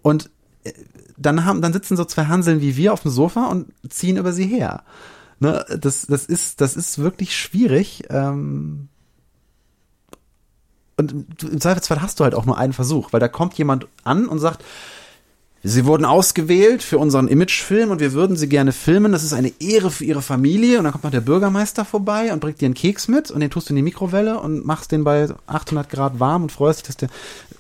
und 0.03 0.31
äh, 0.65 0.73
dann 1.17 1.45
haben, 1.45 1.63
dann 1.63 1.73
sitzen 1.73 1.97
so 1.97 2.05
zwei 2.05 2.27
Hanseln 2.27 2.61
wie 2.61 2.77
wir 2.77 2.93
auf 2.93 3.03
dem 3.03 3.11
Sofa 3.11 3.47
und 3.47 3.73
ziehen 3.89 4.17
über 4.17 4.33
sie 4.33 4.47
her. 4.47 4.85
Ne, 5.41 5.65
das, 5.81 6.07
das 6.07 6.27
ist, 6.27 6.61
das 6.61 6.77
ist 6.77 6.99
wirklich 6.99 7.37
schwierig. 7.37 8.05
Ähm 8.11 8.89
und 10.97 11.13
im 11.45 11.61
Zweifelsfall 11.61 12.03
hast 12.03 12.19
du 12.19 12.25
halt 12.25 12.35
auch 12.35 12.45
nur 12.45 12.59
einen 12.59 12.73
Versuch, 12.73 13.13
weil 13.13 13.21
da 13.21 13.29
kommt 13.29 13.55
jemand 13.55 13.87
an 14.03 14.27
und 14.27 14.41
sagt, 14.41 14.65
Sie 15.65 15.87
wurden 15.87 16.05
ausgewählt 16.05 16.85
für 16.85 16.99
unseren 16.99 17.27
Imagefilm 17.27 17.91
und 17.91 17.99
wir 17.99 18.13
würden 18.13 18.37
Sie 18.37 18.49
gerne 18.49 18.71
filmen. 18.73 19.11
Das 19.11 19.25
ist 19.25 19.33
eine 19.33 19.53
Ehre 19.59 19.91
für 19.91 20.05
Ihre 20.05 20.23
Familie. 20.23 20.79
Und 20.79 20.85
dann 20.85 20.93
kommt 20.93 21.05
noch 21.05 21.11
der 21.11 21.21
Bürgermeister 21.21 21.85
vorbei 21.85 22.33
und 22.33 22.39
bringt 22.39 22.61
dir 22.61 22.67
einen 22.67 22.75
Keks 22.75 23.09
mit 23.09 23.33
und 23.33 23.41
den 23.41 23.51
tust 23.51 23.69
du 23.69 23.73
in 23.73 23.77
die 23.77 23.83
Mikrowelle 23.83 24.39
und 24.39 24.65
machst 24.65 24.93
den 24.93 25.03
bei 25.03 25.27
800 25.49 25.91
Grad 25.91 26.21
warm 26.21 26.45
und 26.45 26.53
freust 26.53 26.81
dich, 26.81 26.87
dass 26.87 26.97
der 26.97 27.09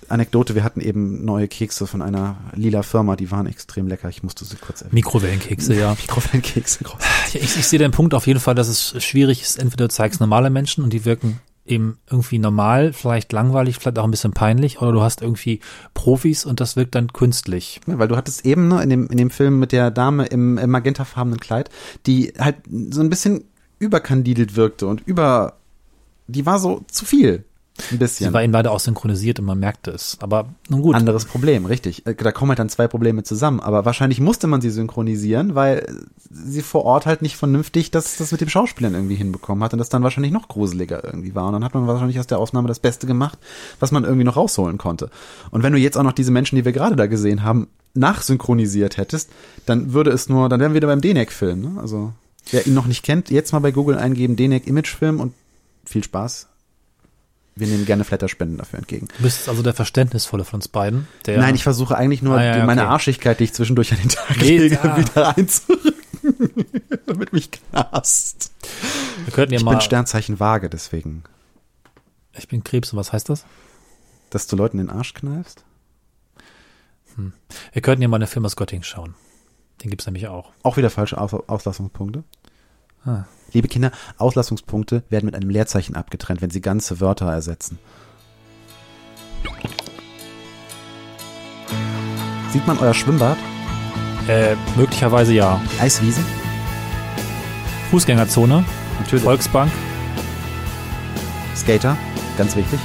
Anekdote, 0.08 0.54
wir 0.54 0.62
hatten 0.62 0.80
eben 0.80 1.24
neue 1.24 1.48
Kekse 1.48 1.87
von 1.87 2.00
einer 2.00 2.37
lila 2.54 2.82
Firma, 2.82 3.16
die 3.16 3.30
waren 3.32 3.46
extrem 3.46 3.88
lecker. 3.88 4.08
Ich 4.08 4.22
musste 4.22 4.44
sie 4.44 4.56
kurz 4.56 4.80
erwähnen. 4.80 4.94
Mikrowellenkekse, 4.94 5.74
ja. 5.74 5.90
Mikrowellenkekse, 5.90 6.84
groß. 6.84 7.00
Ich, 7.34 7.56
ich 7.56 7.66
sehe 7.66 7.80
den 7.80 7.90
Punkt 7.90 8.14
auf 8.14 8.26
jeden 8.26 8.40
Fall, 8.40 8.54
dass 8.54 8.68
es 8.68 9.02
schwierig 9.04 9.42
ist. 9.42 9.58
Entweder 9.58 9.88
du 9.88 9.92
zeigst 9.92 10.20
normale 10.20 10.50
Menschen 10.50 10.84
und 10.84 10.92
die 10.92 11.04
wirken 11.04 11.40
eben 11.70 11.98
irgendwie 12.11 12.38
normal, 12.38 12.92
vielleicht 12.92 13.33
langweilig, 13.33 13.76
vielleicht 13.76 13.98
auch 13.98 14.04
ein 14.04 14.11
bisschen 14.11 14.33
peinlich, 14.33 14.81
oder 14.81 14.92
du 14.92 15.02
hast 15.02 15.22
irgendwie 15.22 15.61
Profis 15.94 16.44
und 16.44 16.61
das 16.61 16.76
wirkt 16.76 16.94
dann 16.94 17.12
künstlich. 17.12 17.81
Ja, 17.87 17.98
weil 17.98 18.09
du 18.09 18.16
hattest 18.16 18.44
eben 18.44 18.68
ne, 18.68 18.83
in, 18.83 18.90
dem, 18.90 19.07
in 19.09 19.16
dem 19.16 19.31
Film 19.31 19.59
mit 19.59 19.72
der 19.72 19.90
Dame 19.90 20.26
im, 20.26 20.59
im 20.59 20.70
magentafarbenen 20.70 21.40
Kleid, 21.40 21.70
die 22.07 22.33
halt 22.38 22.57
so 22.90 23.00
ein 23.00 23.11
bisschen 23.11 23.44
überkandidelt 23.78 24.57
wirkte 24.57 24.87
und 24.87 25.07
über, 25.07 25.59
die 26.26 26.46
war 26.46 26.59
so 26.59 26.85
zu 26.90 27.04
viel. 27.04 27.44
Ein 27.90 27.98
bisschen. 27.98 28.28
Sie 28.28 28.34
war 28.34 28.42
eben 28.42 28.52
leider 28.52 28.72
auch 28.72 28.80
synchronisiert 28.80 29.38
und 29.38 29.46
man 29.46 29.58
merkte 29.58 29.90
es. 29.90 30.16
Aber 30.20 30.46
nun 30.68 30.82
gut. 30.82 30.94
Anderes 30.94 31.24
Problem, 31.24 31.66
richtig. 31.66 32.06
Äh, 32.06 32.14
Da 32.14 32.32
kommen 32.32 32.50
halt 32.50 32.58
dann 32.58 32.68
zwei 32.68 32.88
Probleme 32.88 33.22
zusammen. 33.22 33.60
Aber 33.60 33.84
wahrscheinlich 33.84 34.20
musste 34.20 34.46
man 34.46 34.60
sie 34.60 34.70
synchronisieren, 34.70 35.54
weil 35.54 35.86
sie 36.30 36.62
vor 36.62 36.84
Ort 36.84 37.06
halt 37.06 37.22
nicht 37.22 37.36
vernünftig 37.36 37.90
das, 37.90 38.16
das 38.16 38.32
mit 38.32 38.40
dem 38.40 38.48
Schauspielern 38.48 38.94
irgendwie 38.94 39.14
hinbekommen 39.14 39.62
hat 39.64 39.72
und 39.72 39.78
das 39.78 39.88
dann 39.88 40.02
wahrscheinlich 40.02 40.32
noch 40.32 40.48
gruseliger 40.48 41.04
irgendwie 41.04 41.34
war. 41.34 41.46
Und 41.46 41.54
dann 41.54 41.64
hat 41.64 41.74
man 41.74 41.86
wahrscheinlich 41.86 42.18
aus 42.18 42.26
der 42.26 42.38
Ausnahme 42.38 42.68
das 42.68 42.80
Beste 42.80 43.06
gemacht, 43.06 43.38
was 43.80 43.92
man 43.92 44.04
irgendwie 44.04 44.24
noch 44.24 44.36
rausholen 44.36 44.78
konnte. 44.78 45.10
Und 45.50 45.62
wenn 45.62 45.72
du 45.72 45.78
jetzt 45.78 45.96
auch 45.96 46.02
noch 46.02 46.12
diese 46.12 46.30
Menschen, 46.30 46.56
die 46.56 46.64
wir 46.64 46.72
gerade 46.72 46.96
da 46.96 47.06
gesehen 47.06 47.42
haben, 47.42 47.68
nachsynchronisiert 47.94 48.96
hättest, 48.96 49.31
dann 49.66 49.92
würde 49.92 50.10
es 50.10 50.29
nur, 50.29 50.48
dann 50.48 50.60
wären 50.60 50.72
wir 50.72 50.76
wieder 50.76 50.88
beim 50.88 51.00
Denek-Film. 51.00 51.60
Ne? 51.60 51.81
Also, 51.81 52.12
wer 52.50 52.66
ihn 52.66 52.74
noch 52.74 52.87
nicht 52.87 53.02
kennt, 53.02 53.31
jetzt 53.31 53.52
mal 53.52 53.58
bei 53.60 53.70
Google 53.70 53.96
eingeben, 53.98 54.37
Denek 54.37 54.66
Imagefilm 54.66 55.20
und 55.20 55.33
viel 55.85 56.04
Spaß. 56.04 56.48
Wir 57.59 57.67
nehmen 57.67 57.85
gerne 57.87 58.04
Flatterspenden 58.04 58.59
dafür 58.59 58.79
entgegen. 58.79 59.09
Du 59.17 59.23
bist 59.23 59.48
also 59.48 59.63
der 59.63 59.75
Verständnisvolle 59.75 60.44
von 60.44 60.59
uns 60.59 60.69
beiden. 60.69 61.09
Nein, 61.27 61.54
ich 61.54 61.63
versuche 61.63 61.96
eigentlich 61.96 62.23
nur 62.23 62.37
Ah, 62.38 62.44
ja, 62.44 62.61
die, 62.61 62.67
meine 62.67 62.83
okay. 62.83 62.90
Arschigkeit, 62.90 63.40
die 63.40 63.44
ich 63.44 63.52
zwischendurch 63.54 63.92
an 63.92 63.98
den 63.98 64.09
Tag 64.09 64.37
Nee, 64.38 64.59
lege, 64.59 64.75
ja. 64.77 64.96
wieder 64.96 65.37
einzurücken. 65.37 65.94
Damit 67.06 67.33
mich 67.33 67.50
knast. 67.50 68.52
Wir 69.25 69.33
könnten 69.33 69.52
ja 69.54 69.59
ich 69.59 69.65
mal. 69.65 69.73
bin 69.73 69.81
Sternzeichen 69.81 70.40
Waage, 70.40 70.69
deswegen. 70.71 71.23
ich 72.37 72.48
bin 72.48 72.65
Krebs 72.65 72.92
und 72.92 72.98
was 72.98 73.13
heißt 73.13 73.29
das? 73.29 73.44
Dass 74.31 74.46
du 74.46 74.56
Leuten 74.56 74.79
den 74.79 74.90
Arsch 74.90 75.15
kneifst? 75.15 75.65
Wir 77.73 77.83
könnten 77.83 78.02
ja 78.02 78.09
mal 78.09 78.17
eine 78.17 78.27
Film 78.29 78.44
aus 78.44 78.54
Göttingen 78.56 78.85
schauen. 78.85 79.15
Den 79.83 79.90
gibt's 79.90 80.06
nämlich 80.06 80.29
auch. 80.29 80.52
Auch 80.63 80.77
wieder 80.77 80.90
falsche 80.90 81.19
Aus 81.19 81.33
Auslassungspunkte. 81.33 82.25
Ah. 83.09 83.25
Liebe 83.52 83.69
Kinder, 83.69 83.90
Auslassungspunkte 84.19 85.02
werden 85.09 85.25
mit 85.25 85.35
einem 85.35 85.48
Leerzeichen 85.48 85.96
abgetrennt, 85.96 86.42
wenn 86.42 86.50
sie 86.50 86.61
ganze 86.61 87.00
Wörter 87.00 87.27
ersetzen. 87.33 87.79
Sieht 92.52 92.67
man 92.67 92.79
euer 92.79 92.92
Schwimmbad? 92.92 93.38
Äh, 94.27 94.56
möglicherweise 94.77 95.33
ja. 95.33 95.59
Eiswiese? 95.81 96.21
Fußgängerzone, 97.90 98.65
Natürlich. 99.00 99.25
Volksbank. 99.25 99.73
Skater? 101.56 101.96
Ganz 102.37 102.54
wichtig. 102.54 102.79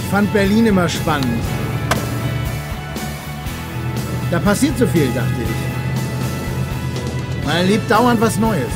Ich 0.00 0.10
fand 0.10 0.32
Berlin 0.32 0.66
immer 0.66 0.88
spannend. 0.88 1.42
Da 4.30 4.38
passiert 4.38 4.78
so 4.78 4.86
viel, 4.86 5.08
dachte 5.12 5.42
ich. 5.42 5.75
Man 7.46 7.56
erlebt 7.58 7.88
dauernd 7.88 8.20
was 8.20 8.38
Neues. 8.38 8.72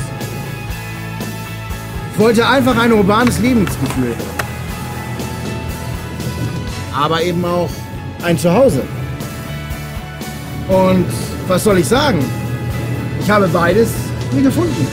Ich 2.13 2.19
wollte 2.19 2.47
einfach 2.47 2.77
ein 2.77 2.93
urbanes 2.93 3.39
Lebensgefühl. 3.39 4.15
Aber 6.95 7.21
eben 7.21 7.43
auch 7.43 7.69
ein 8.23 8.37
Zuhause. 8.37 8.83
Und 10.67 11.05
was 11.47 11.63
soll 11.65 11.79
ich 11.79 11.87
sagen? 11.87 12.23
Ich 13.19 13.29
habe 13.29 13.47
beides 13.49 13.89
mir 14.31 14.43
gefunden. 14.43 14.87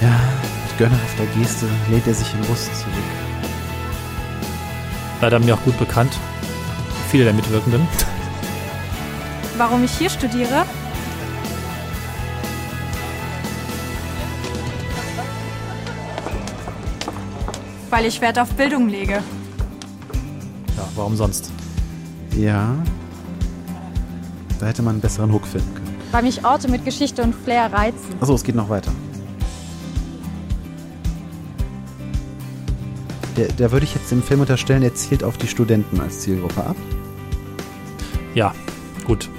Ja, 0.00 0.20
mit 0.68 0.78
gönnerhafter 0.78 1.24
Geste 1.36 1.66
lädt 1.90 2.06
er 2.06 2.14
sich 2.14 2.32
im 2.34 2.40
Bus 2.42 2.66
zurück. 2.66 2.94
Leider 5.20 5.40
mir 5.40 5.54
auch 5.54 5.62
gut 5.62 5.78
bekannt. 5.78 6.12
Viele 7.10 7.24
der 7.24 7.32
Mitwirkenden. 7.32 7.88
Warum 9.56 9.82
ich 9.84 9.92
hier 9.92 10.10
studiere? 10.10 10.64
Weil 17.94 18.06
ich 18.06 18.20
Wert 18.20 18.40
auf 18.40 18.52
Bildung 18.54 18.88
lege. 18.88 19.22
Ja, 20.76 20.88
warum 20.96 21.14
sonst? 21.14 21.52
Ja. 22.36 22.74
Da 24.58 24.66
hätte 24.66 24.82
man 24.82 24.94
einen 24.94 25.00
besseren 25.00 25.32
Hook 25.32 25.46
finden 25.46 25.72
können. 25.76 25.96
Weil 26.10 26.24
mich 26.24 26.44
Orte 26.44 26.68
mit 26.68 26.84
Geschichte 26.84 27.22
und 27.22 27.32
Flair 27.32 27.72
reizen. 27.72 28.16
Achso, 28.20 28.34
es 28.34 28.42
geht 28.42 28.56
noch 28.56 28.68
weiter. 28.68 28.90
Der, 33.36 33.46
der 33.46 33.70
würde 33.70 33.84
ich 33.84 33.94
jetzt 33.94 34.10
dem 34.10 34.24
Film 34.24 34.40
unterstellen, 34.40 34.82
er 34.82 34.96
zielt 34.96 35.22
auf 35.22 35.38
die 35.38 35.46
Studenten 35.46 36.00
als 36.00 36.18
Zielgruppe 36.18 36.64
ab. 36.64 36.76
Ja, 38.34 38.52
gut. 39.06 39.30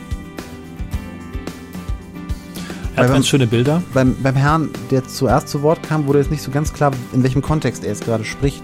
Er 2.95 3.03
hat 3.03 3.07
beim- 3.07 3.13
ganz 3.15 3.27
schöne 3.27 3.47
Bilder. 3.47 3.83
Beim, 3.93 4.15
beim 4.21 4.35
Herrn, 4.35 4.69
der 4.89 5.03
zuerst 5.05 5.49
zu 5.49 5.61
Wort 5.61 5.83
kam, 5.83 6.07
wurde 6.07 6.19
jetzt 6.19 6.31
nicht 6.31 6.41
so 6.41 6.51
ganz 6.51 6.71
klar, 6.71 6.91
in 7.13 7.23
welchem 7.23 7.41
Kontext 7.41 7.83
er 7.83 7.89
jetzt 7.89 8.05
gerade 8.05 8.23
spricht. 8.23 8.63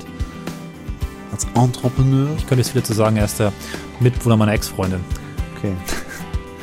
Als 1.31 1.45
Entrepreneur. 1.53 2.29
Ich 2.37 2.47
könnte 2.47 2.61
jetzt 2.63 2.73
wieder 2.73 2.83
zu 2.83 2.93
sagen, 2.93 3.17
er 3.17 3.25
ist 3.25 3.39
der 3.39 3.51
Mitwohner 3.99 4.37
meiner 4.37 4.53
Ex-Freundin. 4.53 5.01
Okay. 5.57 5.73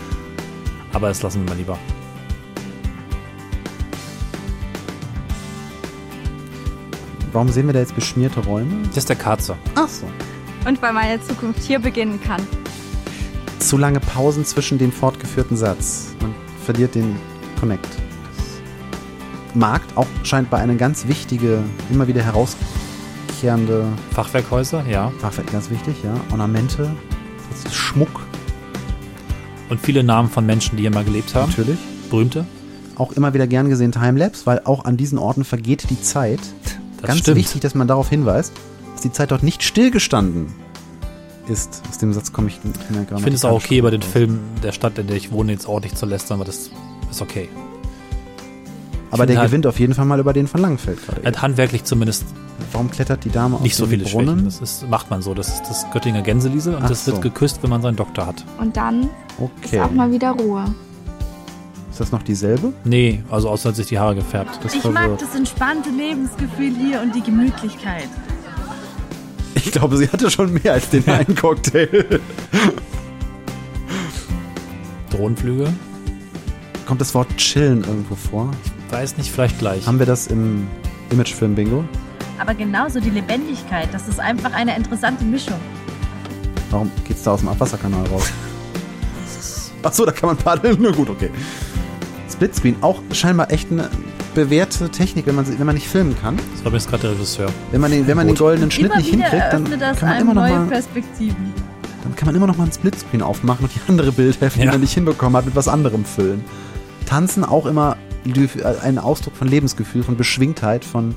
Aber 0.93 1.09
das 1.09 1.23
lassen 1.23 1.43
wir 1.45 1.51
mal 1.51 1.59
lieber. 1.59 1.79
Warum 7.33 7.49
sehen 7.51 7.67
wir 7.67 7.75
da 7.75 7.81
jetzt 7.81 7.95
beschmierte 7.95 8.41
Räume? 8.41 8.83
Das 8.89 8.99
ist 8.99 9.09
der 9.09 9.17
Karzer. 9.17 9.57
Ach 9.75 9.89
so. 9.89 10.07
Und 10.67 10.81
weil 10.83 10.93
meine 10.93 11.21
Zukunft 11.21 11.63
hier 11.63 11.79
beginnen 11.79 12.21
kann. 12.23 12.41
Zu 13.59 13.77
lange 13.77 14.01
Pausen 14.01 14.45
zwischen 14.45 14.79
dem 14.79 14.93
fortgeführten 14.93 15.57
Satz. 15.57 16.09
Man 16.21 16.35
verliert 16.65 16.95
den 16.95 17.17
Connect. 17.59 17.89
Das 19.47 19.55
Markt 19.55 19.97
auch 19.97 20.07
scheint 20.23 20.51
bei 20.51 20.59
eine 20.59 20.77
ganz 20.77 21.09
wichtige, 21.09 21.63
immer 21.91 22.07
wieder 22.07 22.23
herauskehrende 22.23 23.87
Fachwerkhäuser, 24.13 24.85
ja. 24.89 25.13
Fachwerk, 25.19 25.51
ganz 25.53 25.71
wichtig, 25.71 25.97
ja. 26.05 26.15
Ornamente, 26.31 26.91
Schmuck. 27.73 28.21
Und 29.69 29.81
viele 29.81 30.03
Namen 30.03 30.31
von 30.31 30.47
Menschen, 30.47 30.77
die 30.77 30.83
hier 30.83 30.91
mal 30.91 31.05
gelebt 31.05 31.35
haben. 31.35 31.51
Natürlich. 31.51 31.79
Berühmte. 32.11 32.47
Auch 32.97 33.13
immer 33.13 33.35
wieder 33.35 33.47
gern 33.47 33.69
gesehen 33.69 33.93
Timelapse, 33.93 34.47
weil 34.47 34.63
auch 34.65 34.85
an 34.85 34.97
diesen 34.97 35.19
Orten 35.19 35.45
vergeht 35.45 35.91
die 35.91 36.01
Zeit. 36.01 36.41
Das 37.01 37.09
Ganz 37.09 37.21
stimmt. 37.21 37.37
wichtig, 37.37 37.61
dass 37.61 37.75
man 37.75 37.87
darauf 37.87 38.09
hinweist, 38.09 38.53
dass 38.93 39.03
die 39.03 39.13
Zeit 39.13 39.31
dort 39.31 39.43
nicht 39.43 39.63
stillgestanden 39.63 40.47
ist. 41.49 41.83
Aus 41.89 41.99
dem 41.99 42.13
Satz 42.13 42.33
komme 42.33 42.49
ich 42.49 42.59
in 42.65 42.73
der 42.95 43.03
Ich 43.03 43.09
finde 43.09 43.35
es 43.35 43.45
auch 43.45 43.63
okay, 43.65 43.79
über 43.79 43.91
den 43.91 44.03
raus. 44.03 44.11
Film 44.11 44.41
der 44.63 44.73
Stadt, 44.73 44.99
in 44.99 45.07
der 45.07 45.17
ich 45.17 45.31
wohne, 45.31 45.53
jetzt 45.53 45.69
ordentlich 45.69 45.95
zu 45.95 46.07
lästern, 46.07 46.39
aber 46.39 46.45
das 46.45 46.71
ist 47.11 47.23
okay. 47.23 47.49
Aber 49.11 49.25
der 49.27 49.39
halt- 49.39 49.49
gewinnt 49.49 49.67
auf 49.67 49.79
jeden 49.81 49.95
Fall 49.95 50.05
mal 50.05 50.21
über 50.21 50.33
den 50.35 50.47
von 50.47 50.61
Langenfeld 50.61 51.05
gerade. 51.05 51.23
Er 51.23 51.29
hat 51.29 51.43
handwerklich 51.43 51.85
zumindest 51.85 52.25
Warum 52.73 52.91
klettert 52.91 53.25
die 53.25 53.31
Dame 53.31 53.59
nicht 53.61 53.73
aus 53.75 53.79
so 53.79 53.87
viele 53.87 54.05
Brunnen? 54.05 54.41
Schwächen. 54.41 54.45
Das 54.45 54.61
ist, 54.61 54.91
macht 54.91 55.09
man 55.11 55.23
so. 55.23 55.33
Das 55.33 55.49
ist 55.49 55.63
das 55.63 55.87
Göttinger 55.93 56.23
Gänseliesel 56.23 56.75
und 56.75 56.83
Ach 56.83 56.89
das 56.89 57.05
so. 57.05 57.13
wird 57.13 57.23
geküsst, 57.23 57.63
wenn 57.63 57.71
man 57.71 57.81
seinen 57.81 57.95
Doktor 57.97 58.27
hat. 58.27 58.45
Und 58.59 58.77
dann 58.77 59.09
Okay. 59.39 59.77
ist 59.77 59.83
auch 59.83 59.93
mal 59.93 60.11
wieder 60.11 60.33
Ruhe. 60.33 60.65
Ist 61.91 62.01
das 62.01 62.11
noch 62.13 62.23
dieselbe? 62.25 62.73
Nee, 62.85 63.23
also 63.31 63.49
außer 63.49 63.69
hat 63.71 63.77
sich 63.77 63.87
die 63.87 63.99
Haare 63.99 64.17
gefärbt. 64.17 64.59
Das 64.63 64.75
Ich 64.75 64.85
mag 64.85 65.17
das 65.19 65.35
entspannte 65.37 65.89
Lebensgefühl 65.91 66.73
hier 66.77 67.01
und 67.01 67.15
die 67.15 67.23
Gemütlichkeit. 67.23 68.09
Ich 69.55 69.71
glaube, 69.73 69.97
sie 69.97 70.09
hatte 70.09 70.31
schon 70.31 70.53
mehr 70.53 70.73
als 70.75 70.91
den 70.91 71.07
einen 71.09 71.35
Cocktail. 71.37 72.21
Drohnenflüge? 75.11 75.73
Kommt 76.89 77.03
das 77.03 77.15
Wort 77.15 77.29
chillen 77.37 77.85
irgendwo 77.85 78.15
vor? 78.15 78.51
Weiß 78.89 79.19
nicht, 79.19 79.31
vielleicht 79.31 79.59
gleich. 79.59 79.87
Haben 79.87 79.99
wir 79.99 80.07
das 80.07 80.29
im 80.29 80.67
Imagefilm 81.11 81.55
Bingo? 81.55 81.85
Aber 82.39 82.55
genauso 82.55 82.99
die 82.99 83.11
Lebendigkeit, 83.11 83.91
das 83.93 84.09
ist 84.09 84.19
einfach 84.19 84.55
eine 84.55 84.75
interessante 84.75 85.23
Mischung. 85.23 85.57
Warum 86.71 86.91
geht's 87.07 87.25
da 87.25 87.33
aus 87.33 87.41
dem 87.41 87.51
Abwasserkanal 87.51 88.07
raus? 88.07 88.33
Achso, 89.83 90.07
da 90.07 90.13
kann 90.13 90.29
man 90.29 90.39
paddeln. 90.39 90.79
Na 90.81 90.91
gut, 90.91 91.11
okay. 91.11 91.29
Splitscreen, 92.33 92.77
auch 92.81 93.03
scheinbar 93.13 93.53
echt 93.53 93.71
eine 93.71 93.91
bewährte 94.35 94.89
Technik, 94.89 95.27
wenn 95.27 95.35
man, 95.35 95.47
wenn 95.47 95.67
man 95.67 95.75
nicht 95.75 95.89
filmen 95.89 96.17
kann. 96.23 96.39
Das 96.55 96.65
war 96.65 96.71
mir 96.73 96.79
jetzt 96.79 96.89
gerade 96.89 97.03
der 97.03 97.11
Regisseur. 97.11 97.51
Wenn 97.71 97.83
man 97.83 97.91
den, 97.91 98.07
wenn 98.07 98.17
man 98.17 98.29
den 98.29 98.37
goldenen 98.37 98.71
Schnitt 98.71 98.87
Immer 98.87 98.97
nicht 98.97 99.11
hinkriegt, 99.11 99.53
dann 99.53 99.65
kann 99.95 100.09
man 100.09 100.21
immer 100.23 100.33
noch 100.33 100.49
mal, 100.49 100.65
Perspektiven. 100.65 101.53
dann 102.03 102.17
kann 102.17 102.25
man 102.29 102.35
immer 102.35 102.47
noch 102.47 102.57
mal 102.57 102.65
einen 102.65 102.73
Splitscreen 102.73 103.21
aufmachen 103.21 103.67
und 103.67 103.75
die 103.75 103.81
andere 103.91 104.11
Bildhälfte, 104.11 104.59
die 104.61 104.65
Ja. 104.65 104.73
man 104.73 104.81
nicht 104.81 104.95
hinbekommen 104.95 105.37
hat, 105.37 105.45
mit 105.45 105.55
was 105.55 105.69
anderem 105.69 106.07
füllen. 106.07 106.43
Tanzen 107.09 107.43
auch 107.45 107.65
immer 107.67 107.97
die- 108.27 108.49
ein 108.83 108.99
Ausdruck 108.99 109.35
von 109.35 109.49
Lebensgefühl, 109.49 110.03
von 110.03 110.17
Beschwingtheit, 110.17 110.85
von 110.85 111.15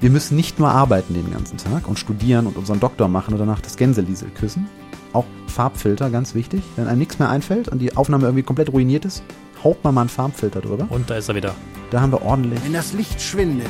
wir 0.00 0.10
müssen 0.10 0.34
nicht 0.34 0.58
nur 0.58 0.70
arbeiten 0.70 1.14
den 1.14 1.30
ganzen 1.30 1.58
Tag 1.58 1.86
und 1.86 1.98
studieren 1.98 2.46
und 2.46 2.56
unseren 2.56 2.80
Doktor 2.80 3.06
machen 3.06 3.34
und 3.34 3.38
danach 3.40 3.60
das 3.60 3.76
Gänseliesel 3.76 4.30
küssen. 4.30 4.66
Auch 5.12 5.26
Farbfilter, 5.46 6.08
ganz 6.10 6.34
wichtig. 6.34 6.62
Wenn 6.76 6.86
einem 6.88 6.98
nichts 6.98 7.18
mehr 7.18 7.28
einfällt 7.28 7.68
und 7.68 7.78
die 7.80 7.96
Aufnahme 7.96 8.24
irgendwie 8.24 8.42
komplett 8.42 8.72
ruiniert 8.72 9.04
ist, 9.04 9.22
haut 9.62 9.84
man 9.84 9.94
mal 9.94 10.00
einen 10.02 10.10
Farbfilter 10.10 10.60
drüber. 10.60 10.86
Und 10.88 11.08
da 11.10 11.16
ist 11.16 11.28
er 11.28 11.34
wieder. 11.34 11.54
Da 11.90 12.00
haben 12.00 12.12
wir 12.12 12.22
ordentlich, 12.22 12.58
Wenn 12.64 12.72
das 12.72 12.92
Licht 12.94 13.20
schwindet 13.20 13.66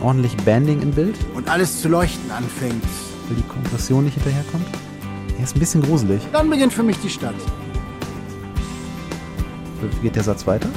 ordentlich 0.00 0.36
Banding 0.38 0.82
im 0.82 0.90
Bild, 0.92 1.16
und 1.34 1.48
alles 1.50 1.80
zu 1.82 1.88
leuchten 1.88 2.30
anfängt, 2.30 2.84
weil 3.28 3.36
die 3.36 3.42
Kompression 3.48 4.04
nicht 4.04 4.14
hinterherkommt. 4.14 4.66
Er 5.38 5.44
ist 5.44 5.56
ein 5.56 5.58
bisschen 5.60 5.82
gruselig. 5.82 6.20
dann 6.32 6.48
beginnt 6.48 6.72
für 6.72 6.82
mich 6.82 6.98
die 7.00 7.08
Stadt. 7.10 7.34
Wie 9.92 10.02
geht 10.02 10.16
der 10.16 10.22
Satz 10.22 10.46
weiter? 10.46 10.68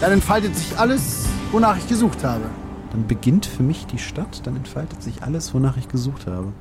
Dann 0.00 0.12
entfaltet 0.12 0.54
sich 0.56 0.78
alles, 0.78 1.26
wonach 1.52 1.76
ich 1.76 1.88
gesucht 1.88 2.24
habe. 2.24 2.44
Dann 2.92 3.06
beginnt 3.06 3.46
für 3.46 3.62
mich 3.62 3.86
die 3.86 3.98
Stadt, 3.98 4.46
dann 4.46 4.56
entfaltet 4.56 5.02
sich 5.02 5.22
alles, 5.22 5.54
wonach 5.54 5.76
ich 5.76 5.88
gesucht 5.88 6.26
habe. 6.26 6.52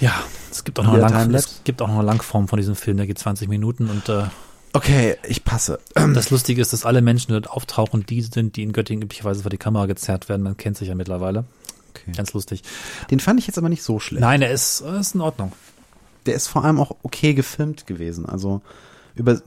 Ja, 0.00 0.12
es 0.50 0.64
gibt 0.64 0.78
auch 0.78 0.84
noch 0.84 0.92
eine, 0.94 1.02
Wieder 1.02 1.10
Lang 1.10 1.22
Timelapse? 1.24 1.48
es 1.48 1.64
gibt 1.64 1.82
auch 1.82 1.88
noch 1.88 1.96
eine 1.96 2.06
Langform 2.06 2.48
von 2.48 2.58
diesem 2.58 2.74
Film, 2.74 2.96
der 2.96 3.06
geht 3.06 3.18
20 3.18 3.48
Minuten 3.48 3.88
und 3.90 4.08
äh, 4.08 4.24
Okay, 4.72 5.16
ich 5.26 5.44
passe. 5.44 5.80
das 5.94 6.30
Lustige 6.30 6.62
ist, 6.62 6.72
dass 6.72 6.86
alle 6.86 7.02
Menschen, 7.02 7.28
die 7.28 7.40
dort 7.40 7.50
auftauchen, 7.50 8.06
die 8.06 8.22
sind, 8.22 8.56
die 8.56 8.62
in 8.62 8.72
Göttingen 8.72 9.02
üblicherweise 9.02 9.42
vor 9.42 9.50
die 9.50 9.58
Kamera 9.58 9.86
gezerrt 9.86 10.28
werden. 10.28 10.42
Man 10.42 10.56
kennt 10.56 10.76
sich 10.76 10.88
ja 10.88 10.94
mittlerweile. 10.94 11.44
Okay. 11.90 12.12
Ganz 12.16 12.32
lustig. 12.32 12.62
Den 13.10 13.18
fand 13.18 13.40
ich 13.40 13.46
jetzt 13.48 13.58
aber 13.58 13.68
nicht 13.68 13.82
so 13.82 13.98
schlecht. 13.98 14.20
Nein, 14.20 14.42
er 14.42 14.52
ist, 14.52 14.80
er 14.82 15.00
ist 15.00 15.14
in 15.14 15.20
Ordnung. 15.20 15.52
Der 16.26 16.34
ist 16.34 16.48
vor 16.48 16.64
allem 16.64 16.78
auch 16.78 16.96
okay 17.02 17.34
gefilmt 17.34 17.86
gewesen. 17.86 18.26
Also 18.26 18.60
über 19.14 19.40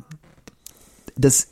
das 1.15 1.47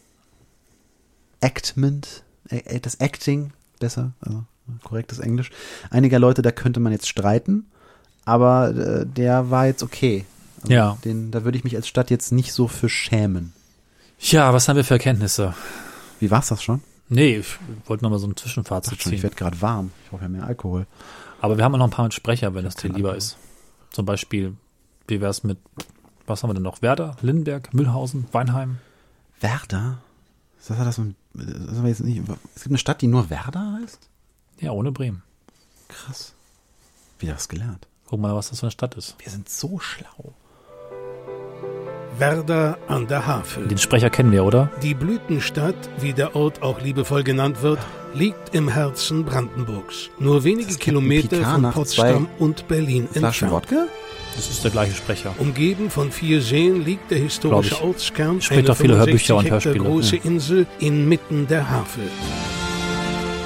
Actment, 1.39 2.23
äh, 2.49 2.79
das 2.79 2.95
Acting, 2.95 3.51
besser, 3.79 4.13
also 4.21 4.43
korrektes 4.83 5.19
Englisch, 5.19 5.51
einiger 5.89 6.19
Leute, 6.19 6.41
da 6.41 6.51
könnte 6.51 6.79
man 6.79 6.91
jetzt 6.91 7.07
streiten, 7.07 7.65
aber 8.25 8.69
äh, 8.75 9.05
der 9.05 9.49
war 9.49 9.65
jetzt 9.65 9.83
okay. 9.83 10.25
Also 10.61 10.73
Ja. 10.73 10.97
Den, 11.03 11.31
da 11.31 11.43
würde 11.43 11.57
ich 11.57 11.63
mich 11.63 11.75
als 11.75 11.87
Stadt 11.87 12.09
jetzt 12.09 12.31
nicht 12.31 12.53
so 12.53 12.67
für 12.67 12.89
schämen. 12.89 13.53
Ja, 14.19 14.53
was 14.53 14.67
haben 14.67 14.75
wir 14.75 14.83
für 14.83 14.93
Erkenntnisse? 14.93 15.55
Wie 16.19 16.29
war's 16.29 16.49
das 16.49 16.61
schon? 16.61 16.81
Nee, 17.09 17.39
ich 17.39 17.47
wollte 17.87 18.03
noch 18.03 18.11
mal 18.11 18.19
so 18.19 18.27
ein 18.27 18.37
Zwischenfazit 18.37 18.93
Ach 18.95 19.01
schon, 19.01 19.13
ich 19.13 19.23
werde 19.23 19.35
gerade 19.35 19.59
warm. 19.61 19.91
Ich 20.03 20.11
brauche 20.11 20.21
ja 20.21 20.29
mehr 20.29 20.45
Alkohol. 20.45 20.85
Aber 21.41 21.57
wir 21.57 21.63
haben 21.65 21.73
auch 21.73 21.79
noch 21.79 21.87
ein 21.87 21.91
paar 21.91 22.05
mit 22.05 22.13
Sprecher, 22.13 22.53
wenn 22.53 22.63
das 22.63 22.75
dir 22.75 22.87
lieber 22.89 23.09
Alkohol. 23.09 23.17
ist. 23.17 23.37
Zum 23.89 24.05
Beispiel, 24.05 24.55
wie 25.11 25.21
wär's 25.21 25.43
mit, 25.43 25.59
was 26.25 26.41
haben 26.41 26.49
wir 26.49 26.55
denn 26.55 26.63
noch? 26.63 26.81
Werder, 26.81 27.15
Lindenberg, 27.21 27.73
Mühlhausen, 27.73 28.25
Weinheim. 28.31 28.79
Werder? 29.39 29.99
Das 30.57 30.77
hat 30.77 30.87
das 30.87 30.95
das 31.33 31.77
haben 31.77 31.83
wir 31.83 31.89
jetzt 31.89 32.01
nicht, 32.01 32.21
es 32.55 32.63
gibt 32.63 32.67
eine 32.67 32.77
Stadt, 32.77 33.01
die 33.01 33.07
nur 33.07 33.29
Werder 33.29 33.79
heißt? 33.81 34.09
Ja, 34.59 34.71
ohne 34.71 34.91
Bremen. 34.91 35.23
Krass. 35.87 36.33
Wieder 37.19 37.35
was 37.35 37.49
gelernt. 37.49 37.87
Guck 38.07 38.19
mal, 38.19 38.35
was 38.35 38.49
das 38.49 38.59
für 38.59 38.65
eine 38.65 38.71
Stadt 38.71 38.95
ist. 38.95 39.15
Wir 39.19 39.31
sind 39.31 39.47
so 39.49 39.79
schlau. 39.79 40.33
Werder 42.21 42.77
an 42.87 43.07
der 43.07 43.25
Havel. 43.25 43.67
Den 43.67 43.79
Sprecher 43.79 44.11
kennen 44.11 44.31
wir, 44.31 44.45
oder? 44.45 44.69
Die 44.83 44.93
Blütenstadt, 44.93 45.75
wie 45.99 46.13
der 46.13 46.35
Ort 46.35 46.61
auch 46.61 46.79
liebevoll 46.79 47.23
genannt 47.23 47.63
wird, 47.63 47.79
liegt 48.13 48.53
im 48.53 48.69
Herzen 48.69 49.25
Brandenburgs. 49.25 50.11
Nur 50.19 50.43
wenige 50.43 50.75
Kilometer 50.75 51.43
von 51.43 51.71
Potsdam 51.71 52.27
und 52.37 52.67
Berlin 52.67 53.07
Flaschen 53.11 53.47
entfernt. 53.47 53.53
Wodka? 53.53 53.87
Das 54.35 54.49
ist 54.51 54.63
der 54.63 54.69
gleiche 54.69 54.93
Sprecher. 54.93 55.33
Umgeben 55.39 55.89
von 55.89 56.11
vier 56.11 56.41
Seen 56.41 56.85
liegt 56.85 57.09
der 57.09 57.17
historische. 57.17 57.83
Ortskern, 57.83 58.37
auch 58.37 58.43
viele 58.43 58.75
65 58.75 58.97
Hörbücher 58.99 59.35
und 59.35 59.43
Hektar 59.43 59.51
Hörspiele. 59.53 59.83
große 59.83 60.15
Ja. 60.17 60.21
Insel 60.23 60.67
inmitten 60.79 61.47
der 61.47 61.71
Havel. 61.71 62.07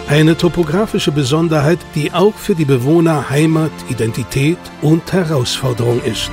Eine 0.10 0.36
topografische 0.36 1.14
Besonderheit, 1.14 1.80
die 1.96 2.12
auch 2.12 2.36
für 2.36 2.56
die 2.56 2.66
Bewohner 2.66 3.30
Heimat, 3.30 3.72
Identität 3.90 4.60
und 4.82 5.14
Herausforderung 5.14 6.02
ist. 6.04 6.30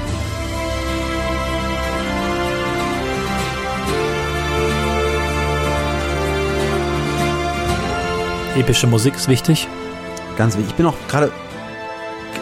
Epische 8.56 8.86
Musik 8.86 9.14
ist 9.14 9.28
wichtig. 9.28 9.66
Ganz 10.36 10.54
wichtig. 10.56 10.70
Ich 10.70 10.76
bin 10.76 10.86
auch 10.86 10.94
gerade 11.08 11.30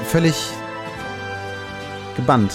völlig 0.08 0.34
gebannt. 2.16 2.52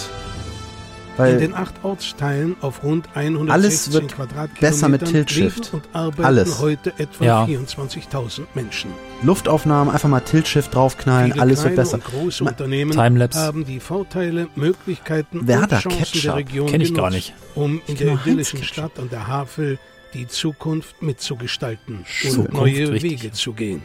In 1.18 1.22
Weil 1.22 1.38
den 1.38 1.54
acht 1.54 1.72
Ortsteilen 1.82 2.56
auf 2.60 2.82
rund 2.82 3.08
116 3.14 3.50
Alles 3.50 3.92
wird 3.94 4.12
Quadratkilometern 4.14 4.60
besser 4.60 4.88
mit 4.90 5.10
leben 5.34 5.54
und 5.72 5.82
arbeiten 5.94 6.24
Alles. 6.24 6.58
heute 6.58 6.92
etwa 6.98 7.24
Ja. 7.24 7.44
24.000 7.46 8.42
Menschen. 8.54 8.90
Luftaufnahmen, 9.22 9.94
einfach 9.94 10.10
mal 10.10 10.20
Tilt-Shift 10.20 10.74
draufknallen, 10.74 11.30
Viele 11.32 11.40
alles 11.42 11.64
wird 11.64 11.76
besser. 11.76 11.94
Und 11.94 12.04
große 12.04 12.44
Ma- 12.44 12.50
Unternehmen 12.50 12.90
Timelapse. 12.90 13.38
haben 13.40 13.64
die 13.64 13.80
Vorteile, 13.80 14.48
Möglichkeiten 14.56 15.48
Werder 15.48 15.76
und 15.76 15.82
Chancen 15.84 15.98
Ketchup. 16.00 16.22
der 16.22 16.34
Region 16.34 16.66
Kenn 16.66 16.80
ich 16.82 16.92
gar 16.92 17.08
genutzt, 17.08 17.28
nicht. 17.28 17.34
um 17.54 17.80
in 17.86 17.96
der 17.96 18.12
idyllischen 18.12 18.62
Stadt 18.62 18.98
an 18.98 19.08
der 19.08 19.26
Havel 19.26 19.78
die 20.14 20.26
Zukunft 20.26 21.02
mitzugestalten 21.02 22.04
Zukunft, 22.06 22.38
und 22.38 22.54
neue 22.54 22.92
richtig. 22.92 23.22
Wege 23.22 23.32
zu 23.32 23.52
gehen. 23.52 23.82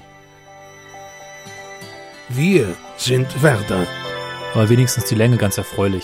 Wir 2.30 2.76
sind 2.97 3.43
Werder. 3.43 3.86
Aber 4.53 4.69
wenigstens 4.69 5.05
die 5.05 5.15
Länge 5.15 5.38
ganz 5.38 5.57
erfreulich. 5.57 6.03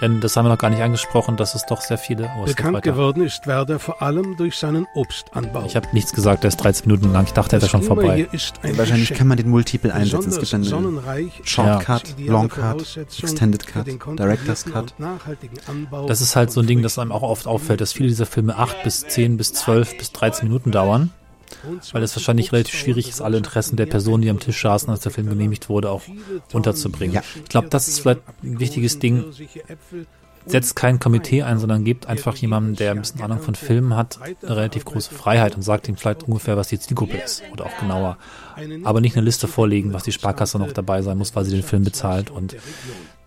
Denn 0.00 0.20
das 0.20 0.36
haben 0.36 0.44
wir 0.44 0.50
noch 0.50 0.58
gar 0.58 0.70
nicht 0.70 0.82
angesprochen, 0.82 1.36
dass 1.36 1.54
es 1.54 1.64
doch 1.66 1.80
sehr 1.80 1.98
viele. 1.98 2.30
Geht 2.44 2.56
Bekannt 2.56 2.82
geworden 2.82 3.22
ist 3.22 3.46
Werder 3.46 3.78
vor 3.78 4.02
allem 4.02 4.36
durch 4.36 4.56
seinen 4.56 4.86
Obstanbau. 4.94 5.64
Ich 5.64 5.76
habe 5.76 5.88
nichts 5.92 6.12
gesagt, 6.12 6.44
der 6.44 6.48
ist 6.48 6.58
13 6.58 6.86
Minuten 6.88 7.12
lang. 7.12 7.24
Ich 7.24 7.32
dachte, 7.32 7.56
er 7.56 7.62
wäre 7.62 7.70
schon 7.70 7.80
Klima 7.80 7.94
vorbei. 7.94 8.28
Wahrscheinlich 8.74 9.14
kann 9.14 9.26
man 9.26 9.36
den 9.36 9.48
Multiple 9.48 9.92
einsetzen. 9.92 10.28
Es 10.28 10.38
gibt 10.38 10.52
einen 10.52 10.64
sonnenreich, 10.64 11.40
Shortcut, 11.44 12.10
ideale 12.10 12.30
Long 12.30 12.48
Cut, 12.48 12.82
Voraussetzung 12.82 13.28
Extended 13.28 13.66
Cut, 13.66 13.86
Director's 14.18 14.64
Cut. 14.64 14.94
und 14.98 15.00
nachhaltigen 15.00 15.58
Anbau 15.66 16.06
Das 16.06 16.20
ist 16.20 16.36
halt 16.36 16.52
so 16.52 16.60
ein 16.60 16.66
Ding, 16.66 16.82
das 16.82 16.98
einem 16.98 17.12
auch 17.12 17.22
oft 17.22 17.46
auffällt, 17.46 17.80
dass 17.80 17.92
viele 17.92 18.08
dieser 18.08 18.26
Filme 18.26 18.56
8 18.56 18.82
bis 18.82 19.00
10 19.00 19.36
bis 19.36 19.52
12 19.54 19.96
bis 19.98 20.12
13 20.12 20.48
Minuten 20.48 20.72
dauern. 20.72 21.10
Weil 21.92 22.02
es 22.02 22.14
wahrscheinlich 22.14 22.52
relativ 22.52 22.74
schwierig 22.74 23.08
ist, 23.08 23.20
alle 23.20 23.36
Interessen 23.36 23.76
der 23.76 23.86
Personen, 23.86 24.22
die 24.22 24.30
am 24.30 24.40
Tisch 24.40 24.62
saßen, 24.62 24.90
als 24.90 25.00
der 25.00 25.12
Film 25.12 25.28
genehmigt 25.28 25.68
wurde, 25.68 25.90
auch 25.90 26.02
unterzubringen. 26.52 27.20
Ich 27.42 27.48
glaube, 27.48 27.68
das 27.68 27.88
ist 27.88 28.00
vielleicht 28.00 28.22
ein 28.42 28.60
wichtiges 28.60 28.98
Ding. 28.98 29.24
Setzt 30.48 30.76
kein 30.76 31.00
Komitee 31.00 31.42
ein, 31.42 31.58
sondern 31.58 31.82
gebt 31.82 32.06
einfach 32.06 32.36
jemandem, 32.36 32.76
der 32.76 32.92
ein 32.92 33.00
bisschen 33.00 33.20
Ahnung 33.20 33.40
von 33.40 33.56
Filmen 33.56 33.96
hat, 33.96 34.20
eine 34.22 34.56
relativ 34.56 34.84
große 34.84 35.12
Freiheit 35.12 35.56
und 35.56 35.62
sagt 35.62 35.88
ihm 35.88 35.96
vielleicht 35.96 36.22
ungefähr, 36.22 36.56
was 36.56 36.68
die 36.68 36.78
Zielgruppe 36.78 37.16
ist 37.16 37.42
oder 37.52 37.66
auch 37.66 37.76
genauer. 37.80 38.16
Aber 38.84 39.00
nicht 39.00 39.16
eine 39.16 39.24
Liste 39.24 39.48
vorlegen, 39.48 39.92
was 39.92 40.04
die 40.04 40.12
Sparkasse 40.12 40.58
noch 40.58 40.70
dabei 40.70 41.02
sein 41.02 41.18
muss, 41.18 41.34
weil 41.34 41.44
sie 41.44 41.56
den 41.56 41.64
Film 41.64 41.82
bezahlt 41.82 42.30
und 42.30 42.56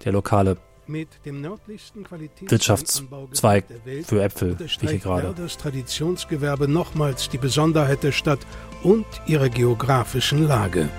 der 0.05 0.13
lokale 0.13 0.55
Wirtschaftszweig 0.89 2.03
Qualitätsweinanbaugebiet 2.03 3.69
der 3.69 3.85
Welt 3.85 4.07
für 4.07 4.23
Äpfel, 4.23 4.59
wie 4.59 4.87
hier 4.87 4.99
gerade. 4.99 5.23
Werders 5.27 5.57
Traditionsgewerbe 5.57 6.67
nochmals 6.67 7.29
die 7.29 7.37
Besonderheit 7.37 8.03
der 8.03 8.11
Stadt 8.11 8.39
und 8.83 9.05
ihrer 9.25 9.49
geografischen 9.49 10.47
Lage. 10.47 10.89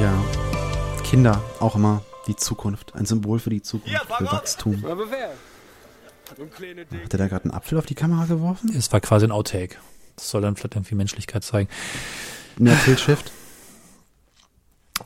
Ja. 0.00 0.12
Kinder, 1.04 1.42
auch 1.58 1.74
immer 1.74 2.02
die 2.26 2.36
Zukunft. 2.36 2.94
Ein 2.94 3.04
Symbol 3.04 3.40
für 3.40 3.50
die 3.50 3.62
Zukunft, 3.62 4.06
für 4.16 4.24
Wachstum. 4.26 4.84
Hat 4.84 5.08
er 7.12 7.18
da 7.18 7.26
gerade 7.26 7.44
einen 7.44 7.54
Apfel 7.54 7.78
auf 7.78 7.86
die 7.86 7.96
Kamera 7.96 8.26
geworfen? 8.26 8.72
Es 8.76 8.92
war 8.92 9.00
quasi 9.00 9.26
ein 9.26 9.32
Outtake. 9.32 9.76
Das 10.14 10.30
soll 10.30 10.42
dann 10.42 10.54
vielleicht 10.54 10.76
irgendwie 10.76 10.94
Menschlichkeit 10.94 11.42
zeigen. 11.42 11.68
Mehr 12.58 12.78
Tilt-Shift. 12.84 13.32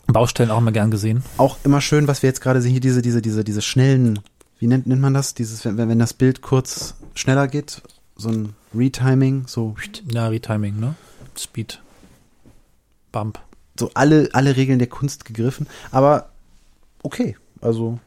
Baustellen 0.06 0.50
auch 0.50 0.58
immer 0.58 0.72
gern 0.72 0.90
gesehen. 0.90 1.22
Auch 1.36 1.58
immer 1.64 1.80
schön, 1.80 2.08
was 2.08 2.22
wir 2.22 2.28
jetzt 2.28 2.40
gerade 2.40 2.60
sehen, 2.60 2.72
hier 2.72 2.80
diese, 2.80 3.02
diese, 3.02 3.22
diese, 3.22 3.44
diese 3.44 3.62
schnellen, 3.62 4.20
wie 4.58 4.66
nennt, 4.66 4.86
nennt 4.86 5.00
man 5.00 5.14
das? 5.14 5.34
Dieses, 5.34 5.64
wenn, 5.64 5.76
wenn 5.76 5.98
das 5.98 6.14
Bild 6.14 6.42
kurz 6.42 6.94
schneller 7.14 7.48
geht, 7.48 7.82
so 8.16 8.28
ein 8.28 8.54
Retiming, 8.74 9.44
so, 9.46 9.74
Ja, 10.10 10.28
Retiming, 10.28 10.78
ne? 10.78 10.94
Speed. 11.36 11.80
Bump. 13.12 13.38
so 13.78 13.90
alle, 13.94 14.28
alle 14.32 14.56
Regeln 14.56 14.78
der 14.78 14.88
Kunst 14.88 15.24
gegriffen. 15.24 15.66
Aber 15.90 16.30
okay, 17.02 17.36
also 17.60 17.98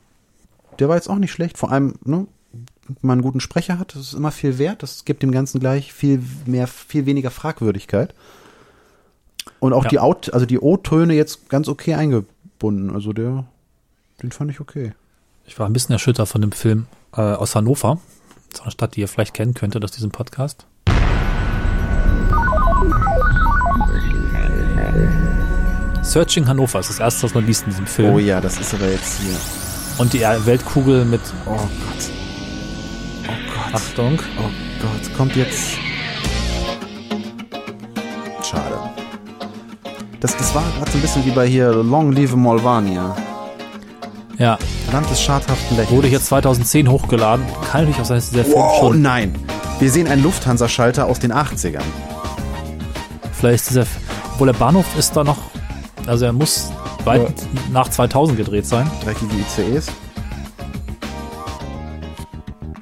der 0.79 0.89
war 0.89 0.95
jetzt 0.95 1.09
auch 1.09 1.17
nicht 1.17 1.31
schlecht. 1.31 1.57
Vor 1.57 1.71
allem, 1.71 1.95
ne, 2.03 2.27
wenn 2.87 2.97
man 3.01 3.13
einen 3.13 3.21
guten 3.21 3.39
Sprecher 3.39 3.79
hat, 3.79 3.95
das 3.95 4.01
ist 4.01 4.13
immer 4.13 4.31
viel 4.31 4.57
wert. 4.57 4.83
Das 4.83 5.05
gibt 5.05 5.23
dem 5.23 5.31
Ganzen 5.31 5.59
gleich 5.59 5.93
viel 5.93 6.21
mehr, 6.45 6.67
viel 6.67 7.05
weniger 7.05 7.31
Fragwürdigkeit. 7.31 8.13
Und 9.59 9.73
auch 9.73 9.83
Ja. 9.85 9.89
die 9.89 9.99
Out, 9.99 10.33
also 10.33 10.45
die 10.45 10.59
O-Töne 10.59 11.13
jetzt 11.13 11.49
ganz 11.49 11.67
okay 11.67 11.95
eingebunden. 11.95 12.93
Also 12.93 13.13
der, 13.13 13.45
den 14.21 14.31
fand 14.31 14.51
ich 14.51 14.59
okay. 14.59 14.93
Ich 15.45 15.57
war 15.59 15.67
ein 15.67 15.73
bisschen 15.73 15.93
erschüttert 15.93 16.27
von 16.27 16.41
dem 16.41 16.51
Film 16.51 16.87
äh, 17.15 17.21
aus 17.21 17.55
Hannover. 17.55 17.99
So 18.53 18.63
eine 18.63 18.71
Stadt, 18.71 18.95
die 18.95 19.01
ihr 19.01 19.07
vielleicht 19.07 19.33
kennen 19.33 19.53
könntet 19.53 19.83
aus 19.83 19.91
diesem 19.91 20.11
Podcast. 20.11 20.65
Searching 26.01 26.47
Hannover 26.47 26.79
ist 26.79 26.89
das 26.89 26.99
erste, 26.99 27.23
was 27.23 27.33
man 27.33 27.45
liest 27.45 27.63
in 27.63 27.69
diesem 27.71 27.85
Film. 27.87 28.13
Oh 28.13 28.19
ja, 28.19 28.39
das 28.39 28.59
ist 28.59 28.73
aber 28.73 28.89
jetzt 28.89 29.19
hier. 29.19 29.35
Und 29.97 30.13
die 30.13 30.21
Weltkugel 30.21 31.03
mit. 31.05 31.21
Oh 31.45 31.51
Gott. 31.55 31.67
Oh 33.27 33.31
Gott. 33.53 33.73
Achtung. 33.73 34.19
Oh 34.39 34.49
Gott, 34.81 35.13
kommt 35.17 35.35
jetzt. 35.35 35.77
Das, 40.19 40.35
das 40.35 40.53
war 40.55 40.63
gerade 40.77 40.91
so 40.91 40.97
ein 40.97 41.01
bisschen 41.01 41.25
wie 41.25 41.31
bei 41.31 41.47
hier 41.47 41.71
Long 41.71 42.11
Live 42.11 42.35
Molvania. 42.35 43.15
Ja. 44.37 44.57
Verdammtes 44.85 45.21
schadhaften 45.21 45.77
Lächeln. 45.77 45.95
Wurde 45.97 46.07
hier 46.07 46.21
2010 46.21 46.89
hochgeladen. 46.89 47.45
Kann 47.71 47.81
natürlich 47.81 47.99
auch 48.01 48.05
sein, 48.05 48.17
dass 48.17 48.29
dieser 48.29 48.45
Film 48.45 48.55
Oh 48.57 48.79
schon. 48.79 49.01
nein. 49.01 49.35
Wir 49.79 49.91
sehen 49.91 50.07
einen 50.07 50.23
Lufthansa-Schalter 50.23 51.05
aus 51.05 51.19
den 51.19 51.31
80ern. 51.33 51.81
Vielleicht 53.33 53.61
ist 53.63 53.69
dieser. 53.71 53.85
Obwohl 54.33 54.47
der 54.47 54.53
Bahnhof 54.53 54.85
ist 54.97 55.15
da 55.15 55.23
noch. 55.23 55.37
Also 56.07 56.25
er 56.25 56.33
muss 56.33 56.71
weit 57.05 57.33
nach 57.71 57.89
2000 57.89 58.37
gedreht 58.37 58.65
sein. 58.65 58.89
Dreckige 59.03 59.33
ICEs. 59.35 59.87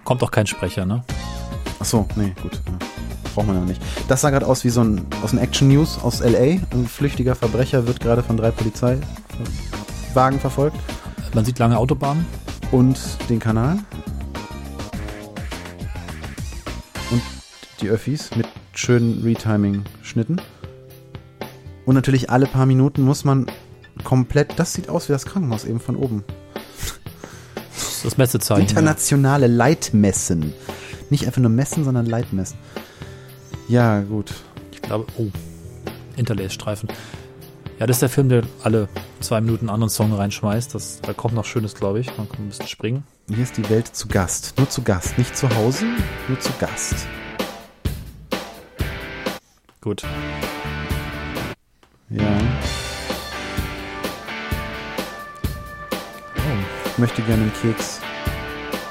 Kommt 0.03 0.21
auch 0.23 0.31
kein 0.31 0.45
Sprecher, 0.47 0.85
ne? 0.85 1.03
Ach 1.79 1.85
so, 1.85 2.05
nee, 2.15 2.33
gut. 2.41 2.61
Ja. 2.65 2.84
Braucht 3.35 3.47
man 3.47 3.57
ja 3.57 3.65
nicht. 3.65 3.81
Das 4.07 4.21
sah 4.21 4.29
gerade 4.29 4.47
aus 4.47 4.63
wie 4.63 4.69
so 4.69 4.81
ein 4.81 5.05
aus 5.21 5.31
den 5.31 5.39
Action 5.39 5.67
News 5.67 5.99
aus 6.01 6.21
LA. 6.21 6.61
Ein 6.71 6.87
flüchtiger 6.87 7.35
Verbrecher 7.35 7.85
wird 7.85 7.99
gerade 7.99 8.23
von 8.23 8.37
drei 8.37 8.49
Polizeiwagen 8.51 10.39
verfolgt. 10.39 10.77
Man 11.33 11.43
sieht 11.43 11.59
lange 11.59 11.77
Autobahnen. 11.77 12.25
Und 12.71 12.97
den 13.29 13.39
Kanal. 13.39 13.79
Und 17.11 17.21
die 17.81 17.89
Öffis 17.89 18.35
mit 18.35 18.47
schönen 18.73 19.21
Retiming-Schnitten. 19.21 20.41
Und 21.85 21.95
natürlich 21.95 22.29
alle 22.29 22.47
paar 22.47 22.65
Minuten 22.65 23.03
muss 23.03 23.25
man 23.25 23.47
komplett. 24.03 24.53
Das 24.57 24.73
sieht 24.73 24.89
aus 24.89 25.09
wie 25.09 25.13
das 25.13 25.25
Krankenhaus 25.25 25.65
eben 25.65 25.79
von 25.79 25.95
oben. 25.97 26.23
Das 28.03 28.17
Messezeichen. 28.17 28.61
Internationale 28.61 29.47
Leitmessen. 29.47 30.53
Nicht 31.09 31.25
einfach 31.27 31.41
nur 31.41 31.51
messen, 31.51 31.83
sondern 31.83 32.05
Leitmessen. 32.05 32.57
Ja, 33.67 34.01
gut. 34.01 34.33
Ich 34.71 34.81
glaube, 34.81 35.05
oh, 35.17 35.27
Interlace-Streifen. 36.17 36.89
Ja, 37.79 37.87
das 37.87 37.97
ist 37.97 38.01
der 38.01 38.09
Film, 38.09 38.29
der 38.29 38.43
alle 38.63 38.87
zwei 39.19 39.41
Minuten 39.41 39.65
einen 39.65 39.73
anderen 39.73 39.89
Song 39.89 40.13
reinschmeißt. 40.13 40.73
Das, 40.75 41.01
da 41.01 41.13
kommt 41.13 41.33
noch 41.33 41.45
Schönes, 41.45 41.75
glaube 41.75 41.99
ich. 41.99 42.15
Man 42.17 42.29
kann 42.29 42.45
ein 42.45 42.49
bisschen 42.49 42.67
springen. 42.67 43.03
Hier 43.27 43.43
ist 43.43 43.57
die 43.57 43.69
Welt 43.69 43.87
zu 43.87 44.07
Gast. 44.07 44.53
Nur 44.57 44.69
zu 44.69 44.81
Gast. 44.81 45.17
Nicht 45.17 45.35
zu 45.35 45.49
Hause, 45.55 45.85
nur 46.27 46.39
zu 46.39 46.51
Gast. 46.59 47.07
Gut. 49.81 50.03
Ja. 52.09 52.37
Oh. 56.37 56.41
Ich 56.85 56.97
möchte 56.97 57.21
gerne 57.23 57.43
einen 57.43 57.53
Keks. 57.61 57.99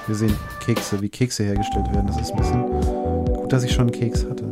Wir 0.06 0.14
sehen 0.14 0.36
Kekse, 0.60 1.00
wie 1.00 1.08
Kekse 1.08 1.44
hergestellt 1.44 1.86
werden. 1.94 2.06
Das 2.06 2.20
ist 2.20 2.32
ein 2.32 2.36
bisschen 2.36 2.62
gut, 2.62 3.50
dass 3.52 3.64
ich 3.64 3.72
schon 3.72 3.88
einen 3.88 3.92
Keks 3.92 4.26
hatte. 4.28 4.43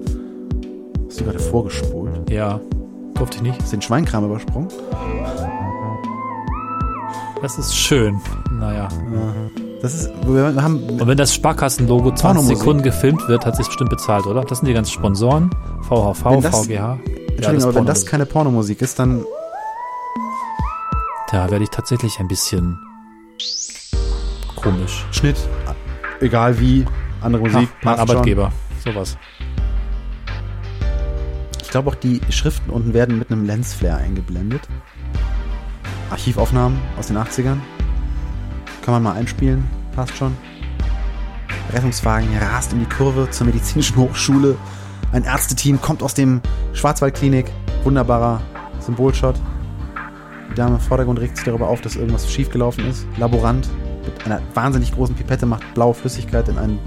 Du 1.22 1.30
gerade 1.30 1.38
vorgespult? 1.38 2.28
Ja, 2.30 2.58
durfte 3.14 3.36
ich 3.36 3.42
nicht. 3.42 3.60
Hast 3.62 3.72
du 3.72 3.76
den 3.76 3.82
Schweinkram 3.82 4.24
übersprungen? 4.24 4.68
Das 7.40 7.58
ist 7.58 7.76
schön. 7.76 8.20
Naja. 8.50 8.88
Das 9.80 9.94
ist, 9.94 10.10
wir 10.26 10.54
haben 10.62 10.82
Und 11.00 11.06
wenn 11.06 11.16
das 11.16 11.32
Sparkassenlogo 11.34 12.10
20 12.10 12.22
Pornomusik. 12.22 12.56
Sekunden 12.58 12.82
gefilmt 12.82 13.28
wird, 13.28 13.46
hat 13.46 13.56
sich 13.56 13.66
bestimmt 13.66 13.90
bezahlt, 13.90 14.26
oder? 14.26 14.42
Das 14.42 14.58
sind 14.58 14.66
die 14.68 14.74
ganzen 14.74 14.92
Sponsoren. 14.92 15.50
VHV, 15.82 16.24
Wenn 16.24 16.40
das- 16.42 16.66
VGH. 16.66 16.98
Entschuldigung, 17.36 17.62
aber 17.70 17.74
wenn 17.76 17.86
das 17.86 18.06
keine 18.06 18.26
Pornomusik 18.26 18.82
ist, 18.82 18.98
dann 18.98 19.24
Da 21.30 21.50
werde 21.50 21.64
ich 21.64 21.70
tatsächlich 21.70 22.18
ein 22.20 22.28
bisschen 22.28 22.78
komisch. 24.56 25.04
Schnitt, 25.12 25.36
egal 26.20 26.58
wie, 26.60 26.84
andere 27.20 27.42
Musik, 27.42 27.68
Ach, 27.80 27.84
mein 27.84 27.96
passt 27.96 28.08
schon. 28.08 28.10
Arbeitgeber. 28.16 28.52
Sowas. 28.84 29.16
Ich 31.72 31.74
glaube 31.74 31.88
auch 31.88 31.94
die 31.94 32.20
Schriften 32.28 32.68
unten 32.68 32.92
werden 32.92 33.18
mit 33.18 33.32
einem 33.32 33.46
Lensflare 33.46 33.96
eingeblendet. 33.96 34.60
Archivaufnahmen 36.10 36.78
aus 36.98 37.06
den 37.06 37.16
80ern. 37.16 37.60
Kann 38.82 38.92
man 38.92 39.02
mal 39.02 39.14
einspielen, 39.14 39.66
passt 39.96 40.14
schon. 40.14 40.36
Rettungswagen 41.72 42.28
rast 42.36 42.74
in 42.74 42.80
die 42.80 42.94
Kurve 42.94 43.30
zur 43.30 43.46
medizinischen 43.46 43.96
Hochschule. 43.96 44.58
Ein 45.12 45.24
Ärzteteam 45.24 45.80
kommt 45.80 46.02
aus 46.02 46.12
dem 46.12 46.42
Schwarzwaldklinik. 46.74 47.50
Wunderbarer 47.84 48.42
Symbolshot. 48.80 49.36
Die 50.50 50.54
Dame 50.54 50.74
im 50.74 50.80
Vordergrund 50.82 51.20
regt 51.20 51.38
sich 51.38 51.46
darüber 51.46 51.68
auf, 51.68 51.80
dass 51.80 51.96
irgendwas 51.96 52.30
schiefgelaufen 52.30 52.84
ist. 52.84 53.06
Laborant 53.16 53.66
mit 54.04 54.26
einer 54.26 54.42
wahnsinnig 54.52 54.92
großen 54.92 55.14
Pipette 55.14 55.46
macht 55.46 55.72
blaue 55.72 55.94
Flüssigkeit 55.94 56.50
in 56.50 56.58
einen. 56.58 56.78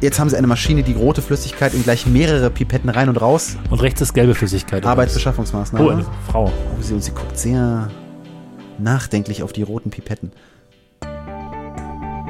Jetzt 0.00 0.18
haben 0.18 0.30
sie 0.30 0.36
eine 0.36 0.46
Maschine, 0.46 0.82
die 0.82 0.94
rote 0.94 1.20
Flüssigkeit 1.20 1.74
in 1.74 1.82
gleich 1.82 2.06
mehrere 2.06 2.48
Pipetten 2.48 2.88
rein 2.88 3.10
und 3.10 3.20
raus. 3.20 3.56
Und 3.68 3.82
rechts 3.82 4.00
ist 4.00 4.14
gelbe 4.14 4.34
Flüssigkeit. 4.34 4.86
Arbeitsbeschaffungsmaßnahme. 4.86 5.86
Oh, 5.86 5.90
eine 5.90 6.06
Frau. 6.26 6.46
Oh, 6.46 6.80
sie, 6.80 6.94
und 6.94 7.04
sie 7.04 7.10
guckt 7.10 7.38
sehr 7.38 7.90
nachdenklich 8.78 9.42
auf 9.42 9.52
die 9.52 9.62
roten 9.62 9.90
Pipetten. 9.90 10.32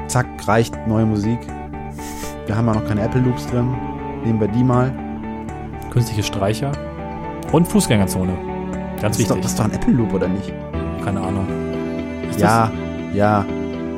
Zack, 0.07 0.25
reicht, 0.45 0.75
neue 0.85 1.05
Musik. 1.05 1.39
Wir 2.45 2.57
haben 2.57 2.67
ja 2.67 2.73
noch 2.73 2.85
keine 2.85 3.03
Apple 3.03 3.21
Loops 3.21 3.47
drin. 3.47 3.73
Nehmen 4.25 4.41
wir 4.41 4.49
die 4.49 4.65
mal. 4.65 4.93
Künstliche 5.91 6.23
Streicher. 6.23 6.73
Und 7.53 7.69
Fußgängerzone. 7.69 8.37
Ganz 9.01 9.15
das 9.15 9.19
ist, 9.19 9.31
doch, 9.31 9.37
wichtig. 9.37 9.43
das 9.43 9.51
ist 9.51 9.59
doch 9.59 9.65
ein 9.65 9.71
Apple 9.71 9.93
Loop, 9.93 10.13
oder 10.13 10.27
nicht? 10.27 10.51
Keine 11.05 11.21
Ahnung. 11.21 11.47
Ist 12.29 12.41
ja, 12.41 12.69
ja. 13.13 13.45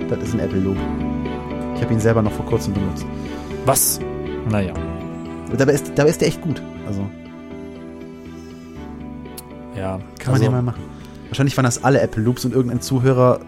Das 0.10 0.20
ist 0.20 0.36
ein 0.36 0.42
Apple 0.42 0.60
Loop. 0.60 0.78
Ich 1.76 1.82
habe 1.82 1.92
ihn 1.92 2.00
selber 2.00 2.22
noch 2.22 2.32
vor 2.32 2.46
kurzem 2.46 2.74
benutzt. 2.74 3.08
Was? 3.66 4.00
Naja. 4.50 4.74
Dabei 5.58 5.74
ist, 5.74 5.92
dabei 5.96 6.10
ist 6.10 6.20
der 6.22 6.28
echt 6.28 6.42
gut. 6.42 6.62
Also, 6.88 7.08
Ja. 9.76 10.00
kann 10.20 10.26
man 10.26 10.34
also, 10.34 10.44
ja 10.46 10.52
mal 10.52 10.62
machen. 10.62 10.82
Wahrscheinlich 11.30 11.56
waren 11.58 11.66
das 11.66 11.84
alle 11.84 12.02
Apple 12.02 12.22
Loops 12.24 12.46
und 12.46 12.54
irgendein 12.54 12.82
Zuhörer 12.82 13.40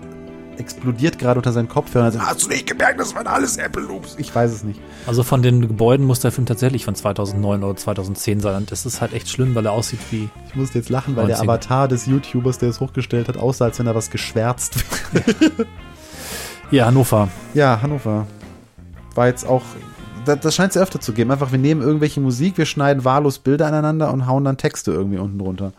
explodiert 0.57 1.19
gerade 1.19 1.37
unter 1.37 1.51
seinen 1.51 1.67
Kopfhörern. 1.67 2.05
Also, 2.07 2.21
Hast 2.21 2.43
du 2.45 2.49
nicht 2.49 2.65
gemerkt, 2.67 2.99
das 2.99 3.13
waren 3.13 3.27
alles 3.27 3.57
Apple 3.57 3.83
Loops? 3.83 4.15
Ich 4.17 4.33
weiß 4.33 4.51
es 4.51 4.63
nicht. 4.63 4.79
Also 5.05 5.23
von 5.23 5.41
den 5.41 5.61
Gebäuden 5.61 6.05
muss 6.05 6.21
der 6.21 6.31
Film 6.31 6.45
tatsächlich 6.45 6.85
von 6.85 6.95
2009 6.95 7.63
oder 7.63 7.75
2010 7.75 8.39
sein. 8.39 8.55
Und 8.55 8.71
das 8.71 8.85
ist 8.85 9.01
halt 9.01 9.13
echt 9.13 9.29
schlimm, 9.29 9.53
weil 9.53 9.65
er 9.65 9.73
aussieht 9.73 9.99
wie. 10.11 10.29
Ich 10.47 10.55
musste 10.55 10.77
jetzt 10.77 10.89
lachen, 10.89 11.15
weil 11.17 11.27
der 11.27 11.37
19. 11.37 11.49
Avatar 11.49 11.87
des 11.89 12.05
YouTubers, 12.05 12.57
der 12.57 12.69
es 12.69 12.79
hochgestellt 12.79 13.27
hat, 13.27 13.37
aussah, 13.37 13.65
als 13.65 13.79
wenn 13.79 13.87
er 13.87 13.95
was 13.95 14.09
geschwärzt 14.09 14.77
Ja, 16.71 16.85
Hannover. 16.85 17.27
Ja, 17.53 17.79
Hannover. 17.81 18.25
War 19.13 19.27
jetzt 19.27 19.45
auch. 19.45 19.61
Das, 20.25 20.39
das 20.39 20.55
scheint 20.55 20.69
es 20.71 20.75
ja 20.75 20.81
öfter 20.81 20.99
zu 20.99 21.13
geben. 21.13 21.31
Einfach, 21.31 21.51
wir 21.51 21.59
nehmen 21.59 21.81
irgendwelche 21.81 22.19
Musik, 22.21 22.57
wir 22.57 22.65
schneiden 22.65 23.05
wahllos 23.05 23.39
Bilder 23.39 23.67
aneinander 23.67 24.11
und 24.11 24.27
hauen 24.27 24.43
dann 24.43 24.57
Texte 24.57 24.91
irgendwie 24.91 25.17
unten 25.17 25.39
drunter. 25.39 25.73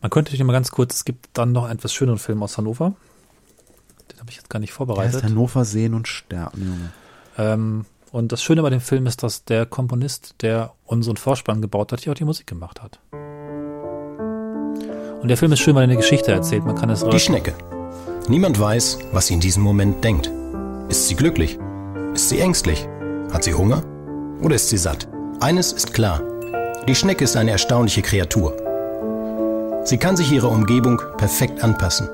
Man 0.00 0.10
könnte 0.10 0.30
natürlich 0.30 0.44
mal 0.46 0.52
ganz 0.52 0.70
kurz, 0.70 0.96
es 0.96 1.04
gibt 1.04 1.28
dann 1.34 1.52
noch 1.52 1.64
einen 1.64 1.78
etwas 1.78 1.92
schöneren 1.92 2.18
Film 2.18 2.42
aus 2.42 2.58
Hannover. 2.58 2.94
Den 4.10 4.18
habe 4.18 4.30
ich 4.30 4.36
jetzt 4.36 4.50
gar 4.50 4.58
nicht 4.58 4.70
Der 4.70 4.76
vorbereitet. 4.76 5.14
heißt 5.14 5.24
Hannover 5.24 5.64
sehen 5.64 5.94
und 5.94 6.08
sterben, 6.08 6.60
Junge. 7.38 7.52
Ähm, 7.52 7.84
und 8.10 8.32
das 8.32 8.42
Schöne 8.42 8.62
bei 8.62 8.70
dem 8.70 8.80
Film 8.80 9.06
ist, 9.06 9.22
dass 9.22 9.44
der 9.44 9.64
Komponist, 9.64 10.34
der 10.42 10.72
unseren 10.84 11.16
Vorspann 11.16 11.62
gebaut 11.62 11.92
hat, 11.92 12.00
hier 12.00 12.12
auch 12.12 12.16
die 12.16 12.24
Musik 12.24 12.46
gemacht 12.46 12.82
hat. 12.82 12.98
Und 15.22 15.28
der 15.28 15.36
Film 15.36 15.52
ist 15.52 15.60
schön, 15.60 15.74
weil 15.76 15.82
er 15.82 15.84
eine 15.84 15.96
Geschichte 15.96 16.32
erzählt. 16.32 16.64
Man 16.64 16.74
kann 16.74 16.90
es 16.90 17.04
Die 17.04 17.20
Schnecke. 17.20 17.54
Niemand 18.28 18.58
weiß, 18.58 18.98
was 19.12 19.28
sie 19.28 19.34
in 19.34 19.40
diesem 19.40 19.62
Moment 19.62 20.02
denkt. 20.02 20.30
Ist 20.88 21.06
sie 21.08 21.14
glücklich? 21.14 21.58
Ist 22.12 22.28
sie 22.28 22.40
ängstlich? 22.40 22.86
Hat 23.32 23.44
sie 23.44 23.54
Hunger? 23.54 23.82
Oder 24.42 24.56
ist 24.56 24.68
sie 24.68 24.76
satt? 24.76 25.08
Eines 25.40 25.72
ist 25.72 25.94
klar. 25.94 26.20
Die 26.86 26.94
Schnecke 26.94 27.24
ist 27.24 27.36
eine 27.36 27.52
erstaunliche 27.52 28.02
Kreatur. 28.02 28.54
Sie 29.84 29.96
kann 29.96 30.16
sich 30.16 30.30
ihrer 30.30 30.50
Umgebung 30.50 31.00
perfekt 31.16 31.64
anpassen. 31.64 32.08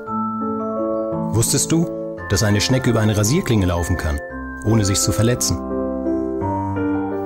Wusstest 1.35 1.71
du, 1.71 1.87
dass 2.29 2.43
eine 2.43 2.61
Schnecke 2.61 2.91
über 2.91 3.01
eine 3.01 3.17
Rasierklinge 3.17 3.65
laufen 3.65 3.97
kann, 3.97 4.17
ohne 4.65 4.85
sich 4.85 4.99
zu 4.99 5.11
verletzen? 5.11 5.57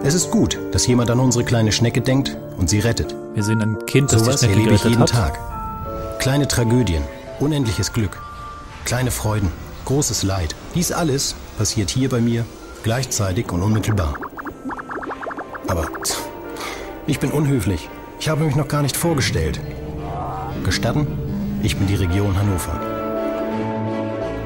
Es 0.04 0.16
ist 0.16 0.32
gut, 0.32 0.58
dass 0.72 0.88
jemand 0.88 1.12
an 1.12 1.20
unsere 1.20 1.46
kleine 1.46 1.72
Schnecke 1.72 2.02
denkt 2.02 2.36
und 2.58 2.70
sie 2.70 2.80
rettet. 2.80 3.16
Wir 3.36 3.44
sehen 3.44 3.62
ein 3.62 3.86
Kind, 3.86 4.12
das 4.12 4.22
die 4.22 4.26
Sowas 4.26 4.40
Schnecke 4.40 4.56
erlebe 4.56 4.76
ich 4.76 4.84
jeden 4.84 5.00
hat. 5.00 5.10
Tag. 5.10 6.20
Kleine 6.20 6.48
Tragödien, 6.48 7.04
unendliches 7.40 7.94
Glück, 7.94 8.20
kleine 8.86 9.12
Freuden, 9.12 9.52
großes 9.86 10.24
Leid. 10.24 10.56
Dies 10.74 10.92
alles 10.92 11.36
passiert 11.58 11.92
hier 11.92 12.10
bei 12.10 12.20
mir 12.20 12.44
gleichzeitig 12.84 13.52
und 13.52 13.62
unmittelbar. 13.62 14.16
Aber 15.68 15.88
ich 17.08 17.20
bin 17.20 17.32
unhöflich. 17.32 17.90
Ich 18.20 18.30
habe 18.30 18.44
mich 18.44 18.56
noch 18.56 18.68
gar 18.68 18.82
nicht 18.82 18.96
vorgestellt. 18.96 19.60
Gestatten? 20.64 21.08
Ich 21.64 21.78
bin 21.78 21.88
die 21.88 21.96
Region 21.96 22.38
Hannover. 22.38 22.80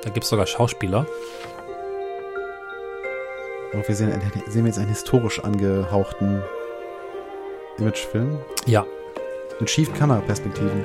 Da 0.02 0.10
gibt 0.10 0.24
es 0.24 0.30
sogar 0.30 0.46
Schauspieler. 0.46 1.06
Und 3.72 3.86
wir 3.86 3.94
sehen, 3.94 4.10
sehen 4.48 4.64
wir 4.64 4.68
jetzt 4.68 4.78
einen 4.78 4.88
historisch 4.88 5.42
angehauchten 5.44 6.42
Imagefilm. 7.78 8.38
Ja. 8.66 8.84
Mit 9.60 9.70
schiefen 9.70 9.94
Kameraperspektiven. 9.94 10.84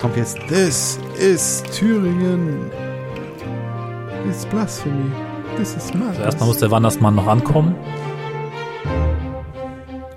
Kommt 0.00 0.16
jetzt, 0.16 0.38
this 0.48 0.98
is 1.18 1.62
Thüringen. 1.72 2.70
It's 4.28 4.44
blasphemy. 4.46 5.10
This 5.56 5.76
is 5.76 5.94
madness. 5.94 6.08
Also 6.08 6.22
erstmal 6.22 6.48
muss 6.48 6.58
der 6.58 6.70
Wandersmann 6.70 7.14
noch 7.14 7.26
ankommen. 7.26 7.74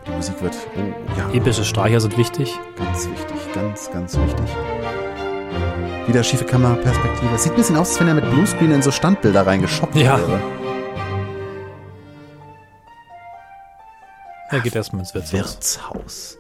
Die 0.08 0.12
Musik 0.12 0.42
wird, 0.42 0.56
oh, 0.76 1.18
ja. 1.18 1.30
Epische 1.34 1.64
Streicher 1.64 2.00
sind 2.02 2.18
wichtig. 2.18 2.58
Ganz 2.78 3.08
wichtig, 3.08 3.39
ganz, 3.54 3.90
ganz 3.92 4.18
wichtig. 4.18 4.46
Wieder 6.08 6.24
schiefe 6.24 6.46
Kameraperspektive. 6.46 7.36
Es 7.36 7.44
sieht 7.44 7.54
ein 7.54 7.56
bisschen 7.58 7.76
aus, 7.78 7.90
als 7.92 8.00
wenn 8.00 8.08
er 8.08 8.16
mit 8.16 8.30
Bluescreen 8.32 8.72
in 8.72 8.82
so 8.82 8.92
Standbilder 8.92 9.46
reingeschoppt 9.46 9.96
Ja. 9.96 10.18
wäre. 10.18 10.40
Er 14.52 14.60
geht 14.62 14.76
erstmal 14.76 15.02
ins 15.02 15.14
Wirtshaus. 15.14 15.34
Wirtshaus. 15.34 16.38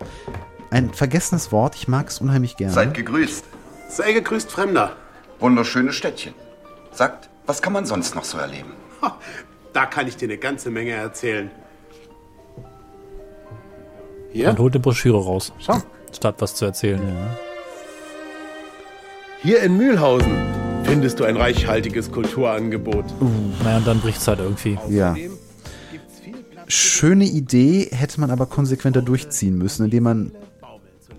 Ein 0.72 0.92
vergessenes 0.94 1.52
Wort, 1.52 1.76
ich 1.76 1.88
mag 1.88 2.08
es 2.08 2.20
unheimlich 2.22 2.58
gerne. 2.58 2.74
Seid 2.74 2.94
gegrüßt. 2.96 3.46
Sei 3.88 4.14
gegrüßt, 4.14 4.52
Fremder. 4.52 4.94
Wunderschönes 5.40 5.96
Städtchen. 5.96 6.34
Sagt, 6.92 7.30
was 7.46 7.62
kann 7.62 7.74
man 7.74 7.86
sonst 7.86 8.16
noch 8.16 8.24
so 8.24 8.38
erleben? 8.38 8.74
Da 9.74 9.86
kann 9.86 10.08
ich 10.08 10.18
dir 10.18 10.26
eine 10.28 10.38
ganze 10.40 10.72
Menge 10.72 10.92
erzählen. 10.92 11.52
Hier? 14.32 14.50
Und 14.50 14.60
holt 14.60 14.74
eine 14.74 14.82
Broschüre 14.82 15.24
raus. 15.24 15.54
Schau. 15.60 15.82
Statt 16.14 16.36
was 16.40 16.56
zu 16.56 16.66
erzählen. 16.66 17.02
Hier 19.42 19.62
in 19.62 19.78
Mühlhausen 19.78 20.36
findest 20.84 21.20
du 21.20 21.24
ein 21.24 21.38
reichhaltiges 21.38 22.12
Kulturangebot. 22.12 23.06
Naja, 23.64 23.78
und 23.78 23.88
dann 23.88 24.02
bricht's 24.02 24.28
halt 24.28 24.40
irgendwie. 24.40 24.78
Ja. 24.90 25.16
Schöne 26.68 27.26
Idee, 27.26 27.88
hätte 27.92 28.20
man 28.20 28.32
aber 28.32 28.48
konsequenter 28.48 29.02
durchziehen 29.02 29.58
müssen, 29.58 29.86
indem 29.86 30.04
man. 30.04 30.32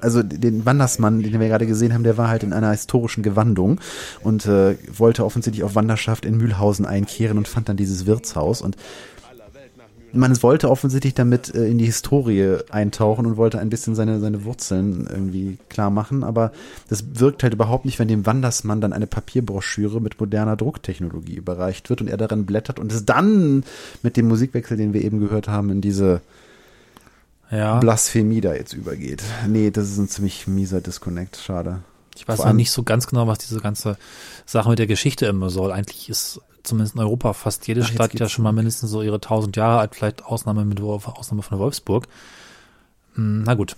Also 0.02 0.22
den 0.22 0.64
Wandersmann, 0.64 1.22
den 1.22 1.38
wir 1.38 1.48
gerade 1.48 1.66
gesehen 1.66 1.92
haben, 1.92 2.04
der 2.04 2.16
war 2.16 2.28
halt 2.28 2.42
in 2.42 2.54
einer 2.54 2.70
historischen 2.70 3.22
Gewandung 3.22 3.80
und 4.22 4.46
äh, 4.46 4.76
wollte 4.96 5.26
offensichtlich 5.26 5.62
auf 5.62 5.74
Wanderschaft 5.74 6.24
in 6.24 6.38
Mühlhausen 6.38 6.86
einkehren 6.86 7.36
und 7.36 7.48
fand 7.48 7.68
dann 7.68 7.76
dieses 7.76 8.06
Wirtshaus 8.06 8.62
und 8.62 8.76
man 10.12 10.42
wollte 10.42 10.70
offensichtlich 10.70 11.14
damit 11.14 11.54
äh, 11.54 11.66
in 11.66 11.78
die 11.78 11.86
Historie 11.86 12.58
eintauchen 12.70 13.26
und 13.26 13.36
wollte 13.36 13.58
ein 13.58 13.70
bisschen 13.70 13.94
seine, 13.94 14.20
seine 14.20 14.44
Wurzeln 14.44 15.06
irgendwie 15.10 15.58
klar 15.68 15.90
machen, 15.90 16.24
aber 16.24 16.52
das 16.88 17.04
wirkt 17.20 17.42
halt 17.42 17.54
überhaupt 17.54 17.84
nicht, 17.84 17.98
wenn 17.98 18.08
dem 18.08 18.26
Wandersmann 18.26 18.80
dann 18.80 18.92
eine 18.92 19.06
Papierbroschüre 19.06 20.00
mit 20.00 20.20
moderner 20.20 20.56
Drucktechnologie 20.56 21.34
überreicht 21.34 21.90
wird 21.90 22.00
und 22.00 22.08
er 22.08 22.16
darin 22.16 22.46
blättert 22.46 22.78
und 22.78 22.92
es 22.92 23.04
dann 23.04 23.64
mit 24.02 24.16
dem 24.16 24.28
Musikwechsel, 24.28 24.76
den 24.76 24.92
wir 24.92 25.02
eben 25.02 25.20
gehört 25.20 25.48
haben, 25.48 25.70
in 25.70 25.80
diese 25.80 26.20
Ja. 27.50 27.78
Blasphemie 27.80 28.40
da 28.40 28.54
jetzt 28.54 28.74
übergeht. 28.74 29.22
Nee, 29.48 29.70
das 29.70 29.90
ist 29.90 29.98
ein 29.98 30.08
ziemlich 30.08 30.46
mieser 30.46 30.80
Disconnect, 30.80 31.36
schade. 31.36 31.80
Ich 32.16 32.28
weiß 32.28 32.44
noch 32.44 32.52
nicht 32.52 32.70
so 32.70 32.82
ganz 32.82 33.06
genau, 33.06 33.26
was 33.26 33.38
diese 33.38 33.60
ganze 33.60 33.96
Sache 34.44 34.68
mit 34.68 34.78
der 34.78 34.86
Geschichte 34.86 35.26
immer 35.26 35.48
soll. 35.48 35.72
Eigentlich 35.72 36.08
ist 36.10 36.40
zumindest 36.62 36.94
in 36.94 37.00
Europa 37.00 37.32
fast 37.32 37.66
jede 37.66 37.82
Ach, 37.82 37.88
Stadt 37.88 38.18
ja 38.18 38.28
schon 38.28 38.44
mal 38.44 38.52
mindestens 38.52 38.90
so 38.90 39.02
ihre 39.02 39.20
tausend 39.20 39.56
Jahre 39.56 39.80
alt, 39.80 39.94
vielleicht 39.94 40.24
Ausnahme 40.24 40.64
mit 40.64 40.80
Ausnahme 40.80 41.42
von 41.42 41.58
Wolfsburg. 41.58 42.06
Hm, 43.14 43.42
Na 43.44 43.54
gut. 43.54 43.76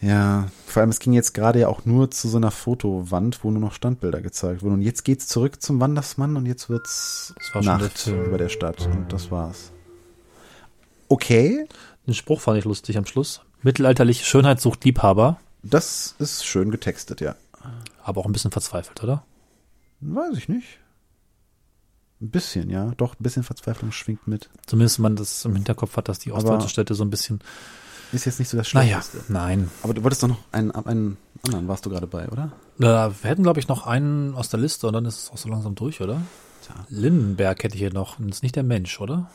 Ja, 0.00 0.48
vor 0.66 0.80
allem 0.80 0.90
es 0.90 0.98
ging 0.98 1.12
jetzt 1.12 1.32
gerade 1.32 1.60
ja 1.60 1.68
auch 1.68 1.84
nur 1.84 2.10
zu 2.10 2.28
so 2.28 2.36
einer 2.36 2.50
Fotowand, 2.50 3.44
wo 3.44 3.50
nur 3.52 3.60
noch 3.60 3.72
Standbilder 3.72 4.20
gezeigt 4.20 4.62
wurden. 4.62 4.74
Und 4.74 4.82
jetzt 4.82 5.04
geht's 5.04 5.28
zurück 5.28 5.62
zum 5.62 5.80
Wandersmann 5.80 6.36
und 6.36 6.46
jetzt 6.46 6.68
wird's 6.68 7.34
Das 7.38 7.54
war 7.54 7.62
schon 7.62 7.78
der 7.78 7.86
Nacht 7.88 7.98
Film. 7.98 8.24
über 8.24 8.38
der 8.38 8.48
Stadt 8.48 8.86
und 8.86 9.12
das 9.12 9.30
war's. 9.30 9.70
Okay. 11.08 11.66
Den 12.06 12.14
Spruch 12.14 12.40
fand 12.40 12.58
ich 12.58 12.64
lustig 12.64 12.98
am 12.98 13.06
Schluss. 13.06 13.42
Mittelalterliche 13.62 14.24
Schönheit 14.24 14.60
sucht 14.60 14.84
Liebhaber. 14.84 15.38
Das 15.62 16.16
ist 16.18 16.44
schön 16.44 16.72
getextet, 16.72 17.20
ja. 17.20 17.36
Aber 18.02 18.20
auch 18.20 18.26
ein 18.26 18.32
bisschen 18.32 18.50
verzweifelt, 18.50 19.04
oder? 19.04 19.22
Weiß 20.00 20.36
ich 20.36 20.48
nicht. 20.48 20.80
Ein 22.22 22.30
bisschen, 22.30 22.70
ja. 22.70 22.92
Doch, 22.96 23.14
ein 23.14 23.22
bisschen 23.22 23.42
Verzweiflung 23.42 23.90
schwingt 23.90 24.28
mit. 24.28 24.48
Zumindest 24.66 24.98
wenn 24.98 25.02
man 25.02 25.16
das 25.16 25.44
im 25.44 25.54
Hinterkopf 25.56 25.96
hat, 25.96 26.08
dass 26.08 26.20
die 26.20 26.30
ostdeutsche 26.32 26.68
Städte 26.68 26.94
so 26.94 27.04
ein 27.04 27.10
bisschen. 27.10 27.40
Ist 28.12 28.26
jetzt 28.26 28.38
nicht 28.38 28.48
so 28.48 28.56
das 28.56 28.72
Naja, 28.74 29.00
Schlechteste. 29.02 29.32
nein. 29.32 29.70
Aber 29.82 29.92
du 29.94 30.02
wolltest 30.04 30.22
doch 30.22 30.28
noch 30.28 30.38
einen, 30.52 30.70
einen 30.70 31.16
anderen, 31.44 31.66
warst 31.66 31.84
du 31.84 31.90
gerade 31.90 32.06
bei, 32.06 32.28
oder? 32.28 32.52
Äh, 32.78 32.84
wir 32.84 33.12
hätten, 33.22 33.42
glaube 33.42 33.58
ich, 33.58 33.68
noch 33.68 33.86
einen 33.86 34.34
aus 34.34 34.50
der 34.50 34.60
Liste 34.60 34.86
und 34.86 34.92
dann 34.92 35.04
ist 35.06 35.16
es 35.24 35.30
auch 35.30 35.38
so 35.38 35.48
langsam 35.48 35.74
durch, 35.74 36.00
oder? 36.00 36.20
Lindenberg 36.90 37.64
hätte 37.64 37.74
ich 37.74 37.80
hier 37.80 37.92
noch. 37.92 38.18
Das 38.18 38.36
ist 38.36 38.42
nicht 38.42 38.54
der 38.54 38.62
Mensch, 38.62 39.00
oder? 39.00 39.30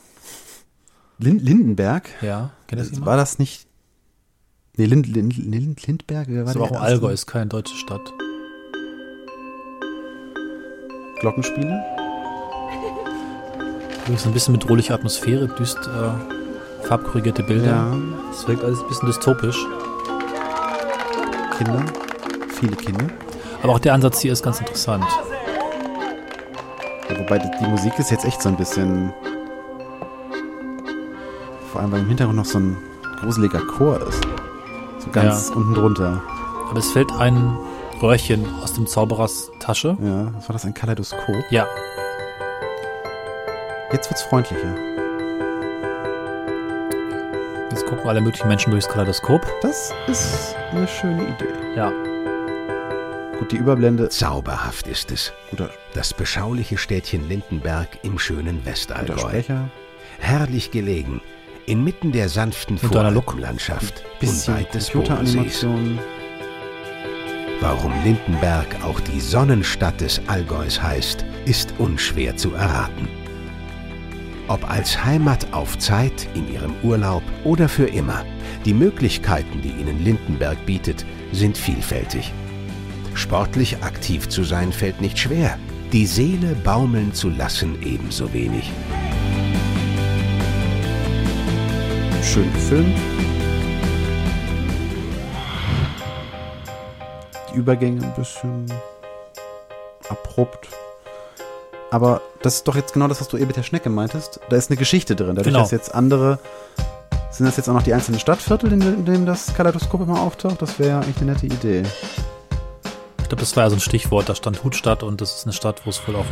Lin 1.18 1.38
Lindenberg? 1.40 2.08
Ja, 2.22 2.52
kennt 2.68 2.80
das 2.80 2.88
jemand? 2.90 3.06
War 3.06 3.16
das 3.16 3.38
nicht. 3.38 3.66
Nee, 4.76 4.86
Lind, 4.86 5.06
Lind, 5.08 5.36
Lind, 5.36 5.86
Lindberg? 5.86 6.28
Wer 6.28 6.46
war 6.46 6.54
Das 6.54 6.62
der 6.70 6.78
auch? 6.78 6.80
Allgäu, 6.82 7.12
ist 7.12 7.26
keine 7.26 7.48
deutsche 7.48 7.74
Stadt. 7.74 8.00
Glockenspiele? 11.20 11.84
Übrigens 14.08 14.24
ein 14.26 14.32
bisschen 14.32 14.54
bedrohliche 14.54 14.94
Atmosphäre, 14.94 15.48
düst, 15.48 15.76
äh, 15.86 16.86
farbkorrigierte 16.86 17.42
Bilder. 17.42 17.66
Ja. 17.66 17.86
Es 18.32 18.48
wirkt 18.48 18.64
alles 18.64 18.80
ein 18.80 18.88
bisschen 18.88 19.06
dystopisch. 19.06 19.66
Kinder? 21.58 21.84
Viele 22.58 22.74
Kinder? 22.74 23.04
Aber 23.62 23.74
auch 23.74 23.78
der 23.78 23.92
Ansatz 23.92 24.20
hier 24.20 24.32
ist 24.32 24.42
ganz 24.42 24.60
interessant. 24.60 25.04
Ja, 27.10 27.18
wobei 27.18 27.38
die, 27.38 27.50
die 27.62 27.66
Musik 27.68 27.98
ist 27.98 28.10
jetzt 28.10 28.24
echt 28.24 28.40
so 28.40 28.48
ein 28.48 28.56
bisschen. 28.56 29.12
Vor 31.70 31.82
allem, 31.82 31.92
weil 31.92 32.00
im 32.00 32.08
Hintergrund 32.08 32.38
noch 32.38 32.46
so 32.46 32.58
ein 32.60 32.78
gruseliger 33.20 33.60
Chor 33.76 34.00
ist. 34.08 34.22
So 35.00 35.10
ganz 35.10 35.50
Ja. 35.50 35.54
unten 35.56 35.74
drunter. 35.74 36.22
Aber 36.70 36.78
es 36.78 36.90
fällt 36.92 37.12
ein 37.12 37.58
Röhrchen 38.00 38.46
aus 38.62 38.72
dem 38.72 38.86
Zauberers 38.86 39.50
Tasche. 39.60 39.98
Ja, 40.00 40.32
was 40.34 40.48
war 40.48 40.54
das? 40.54 40.64
Ein 40.64 40.72
Kaleidoskop? 40.72 41.36
Ja. 41.50 41.66
Jetzt 43.92 44.10
wird's 44.10 44.22
freundlicher. 44.22 44.74
Jetzt 47.70 47.86
gucken 47.86 48.06
alle 48.08 48.20
möglichen 48.20 48.48
Menschen 48.48 48.70
durchs 48.70 48.88
Kaleidoskop. 48.88 49.46
Das 49.62 49.92
ist 50.06 50.54
eine 50.72 50.86
schöne 50.86 51.22
Idee. 51.22 51.46
Ja. 51.74 51.90
Gut, 53.38 53.52
die 53.52 53.56
Überblende. 53.56 54.08
Zauberhaft 54.08 54.86
ist 54.88 55.10
es. 55.10 55.32
Guter, 55.50 55.70
Das 55.94 56.12
beschauliche 56.12 56.76
Städtchen 56.76 57.28
Lindenberg 57.28 57.88
im 58.02 58.18
schönen 58.18 58.58
guter 58.58 58.70
Westallgäu. 58.70 59.16
Sprecher. 59.18 59.70
Herrlich 60.18 60.70
gelegen, 60.70 61.22
inmitten 61.66 62.12
der 62.12 62.28
sanften 62.28 62.76
Und. 62.78 62.88
Voralpenlandschaft 62.92 64.04
Bisschen 64.20 64.54
unweit 64.54 64.74
des 64.74 64.90
Bodensees. 64.90 65.66
Warum 67.60 67.92
Lindenberg 68.04 68.66
auch 68.84 69.00
die 69.00 69.20
Sonnenstadt 69.20 70.00
des 70.00 70.20
Allgäus 70.26 70.82
heißt, 70.82 71.24
ist 71.44 71.72
unschwer 71.78 72.36
zu 72.36 72.54
erraten. 72.54 73.08
Ob 74.48 74.70
als 74.70 75.04
Heimat 75.04 75.52
auf 75.52 75.78
Zeit, 75.78 76.26
in 76.34 76.50
ihrem 76.50 76.74
Urlaub 76.82 77.22
oder 77.44 77.68
für 77.68 77.84
immer, 77.84 78.24
die 78.64 78.72
Möglichkeiten, 78.72 79.60
die 79.60 79.68
ihnen 79.68 80.02
Lindenberg 80.02 80.64
bietet, 80.64 81.04
sind 81.32 81.58
vielfältig. 81.58 82.32
Sportlich 83.12 83.82
aktiv 83.82 84.26
zu 84.30 84.44
sein 84.44 84.72
fällt 84.72 85.02
nicht 85.02 85.18
schwer, 85.18 85.58
die 85.92 86.06
Seele 86.06 86.54
baumeln 86.64 87.12
zu 87.12 87.28
lassen 87.28 87.76
ebenso 87.82 88.32
wenig. 88.32 88.70
Schön 92.22 92.50
gefilmt. 92.54 92.96
Die 97.52 97.58
Übergänge 97.58 98.02
ein 98.02 98.14
bisschen 98.14 98.64
abrupt. 100.08 100.68
Aber 101.90 102.20
das 102.42 102.56
ist 102.56 102.68
doch 102.68 102.76
jetzt 102.76 102.92
genau 102.92 103.08
das, 103.08 103.20
was 103.20 103.28
du 103.28 103.36
eben 103.36 103.46
mit 103.46 103.56
der 103.56 103.62
Schnecke 103.62 103.88
meintest. 103.88 104.40
Da 104.50 104.56
ist 104.56 104.70
eine 104.70 104.76
Geschichte 104.76 105.16
drin. 105.16 105.28
Dadurch, 105.36 105.46
Genau. 105.46 105.60
dass 105.60 105.70
jetzt 105.70 105.94
andere. 105.94 106.38
Sind 107.30 107.46
das 107.46 107.56
jetzt 107.56 107.68
auch 107.68 107.74
noch 107.74 107.82
die 107.82 107.94
einzelnen 107.94 108.20
Stadtviertel, 108.20 108.72
in, 108.72 108.80
in 108.82 109.04
denen 109.04 109.26
das 109.26 109.54
Kaleidoskop 109.54 110.00
immer 110.02 110.20
auftaucht? 110.20 110.60
Das 110.60 110.78
wäre 110.78 110.90
ja 110.90 111.00
eigentlich 111.00 111.18
eine 111.20 111.32
nette 111.32 111.46
Idee. 111.46 111.82
Ich 113.22 113.28
glaube, 113.28 113.40
das 113.40 113.54
war 113.56 113.64
ja 113.64 113.70
so 113.70 113.76
ein 113.76 113.80
Stichwort. 113.80 114.28
Da 114.28 114.34
stand 114.34 114.64
Hutstadt 114.64 115.02
und 115.02 115.20
das 115.20 115.36
ist 115.36 115.44
eine 115.44 115.52
Stadt, 115.52 115.82
wo 115.84 115.90
es 115.90 116.06
wohl 116.08 116.16
auch 116.16 116.24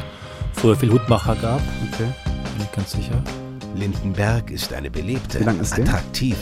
früher 0.54 0.76
viel 0.76 0.90
Hutmacher 0.92 1.36
gab. 1.36 1.60
Okay. 1.92 2.08
Bin 2.56 2.64
ich 2.64 2.72
ganz 2.72 2.92
sicher. 2.92 3.22
Lindenberg 3.74 4.50
ist 4.50 4.72
eine 4.72 4.90
belebte, 4.90 5.38
ist 5.38 5.74
attraktive 5.78 6.36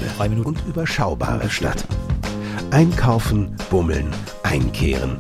und 0.45 0.65
überschaubare 0.69 1.51
Stadt. 1.51 1.85
Einkaufen, 2.71 3.57
bummeln, 3.71 4.13
einkehren. 4.45 5.19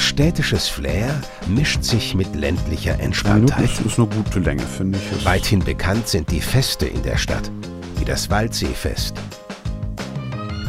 Städtisches 0.00 0.68
Flair 0.68 1.20
mischt 1.46 1.84
sich 1.84 2.14
mit 2.14 2.34
ländlicher 2.34 2.98
Entspanntheit. 3.00 3.64
ist, 3.64 3.80
ist 3.82 3.98
eine 3.98 4.08
gute 4.08 4.40
Länge, 4.40 4.62
finde 4.62 4.98
ich. 4.98 5.24
Weithin 5.24 5.60
bekannt 5.60 6.08
sind 6.08 6.30
die 6.30 6.40
Feste 6.40 6.86
in 6.86 7.02
der 7.02 7.16
Stadt, 7.16 7.50
wie 7.98 8.04
das 8.04 8.30
Waldseefest. 8.30 9.14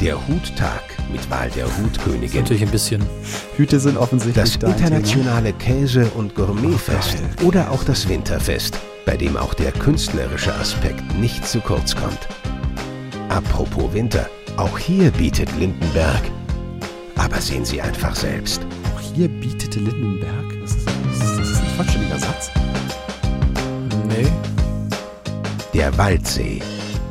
der 0.02 0.16
Huttag 0.28 0.82
mit 1.12 1.30
Wahl 1.30 1.50
der 1.52 1.66
Hutkönigin. 1.78 2.42
Natürlich 2.42 2.64
ein 2.64 2.72
bisschen. 2.72 3.04
Hüte 3.56 3.80
sind 3.80 3.98
offensichtlich 3.98 4.44
Das 4.44 4.56
internationale 4.56 5.54
Käse- 5.54 6.10
und 6.16 6.36
Gourmetfest 6.36 7.18
oder 7.44 7.72
auch 7.72 7.84
das 7.84 8.08
Winterfest, 8.10 8.78
bei 9.06 9.16
dem 9.16 9.38
auch 9.38 9.54
der 9.54 9.72
künstlerische 9.72 10.54
Aspekt 10.56 11.04
nicht 11.20 11.48
zu 11.48 11.60
kurz 11.62 11.96
kommt. 11.96 12.28
Apropos 13.30 13.94
Winter, 13.94 14.28
auch 14.58 14.78
hier 14.78 15.12
bietet 15.12 15.50
Lindenberg. 15.58 16.22
Aber 17.16 17.40
sehen 17.40 17.64
Sie 17.66 17.82
einfach 17.82 18.16
selbst. 18.16 18.62
Hier 19.14 19.28
bietet 19.28 19.76
Lindenberg. 19.76 20.62
Das 20.62 20.72
ist, 20.72 20.88
das 20.88 21.16
ist, 21.16 21.40
das 21.40 21.50
ist 21.50 21.60
ein 21.60 21.68
vollständiger 21.76 22.18
Satz. 22.18 22.50
Nee. 24.08 24.28
Der 25.74 25.98
Waldsee. 25.98 26.62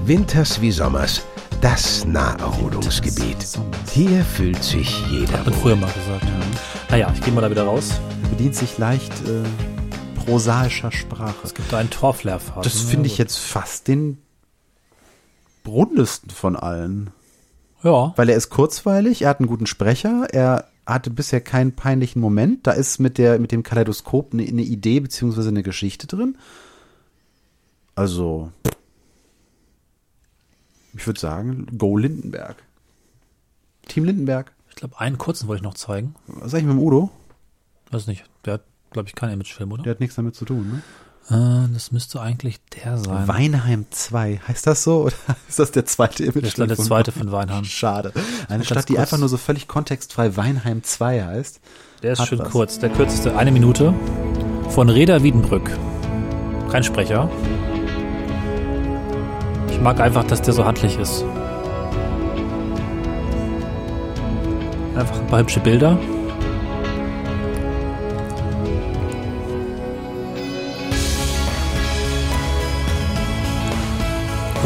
Winters 0.07 0.61
wie 0.63 0.71
Sommers. 0.71 1.23
Das 1.61 2.07
Naherholungsgebiet. 2.07 3.37
Hier 3.93 4.25
fühlt 4.25 4.65
sich 4.65 4.99
jeder 5.11 5.35
Hat 5.35 5.47
man 5.47 5.55
früher 5.55 5.77
mal 5.77 5.93
gesagt. 5.93 6.25
Naja, 6.89 7.13
ich 7.15 7.21
gehe 7.21 7.35
mal 7.35 7.43
da 7.43 7.51
wieder 7.51 7.65
raus. 7.65 8.01
Bedient 8.31 8.55
sich 8.55 8.79
leicht 8.79 9.13
äh, 9.29 9.43
prosaischer 10.25 10.93
Sprache. 10.93 11.37
Es 11.45 11.53
gibt 11.55 11.71
da 11.71 11.79
einen 11.79 11.91
Torflehrpfad. 11.91 12.65
Das 12.65 12.83
Ja, 12.83 12.89
finde 12.89 13.09
ich 13.09 13.19
jetzt 13.19 13.37
fast 13.37 13.89
den 13.89 14.17
rundesten 15.67 16.31
von 16.31 16.57
allen. 16.57 17.11
Ja. 17.83 18.15
Weil 18.17 18.31
er 18.31 18.37
ist 18.37 18.49
kurzweilig, 18.49 19.23
er 19.23 19.29
hat 19.29 19.41
einen 19.41 19.49
guten 19.49 19.67
Sprecher, 19.67 20.27
er 20.33 20.70
hatte 20.95 21.11
bisher 21.11 21.41
keinen 21.41 21.73
peinlichen 21.73 22.21
Moment. 22.21 22.67
Da 22.67 22.73
ist 22.73 22.99
mit, 22.99 23.19
der, 23.19 23.39
mit 23.39 23.53
dem 23.53 23.63
Kaleidoskop 23.63 24.33
eine, 24.33 24.45
eine 24.45 24.63
Idee 24.63 25.01
beziehungsweise 25.01 25.49
eine 25.49 25.63
Geschichte 25.63 26.07
drin. 26.07 26.37
Also, 27.95 28.53
ich 30.95 31.07
würde 31.07 31.21
sagen, 31.21 31.67
Go 31.79 31.97
Lindenberg. 31.97 32.63
Team 33.89 34.05
Lindenberg. 34.05 34.53
Ich 34.69 34.77
glaube, 34.77 34.99
einen 35.01 35.19
kurzen 35.19 35.49
wollte 35.49 35.61
ich 35.61 35.65
noch 35.65 35.75
zeigen. 35.75 36.15
Was 36.27 36.53
sag 36.53 36.59
ich 36.59 36.65
mit 36.65 36.75
dem 36.75 36.83
Udo? 36.83 37.11
Weiß 37.91 38.07
nicht. 38.07 38.25
Der 38.45 38.55
hat, 38.55 38.65
glaube 38.91 39.09
ich, 39.09 39.15
keinen 39.15 39.33
Imagefilm, 39.33 39.73
oder? 39.73 39.83
Der 39.83 39.91
hat 39.93 40.01
nichts 40.01 40.17
damit 40.17 40.35
zu 40.35 40.45
tun, 40.45 40.71
ne? 40.71 40.83
Äh, 41.31 41.69
das 41.73 41.93
müsste 41.93 42.21
eigentlich 42.21 42.59
der 42.85 42.99
sein. 42.99 43.29
Weinheim 43.29 43.87
2, 43.89 44.41
heißt 44.49 44.67
das 44.67 44.83
so? 44.83 45.03
Oder 45.05 45.15
ist 45.49 45.59
das 45.59 45.71
der 45.71 45.87
zweite 45.87 46.25
Image? 46.25 46.43
Das 46.43 46.59
ist 46.59 46.59
der 46.59 46.77
zweite 46.77 47.13
von 47.13 47.31
Weinheim. 47.31 47.65
Schade. 47.65 48.13
Eine 48.49 48.65
Stadt, 48.65 48.89
die 48.89 48.99
einfach 48.99 49.19
nur 49.19 49.29
so 49.29 49.37
völlig 49.37 49.69
kontextfrei 49.69 50.37
Weinheim 50.37 50.83
2 50.83 51.25
heißt. 51.25 51.61
Der 52.03 52.13
ist 52.13 52.27
schön 52.27 52.41
was. 52.41 52.51
kurz. 52.51 52.79
Der 52.79 52.91
kürzeste, 52.91 53.37
eine 53.37 53.53
Minute. 53.53 53.95
Von 54.71 54.89
Reda 54.89 55.23
Wiedenbrück. 55.23 55.71
Kein 56.71 56.83
Sprecher. 56.83 57.31
Ich 59.71 59.81
mag 59.81 60.01
einfach, 60.01 60.25
dass 60.25 60.43
der 60.43 60.55
so 60.55 60.65
handlich 60.65 60.99
ist. 60.99 61.25
Einfach 64.97 65.19
ein 65.21 65.27
paar 65.29 65.41
hübsche 65.41 65.61
Bilder. 65.61 65.99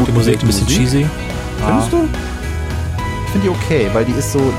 Die 0.07 0.13
Musik 0.13 0.43
ein 0.43 0.47
bisschen 0.47 0.65
Musik. 0.65 0.79
cheesy. 0.79 1.07
Findest 1.65 1.93
du? 1.93 2.09
Ich 3.27 3.33
finde 3.33 3.49
die 3.49 3.49
okay, 3.49 3.91
weil 3.93 4.05
die 4.05 4.13
ist 4.13 4.33
so 4.33 4.53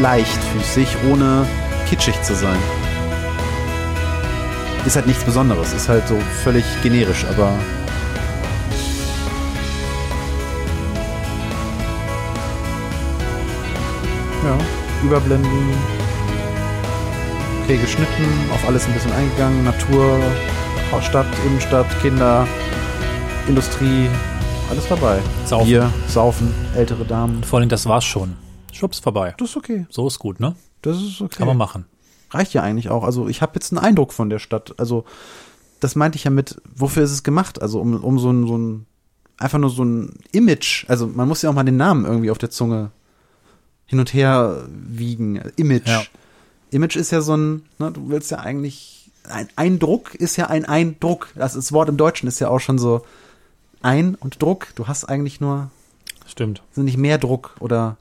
leichtfüßig, 0.00 0.88
ohne 1.10 1.46
kitschig 1.88 2.20
zu 2.22 2.34
sein. 2.34 2.56
Ist 4.84 4.96
halt 4.96 5.06
nichts 5.06 5.24
Besonderes, 5.24 5.72
ist 5.72 5.88
halt 5.88 6.06
so 6.08 6.16
völlig 6.42 6.64
generisch, 6.82 7.24
aber. 7.30 7.52
Ja, 14.44 14.58
Überblenden. 15.02 15.96
Okay, 17.64 17.78
geschnitten, 17.78 18.24
auf 18.54 18.66
alles 18.68 18.86
ein 18.86 18.92
bisschen 18.92 19.12
eingegangen. 19.12 19.64
Natur, 19.64 20.20
Stadt, 21.02 21.26
Innenstadt, 21.44 21.86
Kinder, 22.00 22.46
Industrie, 23.48 24.08
alles 24.70 24.88
dabei. 24.88 25.20
Saufen. 25.44 25.66
Bier, 25.66 25.92
Saufen, 26.08 26.52
ältere 26.74 27.04
Damen. 27.04 27.44
Vor 27.44 27.58
allem, 27.60 27.68
das 27.68 27.86
war's 27.86 28.04
schon. 28.04 28.36
Schwupps 28.72 28.98
vorbei. 28.98 29.34
Das 29.38 29.50
ist 29.50 29.56
okay. 29.56 29.86
So 29.90 30.06
ist 30.06 30.18
gut, 30.18 30.40
ne? 30.40 30.56
Das 30.82 30.96
ist 30.96 31.20
okay. 31.20 31.36
Kann 31.38 31.46
man 31.46 31.56
machen. 31.56 31.86
Reicht 32.30 32.52
ja 32.52 32.62
eigentlich 32.62 32.90
auch. 32.90 33.04
Also 33.04 33.28
ich 33.28 33.42
habe 33.42 33.52
jetzt 33.54 33.72
einen 33.72 33.78
Eindruck 33.78 34.12
von 34.12 34.28
der 34.28 34.38
Stadt. 34.38 34.74
Also 34.78 35.04
das 35.80 35.94
meinte 35.94 36.16
ich 36.16 36.24
ja 36.24 36.30
mit, 36.30 36.60
wofür 36.74 37.04
ist 37.04 37.12
es 37.12 37.22
gemacht? 37.22 37.62
Also 37.62 37.80
um, 37.80 38.02
um 38.02 38.18
so 38.18 38.30
ein, 38.30 38.46
so 38.46 38.58
ein, 38.58 38.86
einfach 39.38 39.58
nur 39.58 39.70
so 39.70 39.84
ein 39.84 40.14
Image. 40.32 40.84
Also 40.88 41.06
man 41.06 41.28
muss 41.28 41.42
ja 41.42 41.50
auch 41.50 41.54
mal 41.54 41.64
den 41.64 41.76
Namen 41.76 42.04
irgendwie 42.04 42.30
auf 42.30 42.38
der 42.38 42.50
Zunge 42.50 42.90
hin 43.86 44.00
und 44.00 44.12
her 44.12 44.66
wiegen. 44.68 45.36
Image. 45.56 45.88
Ja. 45.88 46.02
Image 46.70 46.96
ist 46.96 47.12
ja 47.12 47.20
so 47.20 47.36
ein, 47.36 47.62
ne, 47.78 47.92
du 47.92 48.08
willst 48.08 48.30
ja 48.30 48.38
eigentlich, 48.40 49.10
ein 49.28 49.48
Eindruck 49.56 50.14
ist 50.14 50.36
ja 50.36 50.48
ein 50.48 50.64
Eindruck. 50.64 51.28
Das, 51.36 51.54
das 51.54 51.72
Wort 51.72 51.88
im 51.88 51.96
Deutschen 51.96 52.28
ist 52.28 52.40
ja 52.40 52.48
auch 52.48 52.60
schon 52.60 52.78
so 52.78 53.02
ein 53.82 54.14
und 54.14 54.42
Druck. 54.42 54.68
Du 54.74 54.88
hast 54.88 55.04
eigentlich 55.04 55.40
nur, 55.40 55.70
Stimmt. 56.26 56.62
sind 56.72 56.84
nicht 56.84 56.96
mehr 56.96 57.18
Druck 57.18 57.56
oder 57.60 57.96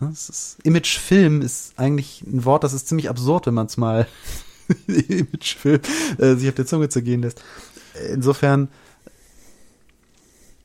ne, 0.00 0.10
ist, 0.10 0.58
Imagefilm 0.62 1.42
ist 1.42 1.78
eigentlich 1.78 2.22
ein 2.22 2.44
Wort, 2.44 2.64
das 2.64 2.72
ist 2.72 2.88
ziemlich 2.88 3.08
absurd, 3.08 3.46
wenn 3.46 3.54
man 3.54 3.66
es 3.66 3.76
mal 3.76 4.06
Imagefilm 4.86 5.80
äh, 6.18 6.34
sich 6.34 6.48
auf 6.48 6.54
der 6.54 6.66
Zunge 6.66 6.88
zergehen 6.88 7.22
lässt. 7.22 7.42
Insofern, 8.10 8.68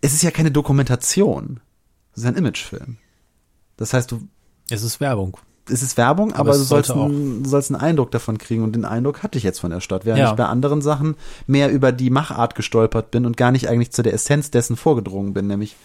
es 0.02 0.14
ist 0.14 0.24
ja 0.24 0.32
keine 0.32 0.52
Dokumentation. 0.52 1.60
Es 2.14 2.24
ist 2.24 2.26
ein 2.28 2.36
Imagefilm. 2.36 2.98
Das 3.78 3.94
heißt, 3.94 4.12
du, 4.12 4.28
Es 4.70 4.84
ist 4.84 5.00
Werbung. 5.00 5.38
Es 5.72 5.82
ist 5.82 5.98
Werbung, 5.98 6.34
Aber 6.34 6.52
aber, 6.52 6.58
du, 6.58 6.64
sollst 6.64 6.92
einen, 6.92 7.44
du 7.44 7.50
sollst 7.50 7.72
einen 7.72 7.82
Eindruck 7.82 8.12
davon 8.12 8.38
kriegen 8.38 8.64
und 8.64 8.74
den 8.74 8.86
Eindruck 8.86 9.24
hatte 9.24 9.38
ich 9.38 9.44
jetzt 9.44 9.60
von 9.60 9.72
der 9.72 9.82
Stadt, 9.82 10.06
während 10.06 10.20
Ja. 10.20 10.32
ich 10.32 10.36
bei 10.36 10.46
anderen 10.46 10.82
Sachen 10.82 11.16
mehr 11.48 11.72
über 11.72 11.92
die 11.92 12.10
Machart 12.10 12.56
gestolpert 12.56 13.12
bin 13.12 13.26
und 13.26 13.38
gar 13.38 13.52
nicht 13.52 13.68
eigentlich 13.68 13.92
zu 13.92 14.04
der 14.04 14.14
Essenz 14.14 14.52
dessen 14.52 14.76
vorgedrungen 14.76 15.34
bin, 15.34 15.48
nämlich 15.48 15.76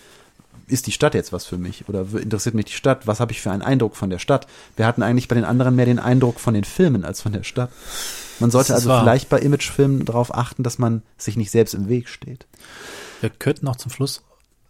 ist 0.68 0.88
die 0.88 0.92
Stadt 0.92 1.14
jetzt 1.14 1.32
was 1.32 1.44
für 1.44 1.58
mich 1.58 1.88
oder 1.88 2.06
interessiert 2.20 2.56
mich 2.56 2.64
die 2.64 2.72
Stadt? 2.72 3.06
Was 3.06 3.20
habe 3.20 3.30
ich 3.30 3.40
für 3.40 3.52
einen 3.52 3.62
Eindruck 3.62 3.94
von 3.94 4.10
der 4.10 4.18
Stadt? 4.18 4.48
Wir 4.76 4.84
hatten 4.86 5.02
eigentlich 5.02 5.28
bei 5.28 5.36
den 5.36 5.44
anderen 5.44 5.76
mehr 5.76 5.86
den 5.86 6.00
Eindruck 6.00 6.40
von 6.40 6.54
den 6.54 6.64
Filmen 6.64 7.04
als 7.04 7.22
von 7.22 7.32
der 7.32 7.44
Stadt. 7.44 7.70
Man 8.40 8.50
sollte 8.50 8.74
also 8.74 8.88
wahr. 8.88 9.02
vielleicht 9.02 9.28
bei 9.28 9.38
Imagefilmen 9.38 10.04
darauf 10.04 10.34
achten, 10.34 10.64
dass 10.64 10.78
man 10.78 11.02
sich 11.18 11.36
nicht 11.36 11.52
selbst 11.52 11.74
im 11.74 11.88
Weg 11.88 12.08
steht. 12.08 12.46
Wir 13.20 13.30
könnten 13.30 13.64
noch 13.64 13.76
zum 13.76 13.92
Schluss 13.92 14.22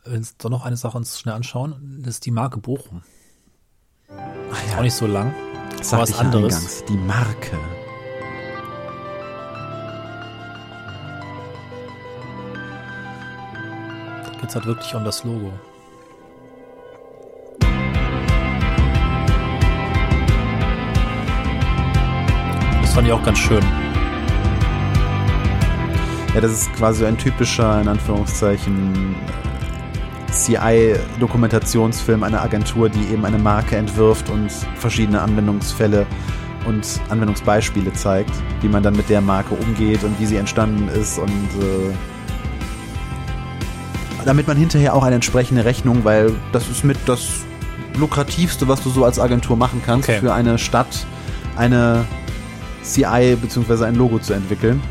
wenn 0.06 0.22
es 0.22 0.36
doch 0.36 0.50
noch 0.50 0.64
eine 0.64 0.76
Sache 0.76 0.96
uns 0.96 1.18
schnell 1.18 1.34
anschauen. 1.34 2.00
Das 2.02 2.14
ist 2.14 2.26
die 2.26 2.30
Marke 2.30 2.58
Bochum. 2.58 3.02
Ist 4.64 4.76
auch 4.76 4.82
nicht 4.82 4.94
so 4.94 5.06
lang. 5.06 5.34
Das 5.78 5.92
aber 5.92 6.06
sagte 6.06 6.10
was 6.10 6.10
ich 6.10 6.16
ja 6.16 6.20
anderes. 6.22 6.54
eingangs. 6.54 6.84
Die 6.88 6.96
Marke. 6.96 7.58
Da 14.24 14.40
geht 14.40 14.48
es 14.48 14.54
halt 14.54 14.66
wirklich 14.66 14.94
um 14.94 15.04
das 15.04 15.24
Logo. 15.24 15.52
Das 22.82 22.94
fand 22.94 23.06
ich 23.06 23.12
auch 23.12 23.22
ganz 23.22 23.38
schön. 23.38 23.64
Ja, 26.34 26.40
das 26.40 26.52
ist 26.52 26.72
quasi 26.74 27.06
ein 27.06 27.16
typischer, 27.16 27.80
in 27.80 27.88
Anführungszeichen, 27.88 29.14
CI-Dokumentationsfilm 30.44 32.22
einer 32.22 32.42
Agentur, 32.42 32.88
die 32.88 33.12
eben 33.12 33.24
eine 33.24 33.38
Marke 33.38 33.76
entwirft 33.76 34.30
und 34.30 34.50
verschiedene 34.76 35.20
Anwendungsfälle 35.20 36.06
und 36.66 37.00
Anwendungsbeispiele 37.10 37.92
zeigt, 37.92 38.32
wie 38.60 38.68
man 38.68 38.82
dann 38.82 38.96
mit 38.96 39.08
der 39.08 39.20
Marke 39.20 39.54
umgeht 39.54 40.02
und 40.04 40.18
wie 40.20 40.26
sie 40.26 40.36
entstanden 40.36 40.88
ist 40.88 41.18
und 41.18 41.28
äh, 41.30 41.94
damit 44.24 44.48
man 44.48 44.56
hinterher 44.56 44.94
auch 44.94 45.04
eine 45.04 45.14
entsprechende 45.14 45.64
Rechnung, 45.64 46.04
weil 46.04 46.32
das 46.52 46.68
ist 46.68 46.84
mit 46.84 46.98
das 47.06 47.28
lukrativste, 47.96 48.66
was 48.66 48.82
du 48.82 48.90
so 48.90 49.04
als 49.04 49.18
Agentur 49.20 49.56
machen 49.56 49.80
kannst, 49.84 50.08
Okay. 50.08 50.18
für 50.20 50.34
eine 50.34 50.58
Stadt 50.58 51.06
eine 51.56 52.04
CI 52.82 53.36
bzw. 53.40 53.84
ein 53.84 53.94
Logo 53.94 54.18
zu 54.18 54.32
entwickeln. 54.34 54.82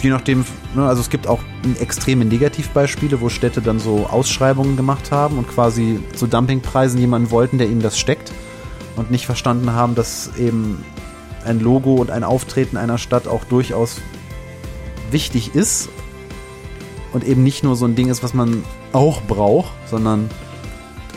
Je 0.00 0.10
nachdem, 0.10 0.44
ne, 0.74 0.86
also 0.86 1.00
es 1.00 1.10
gibt 1.10 1.26
auch 1.26 1.41
extreme 1.80 2.24
Negativbeispiele, 2.24 3.20
wo 3.20 3.28
Städte 3.28 3.62
dann 3.62 3.78
so 3.78 4.06
Ausschreibungen 4.06 4.76
gemacht 4.76 5.12
haben 5.12 5.38
und 5.38 5.48
quasi 5.48 6.00
zu 6.14 6.26
Dumpingpreisen 6.26 6.98
jemanden 6.98 7.30
wollten, 7.30 7.58
der 7.58 7.68
ihnen 7.68 7.82
das 7.82 7.98
steckt 7.98 8.32
und 8.96 9.10
nicht 9.10 9.26
verstanden 9.26 9.72
haben, 9.72 9.94
dass 9.94 10.30
eben 10.38 10.84
ein 11.44 11.60
Logo 11.60 11.94
und 11.94 12.10
ein 12.10 12.24
Auftreten 12.24 12.76
einer 12.76 12.98
Stadt 12.98 13.26
auch 13.26 13.44
durchaus 13.44 14.00
wichtig 15.10 15.54
ist 15.54 15.88
und 17.12 17.24
eben 17.24 17.42
nicht 17.42 17.62
nur 17.62 17.76
so 17.76 17.84
ein 17.84 17.94
Ding 17.94 18.08
ist, 18.08 18.22
was 18.22 18.34
man 18.34 18.64
auch 18.92 19.22
braucht, 19.22 19.72
sondern 19.88 20.30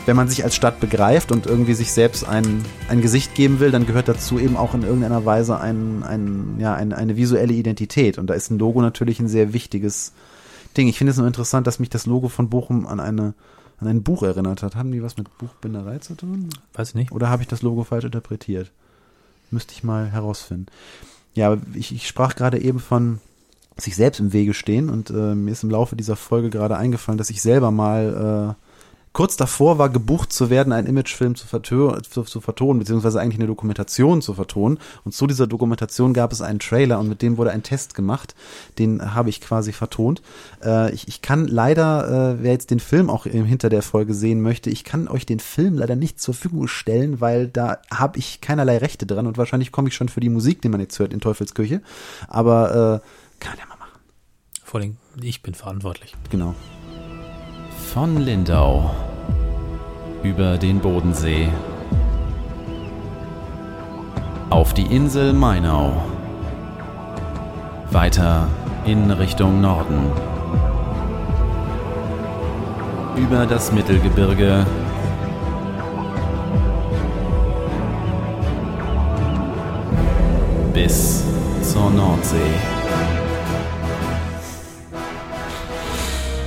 wenn 0.06 0.16
man 0.16 0.28
sich 0.28 0.44
als 0.44 0.54
Stadt 0.54 0.78
begreift 0.78 1.32
und 1.32 1.46
irgendwie 1.46 1.74
sich 1.74 1.92
selbst 1.92 2.26
ein, 2.26 2.64
ein 2.88 3.02
Gesicht 3.02 3.34
geben 3.34 3.58
will, 3.58 3.72
dann 3.72 3.86
gehört 3.86 4.06
dazu 4.06 4.38
eben 4.38 4.56
auch 4.56 4.74
in 4.74 4.82
irgendeiner 4.82 5.24
Weise 5.24 5.58
ein, 5.58 6.04
ein, 6.04 6.56
ja, 6.58 6.74
ein, 6.74 6.92
eine 6.92 7.16
visuelle 7.16 7.52
Identität. 7.52 8.16
Und 8.16 8.28
da 8.28 8.34
ist 8.34 8.50
ein 8.50 8.58
Logo 8.58 8.80
natürlich 8.80 9.18
ein 9.18 9.26
sehr 9.26 9.52
wichtiges 9.52 10.12
Ding. 10.76 10.88
Ich 10.88 10.98
finde 10.98 11.12
es 11.12 11.16
nur 11.16 11.26
interessant, 11.26 11.66
dass 11.66 11.78
mich 11.78 11.90
das 11.90 12.06
Logo 12.06 12.28
von 12.28 12.48
Bochum 12.48 12.86
an 12.86 13.00
eine 13.00 13.34
an 13.78 13.88
ein 13.88 14.02
Buch 14.02 14.22
erinnert 14.22 14.62
hat. 14.62 14.74
Haben 14.74 14.92
die 14.92 15.02
was 15.02 15.16
mit 15.16 15.36
Buchbinderei 15.38 15.98
zu 15.98 16.14
tun? 16.14 16.48
Weiß 16.72 16.90
ich 16.90 16.94
nicht. 16.94 17.12
Oder 17.12 17.28
habe 17.28 17.42
ich 17.42 17.48
das 17.48 17.62
Logo 17.62 17.84
falsch 17.84 18.04
interpretiert? 18.04 18.72
Müsste 19.50 19.74
ich 19.74 19.84
mal 19.84 20.06
herausfinden. 20.06 20.66
Ja, 21.34 21.52
aber 21.52 21.60
ich, 21.74 21.94
ich 21.94 22.08
sprach 22.08 22.34
gerade 22.34 22.58
eben 22.58 22.80
von 22.80 23.20
sich 23.76 23.94
selbst 23.94 24.20
im 24.20 24.32
Wege 24.32 24.54
stehen 24.54 24.88
und 24.88 25.10
äh, 25.10 25.34
mir 25.34 25.50
ist 25.50 25.62
im 25.62 25.70
Laufe 25.70 25.96
dieser 25.96 26.16
Folge 26.16 26.48
gerade 26.48 26.78
eingefallen, 26.78 27.18
dass 27.18 27.28
ich 27.28 27.42
selber 27.42 27.70
mal 27.70 28.56
äh, 28.56 28.65
kurz 29.16 29.38
davor 29.38 29.78
war, 29.78 29.88
gebucht 29.88 30.30
zu 30.30 30.50
werden, 30.50 30.74
einen 30.74 30.86
Imagefilm 30.86 31.36
zu, 31.36 31.46
zu, 31.46 32.22
zu 32.22 32.40
vertonen, 32.42 32.80
beziehungsweise 32.80 33.18
eigentlich 33.18 33.38
eine 33.38 33.46
Dokumentation 33.46 34.20
zu 34.20 34.34
vertonen. 34.34 34.78
Und 35.06 35.12
zu 35.12 35.26
dieser 35.26 35.46
Dokumentation 35.46 36.12
gab 36.12 36.32
es 36.32 36.42
einen 36.42 36.58
Trailer 36.58 36.98
und 36.98 37.08
mit 37.08 37.22
dem 37.22 37.38
wurde 37.38 37.50
ein 37.50 37.62
Test 37.62 37.94
gemacht. 37.94 38.34
Den 38.78 39.14
habe 39.14 39.30
ich 39.30 39.40
quasi 39.40 39.72
vertont. 39.72 40.20
Äh, 40.62 40.92
ich, 40.92 41.08
ich 41.08 41.22
kann 41.22 41.48
leider, 41.48 42.34
äh, 42.34 42.42
wer 42.42 42.52
jetzt 42.52 42.70
den 42.70 42.78
Film 42.78 43.08
auch 43.08 43.24
hinter 43.24 43.70
der 43.70 43.80
Folge 43.80 44.12
sehen 44.12 44.42
möchte, 44.42 44.68
ich 44.68 44.84
kann 44.84 45.08
euch 45.08 45.24
den 45.24 45.40
Film 45.40 45.78
leider 45.78 45.96
nicht 45.96 46.20
zur 46.20 46.34
Verfügung 46.34 46.68
stellen, 46.68 47.18
weil 47.18 47.48
da 47.48 47.78
habe 47.90 48.18
ich 48.18 48.42
keinerlei 48.42 48.76
Rechte 48.76 49.06
dran 49.06 49.26
und 49.26 49.38
wahrscheinlich 49.38 49.72
komme 49.72 49.88
ich 49.88 49.94
schon 49.94 50.10
für 50.10 50.20
die 50.20 50.28
Musik, 50.28 50.60
die 50.60 50.68
man 50.68 50.80
jetzt 50.80 50.98
hört, 50.98 51.14
in 51.14 51.20
Teufelsköche. 51.20 51.80
Aber 52.28 53.00
äh, 53.02 53.42
kann 53.42 53.56
ja 53.58 53.64
mal 53.64 53.78
machen. 53.78 53.98
Vor 54.62 54.78
allem, 54.78 54.98
ich 55.22 55.42
bin 55.42 55.54
verantwortlich. 55.54 56.14
Genau. 56.28 56.54
Von 57.96 58.18
Lindau 58.18 58.90
über 60.22 60.58
den 60.58 60.80
Bodensee 60.80 61.48
auf 64.50 64.74
die 64.74 64.84
Insel 64.94 65.32
Mainau. 65.32 66.04
Weiter 67.90 68.48
in 68.84 69.10
Richtung 69.10 69.62
Norden. 69.62 70.12
Über 73.16 73.46
das 73.46 73.72
Mittelgebirge. 73.72 74.66
Bis 80.74 81.24
zur 81.62 81.90
Nordsee. 81.92 82.36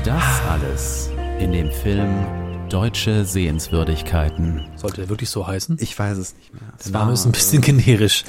Das 0.05 0.41
alles 0.47 0.98
in 1.39 1.53
dem 1.53 1.71
Film 1.71 2.25
Deutsche 2.69 3.23
Sehenswürdigkeiten. 3.23 4.67
Sollte 4.75 4.97
der 4.97 5.09
wirklich 5.09 5.29
so 5.29 5.47
heißen? 5.47 5.77
Ich 5.79 5.97
weiß 5.97 6.17
es 6.17 6.35
nicht 6.35 6.53
mehr. 6.53 6.61
Der 6.83 6.91
Name 6.91 7.13
ist 7.13 7.25
ein 7.25 7.31
bisschen 7.31 7.61
generisch. 7.61 8.25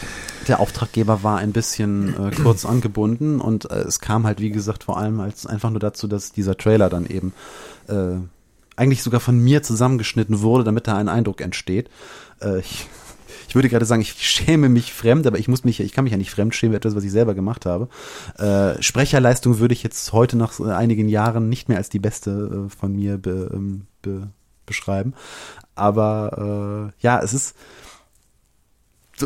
Der 0.49 0.61
Auftraggeber 0.61 1.23
war 1.25 1.39
ein 1.39 1.53
bisschen 1.53 2.15
äh, 2.15 2.31
kurz 2.43 2.65
angebunden 2.65 3.41
und 3.41 3.71
äh, 3.71 3.81
es 3.81 3.99
kam 3.99 4.27
halt, 4.27 4.41
wie 4.41 4.51
gesagt, 4.51 4.85
vor 4.85 4.97
allem 4.97 5.21
als 5.21 5.45
einfach 5.45 5.71
nur 5.71 5.81
dazu, 5.81 6.07
dass 6.07 6.33
dieser 6.33 6.57
Trailer 6.57 6.89
dann 6.89 7.05
eben 7.05 7.33
äh, 7.89 8.17
eigentlich 8.77 9.03
sogar 9.03 9.21
von 9.21 9.39
mir 9.39 9.63
zusammengeschnitten 9.63 10.41
wurde, 10.41 10.65
damit 10.65 10.87
da 10.87 10.97
ein 10.97 11.09
Eindruck 11.09 11.41
entsteht. 11.41 11.91
Äh, 12.41 12.61
ich, 12.61 12.87
ich 13.51 13.57
würde 13.57 13.69
gerade 13.69 13.85
sagen, 13.85 14.01
ich 14.01 14.13
schäme 14.13 14.69
mich 14.69 14.93
fremd, 14.93 15.27
aber 15.27 15.37
ich 15.37 15.49
muss 15.49 15.65
mich, 15.65 15.81
ich 15.81 15.91
kann 15.91 16.05
mich 16.05 16.13
ja 16.13 16.17
nicht 16.17 16.31
fremd 16.31 16.55
schämen, 16.55 16.77
etwas, 16.77 16.95
was 16.95 17.03
ich 17.03 17.11
selber 17.11 17.35
gemacht 17.35 17.67
habe. 17.67 17.89
Äh, 18.39 18.81
Sprecherleistung 18.81 19.59
würde 19.59 19.75
ich 19.75 19.83
jetzt 19.83 20.13
heute 20.13 20.37
nach 20.37 20.61
einigen 20.61 21.09
Jahren 21.09 21.49
nicht 21.49 21.69
mehr 21.69 21.79
als 21.79 21.89
die 21.89 21.99
beste 21.99 22.69
äh, 22.69 22.71
von 22.71 22.95
mir 22.95 23.19
be, 23.19 23.51
ähm, 23.53 23.87
be, 24.03 24.29
beschreiben. 24.67 25.15
Aber 25.75 26.93
äh, 26.95 27.03
ja, 27.03 27.21
es 27.21 27.35
ist. 27.35 27.57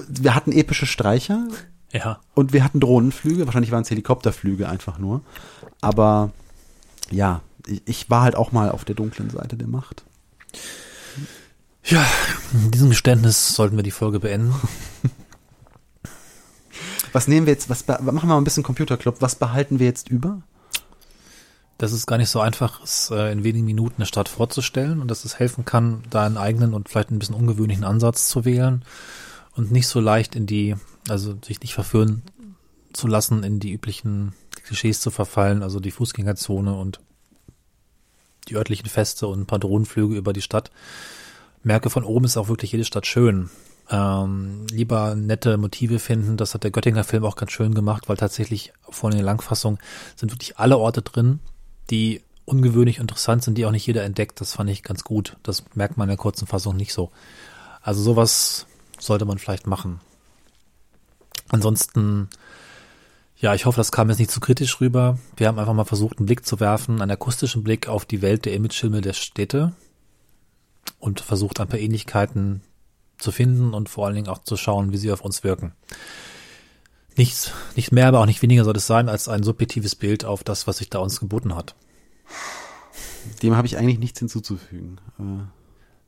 Wir 0.09 0.35
hatten 0.35 0.53
epische 0.53 0.87
Streicher. 0.87 1.47
Ja. 1.93 2.19
Und 2.33 2.55
wir 2.55 2.65
hatten 2.65 2.81
Drohnenflüge. 2.81 3.45
Wahrscheinlich 3.45 3.73
waren 3.73 3.83
es 3.83 3.91
Helikopterflüge 3.91 4.71
einfach 4.71 4.99
nur. 4.99 5.21
Aber 5.83 6.33
ja, 7.11 7.43
ich, 7.67 7.83
ich 7.85 8.11
war 8.11 8.23
halt 8.23 8.37
auch 8.37 8.53
mal 8.53 8.71
auf 8.71 8.87
der 8.87 8.95
dunklen 8.95 9.29
Seite 9.29 9.59
der 9.59 9.69
Macht. 9.69 10.03
Ja, 11.85 12.07
in 12.53 12.71
diesem 12.71 12.91
Geständnis 12.91 13.55
sollten 13.55 13.77
wir 13.77 13.83
die 13.83 13.91
Folge 13.91 14.21
beenden. 14.21 14.55
Was 17.13 17.29
nehmen 17.29 17.47
wir 17.47 17.53
jetzt, 17.53 17.71
was 17.71 17.87
machen 17.87 18.05
wir 18.05 18.27
mal 18.27 18.39
ein 18.39 18.45
bisschen 18.45 18.65
Computerclub, 18.65 19.21
was 19.21 19.37
behalten 19.37 19.79
wir 19.79 19.87
jetzt 19.87 20.09
über? 20.09 20.43
dass 21.79 21.93
es 21.93 22.07
gar 22.07 22.19
nicht 22.19 22.31
so 22.31 22.41
einfach 22.41 22.83
ist, 22.83 23.11
äh, 23.11 23.33
in 23.33 23.45
wenigen 23.45 23.67
Minuten 23.67 23.97
eine 23.97 24.07
Stadt 24.07 24.29
vorzustellen 24.29 25.01
und 25.01 25.09
dass 25.09 25.25
es 25.25 25.39
helfen 25.39 25.65
kann, 25.65 26.03
da 26.11 26.25
einen 26.25 26.37
eigenen 26.37 26.73
und 26.73 26.89
vielleicht 26.89 27.11
ein 27.11 27.19
bisschen 27.19 27.35
ungewöhnlichen 27.35 27.85
Ansatz 27.85 28.29
zu 28.29 28.45
wählen 28.45 28.85
und 29.57 29.73
nicht 29.73 29.89
so 29.89 30.01
leicht 30.01 30.37
in 30.37 30.47
die, 30.47 30.77
also 31.09 31.37
sich 31.45 31.61
nicht 31.61 31.75
verführen 31.75 32.23
zu 32.93 33.09
lassen, 33.09 33.43
in 33.43 33.59
die 33.59 33.73
üblichen 33.73 34.35
Klischees 34.65 35.01
zu 35.01 35.11
verfallen, 35.11 35.63
also 35.63 35.81
die 35.81 35.91
Fußgängerzone 35.91 36.73
und 36.73 37.01
die 38.49 38.57
örtlichen 38.57 38.89
Feste 38.89 39.27
und 39.27 39.41
ein 39.41 39.47
paar 39.47 39.59
Drohnenflüge 39.59 40.17
über 40.17 40.33
die 40.33 40.43
Stadt. 40.43 40.71
Merke 41.65 41.91
von 41.91 42.05
oben 42.05 42.27
ist 42.27 42.37
auch 42.37 42.49
wirklich 42.49 42.73
jede 42.73 42.85
Stadt 42.85 43.07
schön. 43.07 43.51
Ähm, 43.91 44.67
lieber 44.71 45.15
nette 45.15 45.57
Motive 45.59 45.99
finden, 45.99 46.37
das 46.37 46.55
hat 46.55 46.65
der 46.65 46.71
Göttinger 46.71 47.05
Film 47.05 47.25
auch 47.25 47.37
ganz 47.37 47.53
schön 47.53 47.75
gemacht, 47.75 48.09
weil 48.09 48.17
tatsächlich 48.17 48.73
vor 48.89 49.11
in 49.11 49.17
der 49.17 49.25
Langfassung 49.25 49.79
sind 50.17 50.33
wirklich 50.33 50.59
alle 50.59 50.79
Orte 50.79 51.03
drin, 51.03 51.41
die 51.91 52.23
ungewöhnlich 52.47 52.99
interessant 52.99 53.43
sind, 53.43 53.57
die 53.59 53.67
auch 53.67 53.71
nicht 53.71 53.87
jeder 53.87 54.05
entdeckt. 54.05 54.41
Das 54.41 54.55
fand 54.55 54.71
ich 54.71 54.83
ganz 54.83 55.05
gut. 55.05 55.37
Das 55.43 55.65
merkt 55.75 55.97
man 55.97 56.07
in 56.07 56.11
der 56.11 56.19
kurzen 56.19 56.47
Fassung 56.47 56.77
nicht 56.77 56.93
so. 56.93 57.11
Also 57.83 58.03
sowas 58.03 58.67
sollte 58.99 59.25
man 59.25 59.39
vielleicht 59.39 59.67
machen. 59.67 60.01
Ansonsten, 61.49 62.29
ja, 63.37 63.55
ich 63.55 63.67
hoffe, 63.67 63.77
das 63.79 63.93
kam 63.93 64.09
jetzt 64.09 64.19
nicht 64.19 64.31
zu 64.31 64.41
kritisch 64.41 64.81
rüber. 64.81 65.19
Wir 65.37 65.49
haben 65.49 65.59
einfach 65.59 65.75
mal 65.75 65.85
versucht, 65.85 66.19
einen 66.19 66.27
Blick 66.27 66.47
zu 66.47 66.61
werfen, 66.61 67.03
einen 67.03 67.11
akustischen 67.11 67.65
Blick 67.65 67.89
auf 67.89 68.05
die 68.07 68.23
Welt 68.23 68.45
der 68.45 68.55
Imagefilme 68.55 69.01
der 69.01 69.13
Städte 69.13 69.73
und 70.99 71.21
versucht, 71.21 71.61
ein 71.61 71.69
paar 71.69 71.79
Ähnlichkeiten 71.79 72.63
zu 73.19 73.33
finden 73.33 73.75
und 73.75 73.89
vor 73.89 74.07
allen 74.07 74.15
Dingen 74.15 74.29
auch 74.29 74.43
zu 74.43 74.57
schauen, 74.57 74.93
wie 74.93 74.99
sie 74.99 75.13
auf 75.13 75.23
uns 75.23 75.45
wirken. 75.45 75.73
Nichts, 77.17 77.53
nicht 77.77 77.93
mehr, 77.93 78.09
aber 78.09 78.21
auch 78.21 78.27
nicht 78.27 78.43
weniger 78.43 78.65
soll 78.65 78.77
es 78.77 78.87
sein, 78.87 79.09
als 79.09 79.29
ein 79.29 79.45
subjektives 79.45 79.95
Bild 79.95 80.25
auf 80.25 80.43
das, 80.43 80.67
was 80.67 80.79
sich 80.79 80.91
da 80.91 80.99
uns 80.99 81.21
geboten 81.21 81.55
hat. 81.55 81.75
Dem 83.43 83.57
habe 83.57 83.67
ich 83.67 83.79
eigentlich 83.79 84.01
nichts 84.01 84.19
hinzuzufügen. 84.19 84.99
Äh, 85.19 85.45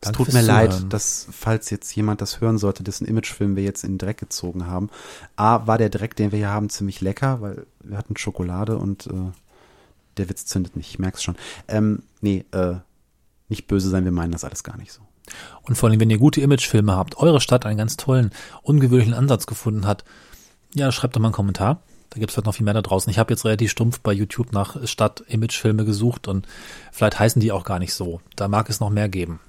es 0.00 0.12
tut 0.12 0.32
mir 0.32 0.42
leid, 0.42 0.72
Zuhören. 0.72 0.90
dass, 0.90 1.28
falls 1.30 1.70
jetzt 1.70 1.94
jemand 1.94 2.20
das 2.20 2.40
hören 2.40 2.58
sollte, 2.58 2.82
dessen 2.82 3.06
Imagefilm 3.06 3.56
wir 3.56 3.62
jetzt 3.62 3.84
in 3.84 3.92
den 3.92 3.98
Dreck 3.98 4.18
gezogen 4.18 4.66
haben. 4.66 4.90
A, 5.36 5.66
war 5.66 5.78
der 5.78 5.88
Dreck, 5.88 6.16
den 6.16 6.32
wir 6.32 6.38
hier 6.38 6.50
haben, 6.50 6.68
ziemlich 6.68 7.00
lecker, 7.00 7.40
weil 7.40 7.66
wir 7.82 7.96
hatten 7.96 8.16
Schokolade 8.16 8.76
und 8.76 9.06
äh, 9.06 9.32
der 10.16 10.28
Witz 10.28 10.46
zündet 10.46 10.76
nicht, 10.76 10.90
ich 10.90 10.98
merk's 10.98 11.22
schon. 11.22 11.36
Ähm, 11.68 12.02
nee, 12.20 12.44
äh, 12.52 12.76
nicht 13.48 13.66
böse 13.66 13.88
sein, 13.88 14.04
wir 14.04 14.12
meinen 14.12 14.32
das 14.32 14.44
alles 14.44 14.64
gar 14.64 14.76
nicht 14.76 14.92
so. 14.92 15.02
Und 15.62 15.74
vor 15.76 15.88
allem, 15.88 16.00
wenn 16.00 16.10
ihr 16.10 16.18
gute 16.18 16.40
Imagefilme 16.40 16.94
habt, 16.94 17.18
eure 17.18 17.40
Stadt 17.40 17.66
einen 17.66 17.78
ganz 17.78 17.96
tollen, 17.96 18.30
ungewöhnlichen 18.62 19.14
Ansatz 19.14 19.46
gefunden 19.46 19.86
hat, 19.86 20.04
ja, 20.74 20.92
schreibt 20.92 21.16
doch 21.16 21.20
mal 21.20 21.28
einen 21.28 21.34
Kommentar. 21.34 21.82
Da 22.10 22.20
gibt's 22.20 22.34
vielleicht 22.34 22.46
noch 22.46 22.54
viel 22.54 22.64
mehr 22.64 22.74
da 22.74 22.82
draußen. 22.82 23.10
Ich 23.10 23.18
habe 23.18 23.32
jetzt 23.32 23.44
relativ 23.44 23.70
stumpf 23.70 24.00
bei 24.00 24.12
YouTube 24.12 24.52
nach 24.52 24.76
Stadt-Imagefilme 24.86 25.84
gesucht 25.84 26.28
und 26.28 26.46
vielleicht 26.92 27.18
heißen 27.18 27.40
die 27.40 27.52
auch 27.52 27.64
gar 27.64 27.78
nicht 27.78 27.94
so. 27.94 28.20
Da 28.36 28.48
mag 28.48 28.70
es 28.70 28.80
noch 28.80 28.90
mehr 28.90 29.08
geben. 29.08 29.40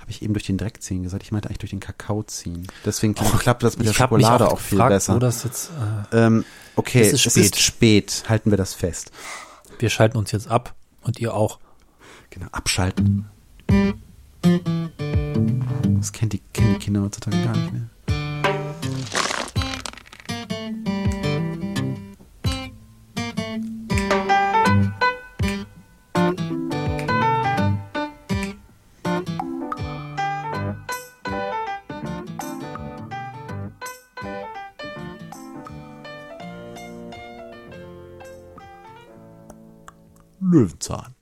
Habe 0.00 0.10
ich 0.10 0.20
eben 0.20 0.34
durch 0.34 0.44
den 0.44 0.58
Dreck 0.58 0.82
ziehen 0.82 1.02
gesagt, 1.02 1.22
ich 1.22 1.32
meinte 1.32 1.48
eigentlich 1.48 1.60
durch 1.60 1.70
den 1.70 1.80
Kakao 1.80 2.22
ziehen. 2.24 2.66
Deswegen 2.84 3.14
klappt 3.14 3.62
das 3.62 3.78
mit 3.78 3.86
der 3.86 3.94
Schokolade 3.94 4.46
auch 4.46 4.52
auch, 4.52 4.60
viel 4.60 4.76
gefragt, 4.76 4.90
besser. 4.90 5.14
wo 5.14 5.18
das 5.18 5.44
jetzt, 5.44 5.70
ähm, 6.12 6.44
okay, 6.76 7.00
es 7.00 7.14
ist 7.14 7.26
es 7.26 7.32
spät. 7.32 7.44
ist 7.44 7.60
spät, 7.60 8.24
halten 8.28 8.50
wir 8.50 8.58
das 8.58 8.74
fest. 8.74 9.12
Wir 9.78 9.88
schalten 9.88 10.18
uns 10.18 10.30
jetzt 10.30 10.48
ab 10.48 10.74
und 11.02 11.18
ihr 11.20 11.32
auch. 11.34 11.58
Genau, 12.30 12.46
abschalten. 12.52 13.30
Das 15.96 16.12
kennt 16.12 16.32
die, 16.32 16.40
kennen 16.52 16.74
die 16.74 16.78
Kinder 16.78 17.02
heutzutage 17.02 17.42
gar 17.42 17.56
nicht 17.56 17.72
mehr. 17.72 17.90
Löwenzahn. 40.40 41.13